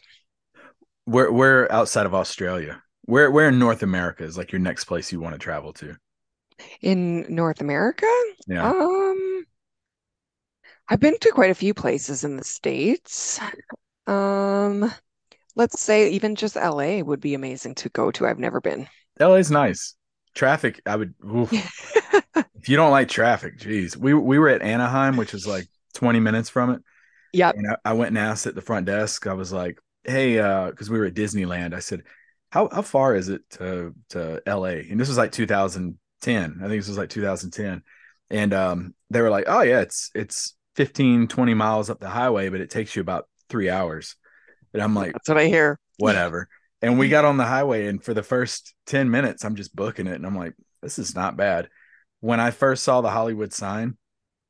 Where 1.04 1.30
where 1.32 1.70
outside 1.72 2.06
of 2.06 2.14
Australia? 2.14 2.82
Where 3.02 3.30
where 3.30 3.48
in 3.48 3.58
North 3.58 3.82
America 3.82 4.24
is 4.24 4.36
like 4.38 4.52
your 4.52 4.60
next 4.60 4.84
place 4.84 5.12
you 5.12 5.20
want 5.20 5.34
to 5.34 5.38
travel 5.38 5.72
to? 5.74 5.96
In 6.82 7.26
North 7.34 7.60
America? 7.60 8.06
Yeah. 8.46 8.68
Um, 8.68 9.44
I've 10.88 11.00
been 11.00 11.18
to 11.20 11.30
quite 11.32 11.50
a 11.50 11.54
few 11.54 11.72
places 11.74 12.24
in 12.24 12.36
the 12.36 12.44
States. 12.44 13.40
Um, 14.06 14.92
let's 15.56 15.80
say 15.80 16.10
even 16.10 16.36
just 16.36 16.56
LA 16.56 17.00
would 17.00 17.20
be 17.20 17.34
amazing 17.34 17.74
to 17.76 17.88
go 17.90 18.10
to. 18.12 18.26
I've 18.26 18.38
never 18.38 18.60
been. 18.60 18.88
LA's 19.18 19.50
nice. 19.50 19.94
Traffic, 20.34 20.80
I 20.86 20.96
would 20.96 21.14
if 21.52 22.68
you 22.68 22.76
don't 22.76 22.90
like 22.90 23.08
traffic, 23.08 23.58
geez. 23.58 23.96
We 23.96 24.14
we 24.14 24.38
were 24.38 24.48
at 24.48 24.62
Anaheim, 24.62 25.16
which 25.16 25.34
is 25.34 25.46
like 25.46 25.66
20 25.94 26.20
minutes 26.20 26.48
from 26.48 26.70
it. 26.70 26.82
Yeah. 27.32 27.52
And 27.54 27.66
I, 27.68 27.76
I 27.90 27.92
went 27.94 28.08
and 28.08 28.18
asked 28.18 28.46
at 28.46 28.54
the 28.54 28.60
front 28.62 28.86
desk, 28.86 29.26
I 29.26 29.34
was 29.34 29.52
like, 29.52 29.78
hey, 30.04 30.38
uh, 30.38 30.70
because 30.70 30.90
we 30.90 30.98
were 30.98 31.06
at 31.06 31.14
Disneyland, 31.14 31.74
I 31.74 31.80
said, 31.80 32.02
How 32.50 32.68
how 32.72 32.82
far 32.82 33.14
is 33.14 33.28
it 33.28 33.42
to 33.50 33.94
to 34.10 34.42
LA? 34.46 34.82
And 34.90 34.98
this 35.00 35.08
was 35.08 35.18
like 35.18 35.32
2010. 35.32 36.60
I 36.62 36.68
think 36.68 36.80
this 36.80 36.88
was 36.88 36.98
like 36.98 37.10
2010. 37.10 37.82
And 38.30 38.54
um, 38.54 38.94
they 39.10 39.20
were 39.20 39.30
like, 39.30 39.44
Oh 39.46 39.62
yeah, 39.62 39.80
it's 39.80 40.10
it's 40.14 40.54
15, 40.76 41.28
20 41.28 41.54
miles 41.54 41.90
up 41.90 42.00
the 42.00 42.08
highway, 42.08 42.48
but 42.48 42.60
it 42.60 42.70
takes 42.70 42.94
you 42.96 43.02
about 43.02 43.28
three 43.48 43.68
hours. 43.70 44.16
And 44.72 44.82
I'm 44.82 44.94
like, 44.94 45.12
That's 45.12 45.28
what 45.28 45.38
I 45.38 45.46
hear. 45.46 45.78
whatever. 45.98 46.48
And 46.82 46.98
we 46.98 47.08
got 47.10 47.24
on 47.26 47.36
the 47.36 47.44
highway, 47.44 47.86
and 47.88 48.02
for 48.02 48.14
the 48.14 48.22
first 48.22 48.74
10 48.86 49.10
minutes, 49.10 49.44
I'm 49.44 49.54
just 49.56 49.76
booking 49.76 50.06
it. 50.06 50.14
And 50.14 50.24
I'm 50.24 50.36
like, 50.36 50.54
this 50.82 50.98
is 50.98 51.14
not 51.14 51.36
bad. 51.36 51.68
When 52.20 52.40
I 52.40 52.50
first 52.52 52.84
saw 52.84 53.02
the 53.02 53.10
Hollywood 53.10 53.52
sign, 53.52 53.98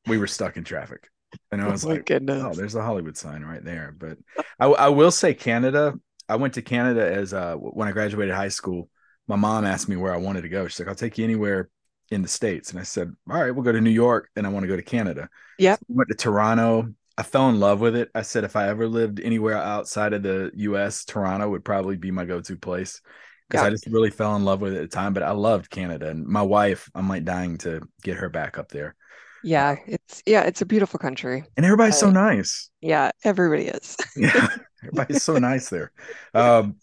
we 0.06 0.16
were 0.16 0.28
stuck 0.28 0.56
in 0.56 0.62
traffic. 0.62 1.08
And 1.50 1.60
I 1.62 1.66
Oh 1.66 1.70
was 1.70 1.84
my 1.84 1.88
like, 1.88 2.04
goodness. 2.04 2.42
oh, 2.42 2.54
there's 2.54 2.74
a 2.74 2.82
Hollywood 2.82 3.16
sign 3.16 3.42
right 3.42 3.64
there. 3.64 3.94
But 3.96 4.18
I, 4.58 4.66
I 4.66 4.88
will 4.88 5.10
say, 5.10 5.34
Canada, 5.34 5.94
I 6.28 6.36
went 6.36 6.54
to 6.54 6.62
Canada 6.62 7.10
as 7.10 7.34
uh, 7.34 7.54
when 7.56 7.88
I 7.88 7.92
graduated 7.92 8.34
high 8.34 8.48
school. 8.48 8.88
My 9.28 9.36
mom 9.36 9.64
asked 9.64 9.88
me 9.88 9.96
where 9.96 10.14
I 10.14 10.18
wanted 10.18 10.42
to 10.42 10.48
go. 10.48 10.66
She's 10.66 10.78
like, 10.80 10.88
I'll 10.88 10.94
take 10.94 11.18
you 11.18 11.24
anywhere 11.24 11.70
in 12.10 12.22
the 12.22 12.28
States. 12.28 12.70
And 12.70 12.80
I 12.80 12.82
said, 12.82 13.12
all 13.30 13.40
right, 13.40 13.50
we'll 13.50 13.64
go 13.64 13.72
to 13.72 13.80
New 13.80 13.90
York. 13.90 14.30
And 14.36 14.46
I 14.46 14.50
want 14.50 14.64
to 14.64 14.68
go 14.68 14.76
to 14.76 14.82
Canada. 14.82 15.28
Yeah, 15.58 15.76
So 15.78 15.86
we 15.88 15.96
went 15.96 16.08
to 16.08 16.16
Toronto. 16.16 16.92
I 17.16 17.22
fell 17.22 17.48
in 17.48 17.60
love 17.60 17.80
with 17.80 17.96
it. 17.96 18.10
I 18.14 18.22
said 18.22 18.44
if 18.44 18.56
I 18.56 18.68
ever 18.68 18.88
lived 18.88 19.20
anywhere 19.20 19.56
outside 19.56 20.12
of 20.14 20.22
the 20.22 20.50
US, 20.54 21.04
Toronto 21.04 21.50
would 21.50 21.64
probably 21.64 21.96
be 21.96 22.10
my 22.10 22.24
go-to 22.24 22.56
place 22.56 23.00
because. 23.48 23.62
I 23.62 23.70
just 23.70 23.86
really 23.86 24.10
fell 24.10 24.36
in 24.36 24.44
love 24.44 24.60
with 24.60 24.72
it 24.74 24.78
at 24.82 24.90
the 24.90 24.96
time. 24.96 25.12
But 25.12 25.22
I 25.22 25.32
loved 25.32 25.70
Canada 25.70 26.08
and 26.08 26.26
my 26.26 26.42
wife, 26.42 26.90
I'm 26.94 27.08
like 27.08 27.24
dying 27.24 27.58
to 27.58 27.82
get 28.02 28.16
her 28.18 28.28
back 28.28 28.58
up 28.58 28.70
there. 28.70 28.96
Yeah, 29.42 29.76
it's 29.86 30.22
yeah, 30.26 30.42
it's 30.42 30.62
a 30.62 30.66
beautiful 30.66 30.98
country. 30.98 31.44
And 31.56 31.64
everybody's 31.64 31.98
so 31.98 32.10
nice. 32.10 32.70
Yeah, 32.80 33.10
everybody 33.24 33.66
is. 33.66 33.96
Yeah, 34.16 34.48
everybody's 34.82 35.22
so 35.22 35.38
nice 35.38 35.68
there. 35.68 35.92
Um, 36.34 36.76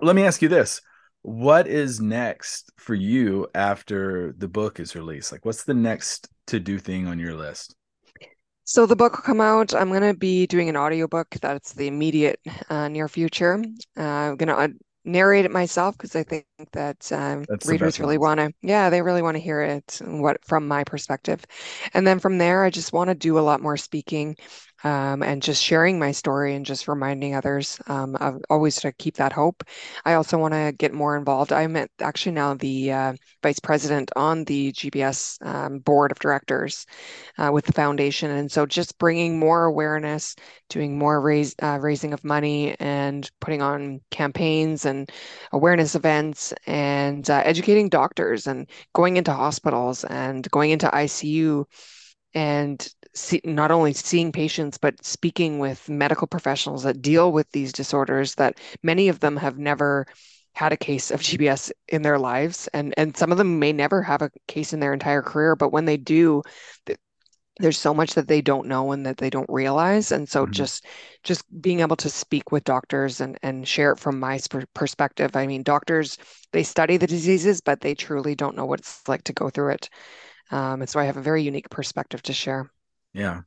let 0.00 0.16
me 0.16 0.24
ask 0.24 0.42
you 0.42 0.48
this: 0.48 0.80
What 1.22 1.66
is 1.66 2.00
next 2.00 2.72
for 2.76 2.94
you 2.94 3.46
after 3.54 4.34
the 4.38 4.48
book 4.48 4.80
is 4.80 4.94
released? 4.94 5.32
Like, 5.32 5.44
what's 5.44 5.64
the 5.64 5.74
next 5.74 6.28
to-do 6.46 6.78
thing 6.78 7.06
on 7.06 7.18
your 7.18 7.34
list? 7.34 7.74
So 8.64 8.86
the 8.86 8.96
book 8.96 9.16
will 9.16 9.22
come 9.22 9.40
out. 9.40 9.74
I'm 9.74 9.88
going 9.88 10.02
to 10.02 10.14
be 10.14 10.46
doing 10.46 10.68
an 10.68 10.76
audiobook. 10.76 11.28
That's 11.42 11.74
the 11.74 11.88
immediate 11.88 12.40
uh, 12.70 12.88
near 12.88 13.08
future. 13.08 13.62
Uh, 13.98 14.02
I'm 14.02 14.36
going 14.36 14.48
to 14.48 14.56
uh, 14.56 14.68
narrate 15.04 15.44
it 15.44 15.50
myself 15.50 15.96
because 15.96 16.14
I 16.14 16.22
think 16.22 16.46
that 16.72 17.10
um, 17.12 17.44
readers 17.66 17.98
really 17.98 18.18
want 18.18 18.40
to, 18.40 18.52
yeah, 18.62 18.90
they 18.90 19.02
really 19.02 19.22
want 19.22 19.36
to 19.36 19.42
hear 19.42 19.62
it 19.62 20.00
what 20.04 20.44
from 20.44 20.68
my 20.68 20.84
perspective. 20.84 21.44
And 21.94 22.06
then 22.06 22.18
from 22.18 22.38
there, 22.38 22.64
I 22.64 22.70
just 22.70 22.92
want 22.92 23.08
to 23.08 23.14
do 23.14 23.38
a 23.38 23.40
lot 23.40 23.60
more 23.60 23.76
speaking 23.76 24.36
um, 24.84 25.22
and 25.22 25.42
just 25.42 25.62
sharing 25.62 25.98
my 25.98 26.12
story 26.12 26.54
and 26.54 26.66
just 26.66 26.88
reminding 26.88 27.34
others 27.34 27.78
um, 27.86 28.16
of 28.16 28.40
always 28.50 28.76
to 28.76 28.92
keep 28.92 29.16
that 29.16 29.32
hope. 29.32 29.62
I 30.04 30.14
also 30.14 30.38
want 30.38 30.54
to 30.54 30.74
get 30.76 30.92
more 30.92 31.16
involved. 31.16 31.52
I'm 31.52 31.76
at, 31.76 31.90
actually 32.00 32.32
now 32.32 32.54
the 32.54 32.92
uh, 32.92 33.12
vice 33.42 33.60
president 33.60 34.10
on 34.16 34.44
the 34.44 34.72
GBS 34.72 35.44
um, 35.46 35.78
board 35.80 36.10
of 36.10 36.18
directors 36.18 36.86
uh, 37.38 37.50
with 37.52 37.64
the 37.64 37.72
foundation. 37.72 38.30
And 38.30 38.50
so 38.50 38.66
just 38.66 38.98
bringing 38.98 39.38
more 39.38 39.64
awareness, 39.64 40.34
doing 40.68 40.98
more 40.98 41.20
raise, 41.20 41.54
uh, 41.62 41.78
raising 41.80 42.12
of 42.12 42.24
money 42.24 42.74
and 42.80 43.30
putting 43.40 43.62
on 43.62 44.00
campaigns 44.10 44.84
and 44.84 45.10
awareness 45.52 45.94
events 45.94 46.52
and 46.66 47.28
uh, 47.30 47.42
educating 47.44 47.88
doctors 47.88 48.46
and 48.46 48.68
going 48.94 49.16
into 49.16 49.32
hospitals 49.32 50.04
and 50.04 50.50
going 50.50 50.70
into 50.70 50.88
ICU 50.88 51.64
and 52.34 52.88
see, 53.14 53.40
not 53.44 53.70
only 53.70 53.92
seeing 53.92 54.32
patients, 54.32 54.78
but 54.78 55.04
speaking 55.04 55.58
with 55.58 55.88
medical 55.88 56.26
professionals 56.26 56.82
that 56.84 57.02
deal 57.02 57.32
with 57.32 57.50
these 57.52 57.72
disorders 57.72 58.34
that 58.36 58.58
many 58.82 59.08
of 59.08 59.20
them 59.20 59.36
have 59.36 59.58
never 59.58 60.06
had 60.54 60.72
a 60.72 60.76
case 60.76 61.10
of 61.10 61.20
GBS 61.22 61.72
in 61.88 62.02
their 62.02 62.18
lives. 62.18 62.68
And, 62.74 62.94
and 62.96 63.16
some 63.16 63.32
of 63.32 63.38
them 63.38 63.58
may 63.58 63.72
never 63.72 64.02
have 64.02 64.22
a 64.22 64.30
case 64.48 64.72
in 64.72 64.80
their 64.80 64.92
entire 64.92 65.22
career, 65.22 65.56
but 65.56 65.72
when 65.72 65.86
they 65.86 65.96
do, 65.96 66.42
there's 67.58 67.78
so 67.78 67.92
much 67.94 68.14
that 68.14 68.28
they 68.28 68.40
don't 68.40 68.66
know 68.66 68.92
and 68.92 69.06
that 69.06 69.18
they 69.18 69.30
don't 69.30 69.48
realize. 69.48 70.10
And 70.10 70.28
so 70.28 70.46
Mhm. 70.46 70.52
just 70.52 70.84
just 71.22 71.44
being 71.62 71.80
able 71.80 71.96
to 71.96 72.08
speak 72.10 72.50
with 72.50 72.64
doctors 72.64 73.20
and, 73.20 73.38
and 73.42 73.66
share 73.68 73.92
it 73.92 73.98
from 74.00 74.18
my 74.18 74.36
sp- 74.40 74.68
perspective. 74.74 75.36
I 75.36 75.46
mean, 75.46 75.62
doctors, 75.62 76.18
they 76.52 76.62
study 76.62 76.96
the 76.96 77.06
diseases, 77.06 77.60
but 77.60 77.80
they 77.80 77.94
truly 77.94 78.34
don't 78.34 78.56
know 78.56 78.64
what 78.66 78.80
it's 78.80 79.06
like 79.08 79.22
to 79.24 79.32
go 79.32 79.50
through 79.50 79.72
it. 79.72 79.88
Um, 80.50 80.82
and 80.82 80.90
so 80.90 81.00
I 81.00 81.04
have 81.06 81.18
a 81.18 81.22
very 81.22 81.42
unique 81.42 81.70
perspective 81.70 82.22
to 82.24 82.32
share. 82.34 82.70
Yeah. 83.12 83.42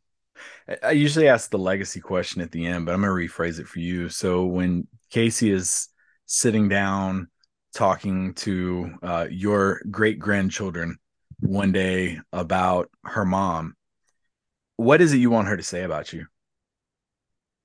I- 0.84 0.92
usually 0.92 1.28
ask 1.28 1.50
the 1.50 1.58
legacy 1.60 2.00
question 2.00 2.42
at 2.42 2.52
the 2.52 2.66
end, 2.66 2.86
but 2.86 2.94
I'm 2.94 3.02
going 3.02 3.28
to 3.28 3.34
rephrase 3.34 3.60
it 3.60 3.68
for 3.68 3.80
you. 3.80 4.10
So 4.10 4.46
when 4.46 4.88
Casey 5.12 5.52
is 5.52 5.90
sitting 6.26 6.70
down 6.70 7.28
talking 7.74 8.34
to 8.36 8.92
uh, 9.04 9.28
your 9.30 9.82
great 9.92 10.20
grandchildren 10.20 10.98
one 11.40 11.72
day 11.72 12.20
about 12.34 12.90
her 13.06 13.26
mom, 13.26 13.76
what 14.78 15.02
is 15.02 15.14
it 15.14 15.18
you 15.18 15.30
want 15.30 15.48
her 15.48 15.58
to 15.58 15.64
say 15.64 15.84
about 15.84 16.14
you? 16.14 16.26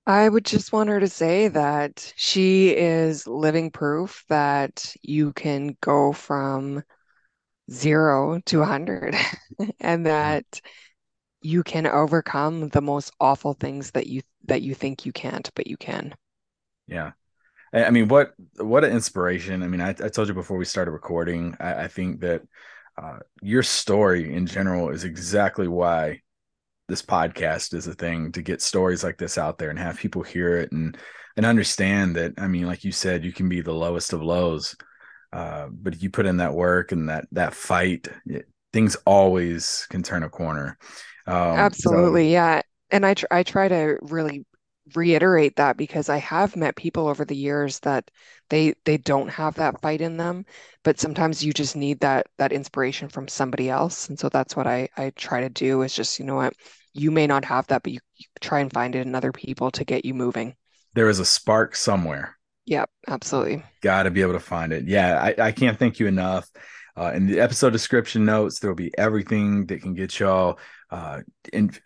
I 0.07 0.29
would 0.29 0.45
just 0.45 0.73
want 0.73 0.89
her 0.89 0.99
to 0.99 1.09
say 1.09 1.49
that 1.49 2.13
she 2.17 2.71
is 2.71 3.27
living 3.27 3.71
proof 3.71 4.25
that 4.29 4.95
you 5.03 5.33
can 5.33 5.77
go 5.81 6.13
from 6.13 6.83
zero 7.71 8.41
to 8.47 8.59
100 8.61 9.15
and 9.81 10.07
that 10.07 10.61
you 11.43 11.63
can 11.63 11.87
overcome 11.87 12.69
the 12.69 12.83
most 12.83 13.13
awful 13.21 13.55
things 13.55 13.93
that 13.93 14.07
you 14.07 14.23
that 14.47 14.63
you 14.63 14.75
think 14.75 15.07
you 15.07 15.13
can't, 15.13 15.51
but 15.55 15.67
you 15.67 15.77
can. 15.77 16.15
Yeah. 16.87 17.13
I 17.73 17.91
mean, 17.91 18.09
what 18.09 18.33
what 18.57 18.85
an 18.85 18.93
inspiration. 18.93 19.63
I 19.63 19.69
mean, 19.69 19.81
I, 19.81 19.91
I 19.91 20.09
told 20.09 20.29
you 20.29 20.35
before 20.35 20.57
we 20.57 20.65
started 20.65 20.91
recording, 20.91 21.57
I, 21.61 21.85
I 21.85 21.89
think 21.89 22.21
that 22.21 22.43
uh, 23.01 23.19
your 23.43 23.63
story 23.63 24.35
in 24.35 24.47
general 24.47 24.91
is 24.91 25.05
exactly 25.05 25.69
why 25.69 26.21
this 26.89 27.03
podcast 27.03 27.73
is 27.73 27.87
a 27.87 27.95
thing 27.95 28.33
to 28.33 28.43
get 28.43 28.61
stories 28.61 29.05
like 29.05 29.17
this 29.19 29.39
out 29.39 29.59
there 29.59 29.71
and 29.71 29.79
have 29.79 29.99
people 29.99 30.23
hear 30.23 30.57
it 30.57 30.73
and 30.73 30.99
and 31.37 31.47
understand 31.47 32.17
that. 32.17 32.35
I 32.39 32.49
mean, 32.49 32.67
like 32.67 32.83
you 32.83 32.93
said, 32.93 33.25
you 33.25 33.33
can 33.33 33.49
be 33.49 33.61
the 33.61 33.73
lowest 33.73 34.13
of 34.13 34.23
lows, 34.23 34.75
uh, 35.33 35.69
but 35.71 35.95
if 35.95 36.03
you 36.03 36.11
put 36.11 36.27
in 36.27 36.39
that 36.39 36.55
work 36.55 36.91
and 36.91 37.09
that 37.09 37.27
that 37.33 37.55
fight, 37.55 38.09
it, 38.27 38.49
things 38.73 38.97
always 39.07 39.87
can 39.91 40.03
turn 40.03 40.25
a 40.25 40.29
corner. 40.29 40.77
Um, 41.27 41.73
so 41.73 41.91
Absolutely, 41.91 42.33
yeah. 42.33 42.63
And 42.91 43.07
I 43.07 43.15
tr 43.15 43.27
I 43.31 43.43
try 43.43 43.69
to 43.69 43.99
really 44.03 44.45
reiterate 44.97 45.57
that 45.57 45.77
because 45.77 46.09
I 46.09 46.17
have 46.19 46.57
met 46.57 46.77
people 46.77 47.07
over 47.09 47.25
the 47.25 47.37
years 47.37 47.79
that 47.81 48.11
they 48.51 48.75
they 48.85 48.97
don't 48.99 49.29
have 49.29 49.55
that 49.57 49.81
fight 49.81 50.01
in 50.01 50.17
them, 50.17 50.45
but 50.85 50.99
sometimes 51.01 51.45
you 51.45 51.53
just 51.53 51.77
need 51.77 52.01
that 52.01 52.27
that 52.39 52.53
inspiration 52.53 53.09
from 53.09 53.29
somebody 53.29 53.69
else. 53.71 54.09
And 54.09 54.19
so 54.19 54.29
that's 54.29 54.57
what 54.57 54.67
I 54.67 54.89
I 54.97 55.11
try 55.11 55.41
to 55.43 55.49
do 55.51 55.83
is 55.83 55.95
just, 55.95 56.19
you 56.19 56.25
know 56.25 56.37
what, 56.37 56.55
you 56.95 57.11
may 57.11 57.27
not 57.27 57.45
have 57.45 57.67
that, 57.69 57.83
but 57.83 57.93
you, 57.93 58.01
you 58.17 58.27
try 58.41 58.61
and 58.61 58.73
find 58.73 58.95
it 58.97 59.07
in 59.07 59.15
other 59.15 59.33
people 59.33 59.71
to 59.73 59.85
get 59.85 60.05
you 60.05 60.15
moving. 60.15 60.57
there 60.95 61.09
is 61.09 61.19
a 61.19 61.25
spark 61.25 61.75
somewhere. 61.77 62.37
Yep, 62.67 62.91
absolutely. 63.09 63.65
Got 63.83 64.03
to 64.03 64.11
be 64.11 64.21
able 64.21 64.35
to 64.35 64.41
find 64.41 64.73
it. 64.73 64.87
Yeah, 64.87 65.19
I, 65.21 65.47
I 65.47 65.53
can't 65.53 65.79
thank 65.79 65.99
you 66.01 66.07
enough. 66.07 66.49
Uh, 66.97 67.13
in 67.15 67.27
the 67.27 67.41
episode 67.41 67.71
description 67.71 68.27
notes, 68.27 68.59
there 68.59 68.71
will 68.71 68.77
be 68.77 68.97
everything 68.99 69.65
that 69.67 69.81
can 69.81 69.95
get 69.95 70.19
y'all 70.19 70.59
uh, 70.91 71.21
and 71.53 71.79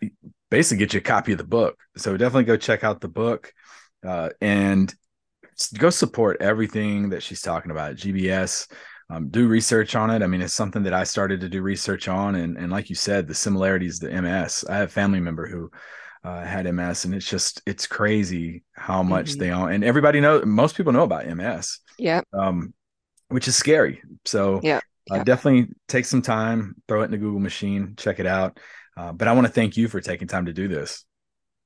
basically 0.49 0.79
get 0.79 0.93
you 0.93 0.99
a 0.99 1.03
copy 1.03 1.31
of 1.31 1.37
the 1.37 1.43
book. 1.43 1.77
So 1.97 2.17
definitely 2.17 2.45
go 2.45 2.57
check 2.57 2.83
out 2.83 3.01
the 3.01 3.07
book 3.07 3.53
uh, 4.05 4.29
and 4.41 4.93
go 5.77 5.89
support 5.89 6.37
everything 6.41 7.09
that 7.09 7.23
she's 7.23 7.41
talking 7.41 7.71
about. 7.71 7.95
GBS, 7.95 8.67
um, 9.09 9.29
do 9.29 9.47
research 9.47 9.95
on 9.95 10.09
it. 10.09 10.21
I 10.21 10.27
mean, 10.27 10.41
it's 10.41 10.53
something 10.53 10.83
that 10.83 10.93
I 10.93 11.03
started 11.03 11.41
to 11.41 11.49
do 11.49 11.61
research 11.61 12.07
on, 12.07 12.35
and 12.35 12.57
and 12.57 12.71
like 12.71 12.89
you 12.89 12.95
said, 12.95 13.27
the 13.27 13.35
similarities 13.35 13.99
to 13.99 14.11
MS. 14.11 14.65
I 14.67 14.77
have 14.77 14.89
a 14.89 14.91
family 14.91 15.19
member 15.19 15.47
who 15.47 15.71
uh, 16.23 16.43
had 16.43 16.65
MS, 16.65 17.05
and 17.05 17.13
it's 17.13 17.29
just 17.29 17.61
it's 17.65 17.87
crazy 17.87 18.63
how 18.73 19.03
much 19.03 19.35
Mhm. 19.35 19.39
they 19.39 19.51
own. 19.51 19.71
And 19.71 19.83
everybody 19.83 20.19
know 20.19 20.43
most 20.43 20.75
people 20.75 20.91
know 20.93 21.03
about 21.03 21.27
MS 21.27 21.79
Yep, 21.97 22.25
um, 22.33 22.73
which 23.29 23.47
is 23.47 23.55
scary. 23.55 24.01
So 24.25 24.59
yeah, 24.63 24.79
uh, 25.11 25.17
yep. 25.17 25.25
definitely 25.25 25.73
take 25.87 26.05
some 26.05 26.21
time, 26.21 26.75
throw 26.87 27.01
it 27.01 27.05
in 27.05 27.11
the 27.11 27.17
Google 27.17 27.39
machine, 27.39 27.95
check 27.97 28.19
it 28.19 28.25
out. 28.25 28.59
Uh, 28.97 29.11
but 29.11 29.27
I 29.27 29.33
want 29.33 29.47
to 29.47 29.53
thank 29.53 29.77
you 29.77 29.87
for 29.87 29.99
taking 29.99 30.27
time 30.27 30.45
to 30.45 30.53
do 30.53 30.67
this. 30.67 31.05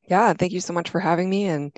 Yeah, 0.08 0.34
thank 0.34 0.52
you 0.52 0.62
so 0.62 0.74
much 0.74 0.90
for 0.90 1.00
having 1.00 1.30
me 1.30 1.46
and 1.46 1.72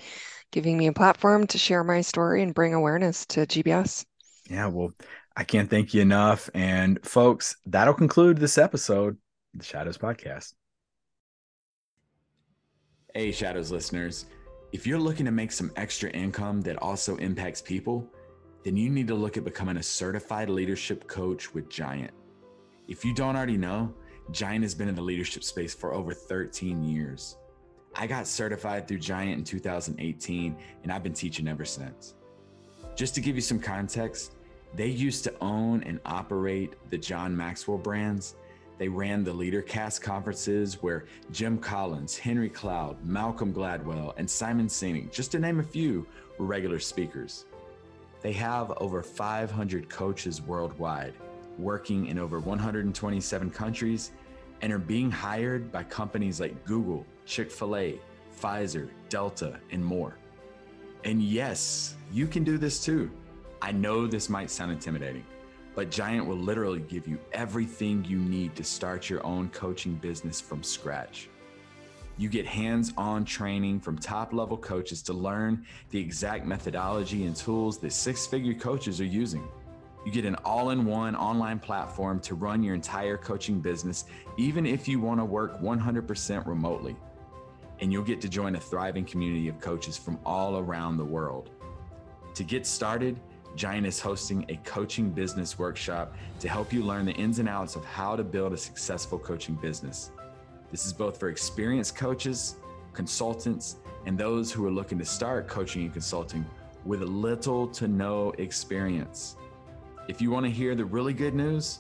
giving 0.51 0.77
me 0.77 0.87
a 0.87 0.93
platform 0.93 1.47
to 1.47 1.57
share 1.57 1.83
my 1.83 2.01
story 2.01 2.41
and 2.41 2.53
bring 2.53 2.73
awareness 2.73 3.25
to 3.27 3.41
GBS. 3.41 4.05
Yeah, 4.49 4.67
well, 4.67 4.93
I 5.35 5.43
can't 5.43 5.69
thank 5.69 5.93
you 5.93 6.01
enough. 6.01 6.49
And 6.53 6.99
folks, 7.05 7.55
that'll 7.65 7.93
conclude 7.93 8.37
this 8.37 8.57
episode 8.57 9.17
of 9.53 9.59
the 9.59 9.65
Shadows 9.65 9.97
Podcast. 9.97 10.53
Hey, 13.13 13.31
Shadows 13.31 13.71
listeners. 13.71 14.25
If 14.71 14.87
you're 14.87 14.99
looking 14.99 15.25
to 15.25 15.31
make 15.31 15.51
some 15.51 15.71
extra 15.75 16.09
income 16.11 16.61
that 16.61 16.81
also 16.81 17.17
impacts 17.17 17.61
people, 17.61 18.07
then 18.63 18.77
you 18.77 18.89
need 18.89 19.07
to 19.07 19.15
look 19.15 19.35
at 19.35 19.43
becoming 19.43 19.77
a 19.77 19.83
certified 19.83 20.49
leadership 20.49 21.07
coach 21.07 21.53
with 21.53 21.69
Giant. 21.69 22.11
If 22.87 23.03
you 23.03 23.13
don't 23.13 23.35
already 23.35 23.57
know, 23.57 23.93
Giant 24.31 24.63
has 24.63 24.73
been 24.73 24.87
in 24.87 24.95
the 24.95 25.01
leadership 25.01 25.43
space 25.43 25.73
for 25.73 25.93
over 25.93 26.13
13 26.13 26.83
years. 26.83 27.37
I 27.95 28.07
got 28.07 28.27
certified 28.27 28.87
through 28.87 28.99
Giant 28.99 29.39
in 29.39 29.43
2018, 29.43 30.55
and 30.83 30.91
I've 30.91 31.03
been 31.03 31.13
teaching 31.13 31.47
ever 31.47 31.65
since. 31.65 32.15
Just 32.95 33.13
to 33.15 33.21
give 33.21 33.35
you 33.35 33.41
some 33.41 33.59
context, 33.59 34.35
they 34.73 34.87
used 34.87 35.25
to 35.25 35.33
own 35.41 35.83
and 35.83 35.99
operate 36.05 36.73
the 36.89 36.97
John 36.97 37.35
Maxwell 37.35 37.77
brands. 37.77 38.35
They 38.77 38.87
ran 38.87 39.25
the 39.25 39.33
LeaderCast 39.33 40.01
conferences 40.01 40.81
where 40.81 41.05
Jim 41.31 41.57
Collins, 41.57 42.17
Henry 42.17 42.49
Cloud, 42.49 43.03
Malcolm 43.05 43.53
Gladwell, 43.53 44.13
and 44.15 44.29
Simon 44.29 44.67
Sinek, 44.67 45.11
just 45.11 45.31
to 45.33 45.39
name 45.39 45.59
a 45.59 45.63
few, 45.63 46.07
were 46.37 46.45
regular 46.45 46.79
speakers. 46.79 47.45
They 48.21 48.31
have 48.33 48.71
over 48.77 49.03
500 49.03 49.89
coaches 49.89 50.41
worldwide, 50.41 51.13
working 51.57 52.07
in 52.07 52.17
over 52.17 52.39
127 52.39 53.49
countries, 53.51 54.11
and 54.61 54.71
are 54.71 54.79
being 54.79 55.09
hired 55.09 55.71
by 55.71 55.83
companies 55.83 56.39
like 56.39 56.65
Google, 56.65 57.05
Chick 57.25 57.51
fil 57.51 57.75
A, 57.75 57.99
Pfizer, 58.39 58.89
Delta, 59.09 59.59
and 59.71 59.83
more. 59.83 60.15
And 61.03 61.21
yes, 61.21 61.95
you 62.11 62.27
can 62.27 62.43
do 62.43 62.57
this 62.57 62.83
too. 62.83 63.09
I 63.61 63.71
know 63.71 64.07
this 64.07 64.29
might 64.29 64.49
sound 64.49 64.71
intimidating, 64.71 65.25
but 65.75 65.89
Giant 65.89 66.25
will 66.25 66.37
literally 66.37 66.81
give 66.81 67.07
you 67.07 67.19
everything 67.31 68.05
you 68.05 68.17
need 68.17 68.55
to 68.55 68.63
start 68.63 69.09
your 69.09 69.25
own 69.25 69.49
coaching 69.49 69.95
business 69.95 70.39
from 70.39 70.63
scratch. 70.63 71.29
You 72.17 72.29
get 72.29 72.45
hands 72.45 72.93
on 72.97 73.25
training 73.25 73.79
from 73.79 73.97
top 73.97 74.33
level 74.33 74.57
coaches 74.57 75.01
to 75.03 75.13
learn 75.13 75.65
the 75.89 75.99
exact 75.99 76.45
methodology 76.45 77.25
and 77.25 77.35
tools 77.35 77.79
that 77.79 77.93
six 77.93 78.27
figure 78.27 78.53
coaches 78.53 79.01
are 79.01 79.05
using. 79.05 79.47
You 80.05 80.11
get 80.11 80.25
an 80.25 80.35
all 80.43 80.71
in 80.71 80.85
one 80.85 81.15
online 81.15 81.59
platform 81.59 82.19
to 82.21 82.35
run 82.35 82.63
your 82.63 82.73
entire 82.73 83.17
coaching 83.17 83.59
business, 83.59 84.05
even 84.37 84.65
if 84.65 84.87
you 84.87 84.99
want 84.99 85.19
to 85.19 85.25
work 85.25 85.61
100% 85.61 86.47
remotely. 86.47 86.95
And 87.79 87.91
you'll 87.91 88.03
get 88.03 88.21
to 88.21 88.29
join 88.29 88.55
a 88.55 88.59
thriving 88.59 89.05
community 89.05 89.47
of 89.47 89.59
coaches 89.59 89.97
from 89.97 90.17
all 90.25 90.57
around 90.57 90.97
the 90.97 91.05
world. 91.05 91.51
To 92.33 92.43
get 92.43 92.65
started, 92.65 93.19
Giant 93.55 93.85
is 93.85 93.99
hosting 93.99 94.45
a 94.49 94.55
coaching 94.63 95.11
business 95.11 95.59
workshop 95.59 96.15
to 96.39 96.47
help 96.47 96.71
you 96.71 96.83
learn 96.83 97.05
the 97.05 97.13
ins 97.13 97.39
and 97.39 97.49
outs 97.49 97.75
of 97.75 97.83
how 97.83 98.15
to 98.15 98.23
build 98.23 98.53
a 98.53 98.57
successful 98.57 99.19
coaching 99.19 99.55
business. 99.55 100.11
This 100.71 100.85
is 100.85 100.93
both 100.93 101.19
for 101.19 101.29
experienced 101.29 101.95
coaches, 101.95 102.55
consultants, 102.93 103.75
and 104.05 104.17
those 104.17 104.51
who 104.51 104.65
are 104.65 104.71
looking 104.71 104.97
to 104.99 105.05
start 105.05 105.47
coaching 105.47 105.83
and 105.83 105.93
consulting 105.93 106.45
with 106.85 107.01
little 107.01 107.67
to 107.67 107.87
no 107.87 108.31
experience. 108.37 109.35
If 110.11 110.21
you 110.21 110.29
want 110.29 110.45
to 110.45 110.51
hear 110.51 110.75
the 110.75 110.83
really 110.83 111.13
good 111.13 111.33
news, 111.33 111.79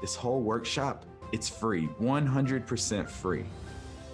this 0.00 0.14
whole 0.14 0.40
workshop, 0.40 1.04
it's 1.32 1.50
free, 1.50 1.86
100% 2.00 3.06
free. 3.06 3.44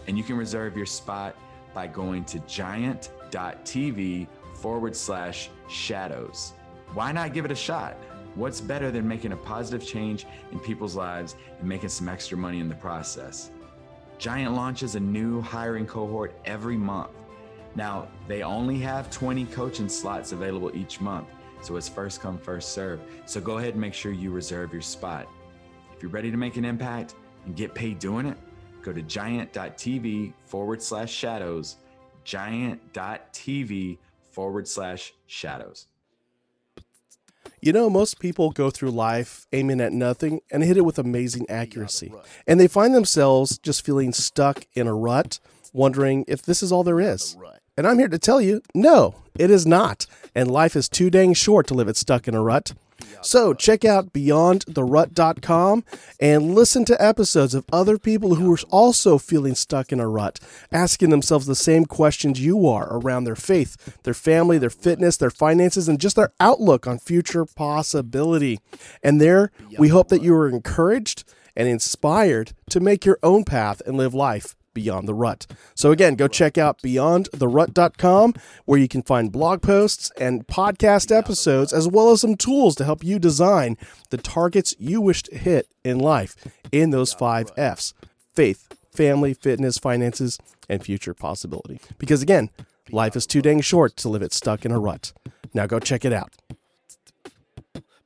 And 0.09 0.19
you 0.19 0.25
can 0.25 0.37
reserve 0.37 0.77
your 0.77 0.87
spot 0.87 1.37
by 1.73 1.87
going 1.87 2.25
to 2.25 2.41
giant.tv 2.41 4.27
forward 4.55 4.97
slash 4.97 5.51
shadows 5.69 6.55
why 6.95 7.11
not 7.11 7.33
give 7.33 7.45
it 7.45 7.51
a 7.51 7.57
shot? 7.57 7.97
What's 8.37 8.61
better 8.61 8.91
than 8.93 9.07
making 9.07 9.33
a 9.33 9.37
positive 9.37 9.87
change 9.87 10.27
in 10.53 10.61
people's 10.61 10.95
lives 10.95 11.35
and 11.59 11.69
making 11.69 11.89
some 11.89 12.09
extra 12.09 12.39
money 12.39 12.61
in 12.61 12.69
the 12.69 12.75
process? 12.77 13.51
Giant 14.19 14.55
launches 14.55 14.95
a 14.95 15.01
new 15.01 15.41
hiring 15.41 15.87
cohort 15.87 16.35
every 16.45 16.77
month. 16.77 17.11
Now, 17.75 18.07
they 18.29 18.43
only 18.43 18.79
have 18.79 19.11
20 19.11 19.47
coaching 19.47 19.89
slots 19.89 20.31
available 20.31 20.71
each 20.77 21.01
month, 21.01 21.27
so 21.65 21.77
it's 21.77 21.89
first 21.89 22.21
come, 22.21 22.39
first 22.39 22.73
serve. 22.73 23.01
So 23.27 23.41
go 23.41 23.59
ahead 23.59 23.71
and 23.71 23.81
make 23.81 23.95
sure 23.95 24.13
you 24.13 24.31
reserve 24.31 24.73
your 24.73 24.83
spot. 24.83 25.27
If 25.97 26.03
you're 26.03 26.11
ready 26.11 26.31
to 26.31 26.37
make 26.37 26.57
an 26.57 26.65
impact 26.65 27.15
and 27.47 27.57
get 27.57 27.75
paid 27.75 27.99
doing 27.99 28.27
it, 28.27 28.37
go 28.83 28.93
to 28.93 29.03
giant.tv 29.03 30.35
forward 30.45 30.83
slash 30.83 31.13
shadows, 31.13 31.77
giant.tv 32.25 33.99
forward 34.31 34.69
slash 34.69 35.15
shadows. 35.27 35.87
You 37.61 37.73
know, 37.73 37.89
most 37.89 38.21
people 38.21 38.51
go 38.51 38.69
through 38.69 38.91
life 38.91 39.47
aiming 39.53 39.81
at 39.81 39.93
nothing 39.93 40.41
and 40.51 40.63
hit 40.63 40.77
it 40.77 40.83
with 40.85 40.99
amazing 40.99 41.49
accuracy. 41.49 42.13
And 42.47 42.61
they 42.61 42.69
find 42.69 42.95
themselves 42.95 43.57
just 43.57 43.87
feeling 43.87 44.13
stuck 44.13 44.67
in 44.75 44.87
a 44.87 44.95
rut, 44.95 45.39
wondering 45.73 46.27
if 46.29 46.43
this 46.43 46.63
is 46.63 46.71
all 46.71 46.85
there 46.85 47.01
is. 47.01 47.37
And 47.77 47.87
I'm 47.87 47.99
here 47.99 48.09
to 48.09 48.19
tell 48.19 48.41
you 48.41 48.63
no, 48.75 49.17
it 49.37 49.51
is 49.51 49.67
not. 49.67 50.07
And 50.35 50.51
life 50.51 50.77
is 50.77 50.89
too 50.89 51.11
dang 51.11 51.35
short 51.35 51.67
to 51.69 51.75
live 51.75 51.89
it 51.89 51.97
stuck 51.97 52.29
in 52.29 52.35
a 52.35 52.43
rut. 52.43 52.73
So 53.21 53.55
check 53.55 53.85
out 53.85 54.13
beyondtherut.com 54.13 55.85
and 56.21 56.55
listen 56.55 56.85
to 56.85 57.03
episodes 57.03 57.55
of 57.55 57.65
other 57.73 57.99
people 57.99 58.37
who 58.37 58.53
are 58.53 58.59
also 58.71 59.19
feeling 59.19 59.55
stuck 59.55 59.93
in 59.93 59.99
a 59.99 60.07
rut, 60.07 60.39
asking 60.71 61.11
themselves 61.11 61.47
the 61.47 61.55
same 61.55 61.87
questions 61.87 62.45
you 62.45 62.69
are 62.69 62.89
around 62.91 63.25
their 63.25 63.35
faith, 63.35 63.99
their 64.03 64.15
family, 64.15 64.59
their 64.59 64.71
fitness, 64.71 65.17
their 65.17 65.31
finances, 65.31 65.89
and 65.89 66.01
just 66.01 66.17
their 66.17 66.33
outlook 66.39 66.87
on 66.87 66.99
future 66.99 67.45
possibility. 67.45 68.61
And 69.03 69.21
there, 69.21 69.51
we 69.79 69.89
hope 69.89 70.09
that 70.09 70.23
you 70.23 70.35
are 70.35 70.49
encouraged 70.49 71.25
and 71.57 71.67
inspired 71.67 72.53
to 72.71 72.81
make 72.81 73.05
your 73.05 73.19
own 73.23 73.45
path 73.45 73.81
and 73.87 73.97
live 73.97 74.15
life 74.15 74.55
Beyond 74.75 75.09
the 75.09 75.15
Rut. 75.15 75.47
So, 75.75 75.93
again, 75.93 76.17
go 76.17 76.29
check 76.29 76.59
out 76.59 76.83
beyondtherut.com 76.83 78.35
where 78.65 78.79
you 78.79 78.89
can 78.89 79.03
find 79.03 79.33
blog 79.33 79.63
posts 79.63 80.11
and 80.19 80.47
podcast 80.47 81.17
episodes, 81.17 81.73
as 81.73 81.89
well 81.89 82.11
as 82.11 82.21
some 82.21 82.37
tools 82.37 82.75
to 82.77 82.85
help 82.85 83.03
you 83.05 83.19
design 83.19 83.79
the 84.11 84.19
targets 84.19 84.75
you 84.79 85.01
wish 85.01 85.23
to 85.25 85.39
hit 85.39 85.69
in 85.85 85.99
life 85.99 86.37
in 86.73 86.91
those 86.91 87.13
five 87.13 87.51
F's 87.57 87.95
faith, 88.35 88.69
family, 88.91 89.33
fitness, 89.33 89.79
finances, 89.79 90.39
and 90.69 90.83
future 90.85 91.15
possibility. 91.15 91.81
Because, 91.99 92.21
again, 92.21 92.51
life 92.91 93.17
is 93.17 93.27
too 93.27 93.41
dang 93.41 93.61
short 93.61 93.97
to 93.99 94.09
live 94.09 94.23
it 94.23 94.33
stuck 94.33 94.65
in 94.65 94.73
a 94.73 94.79
rut. 94.79 95.13
Now, 95.55 95.67
go 95.67 95.79
check 95.79 96.05
it 96.05 96.13
out. 96.13 96.35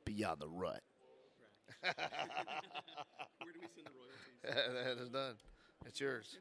Beyond 0.05 0.39
the 0.39 0.47
Rut. 0.47 0.81
Where 1.81 1.93
do 3.53 3.59
we 3.59 3.67
send 3.73 3.87
the 3.87 3.91
royalties? 3.97 4.97
that 4.97 5.01
is 5.01 5.09
done. 5.09 5.35
It's 5.85 5.99
yours. 5.99 6.37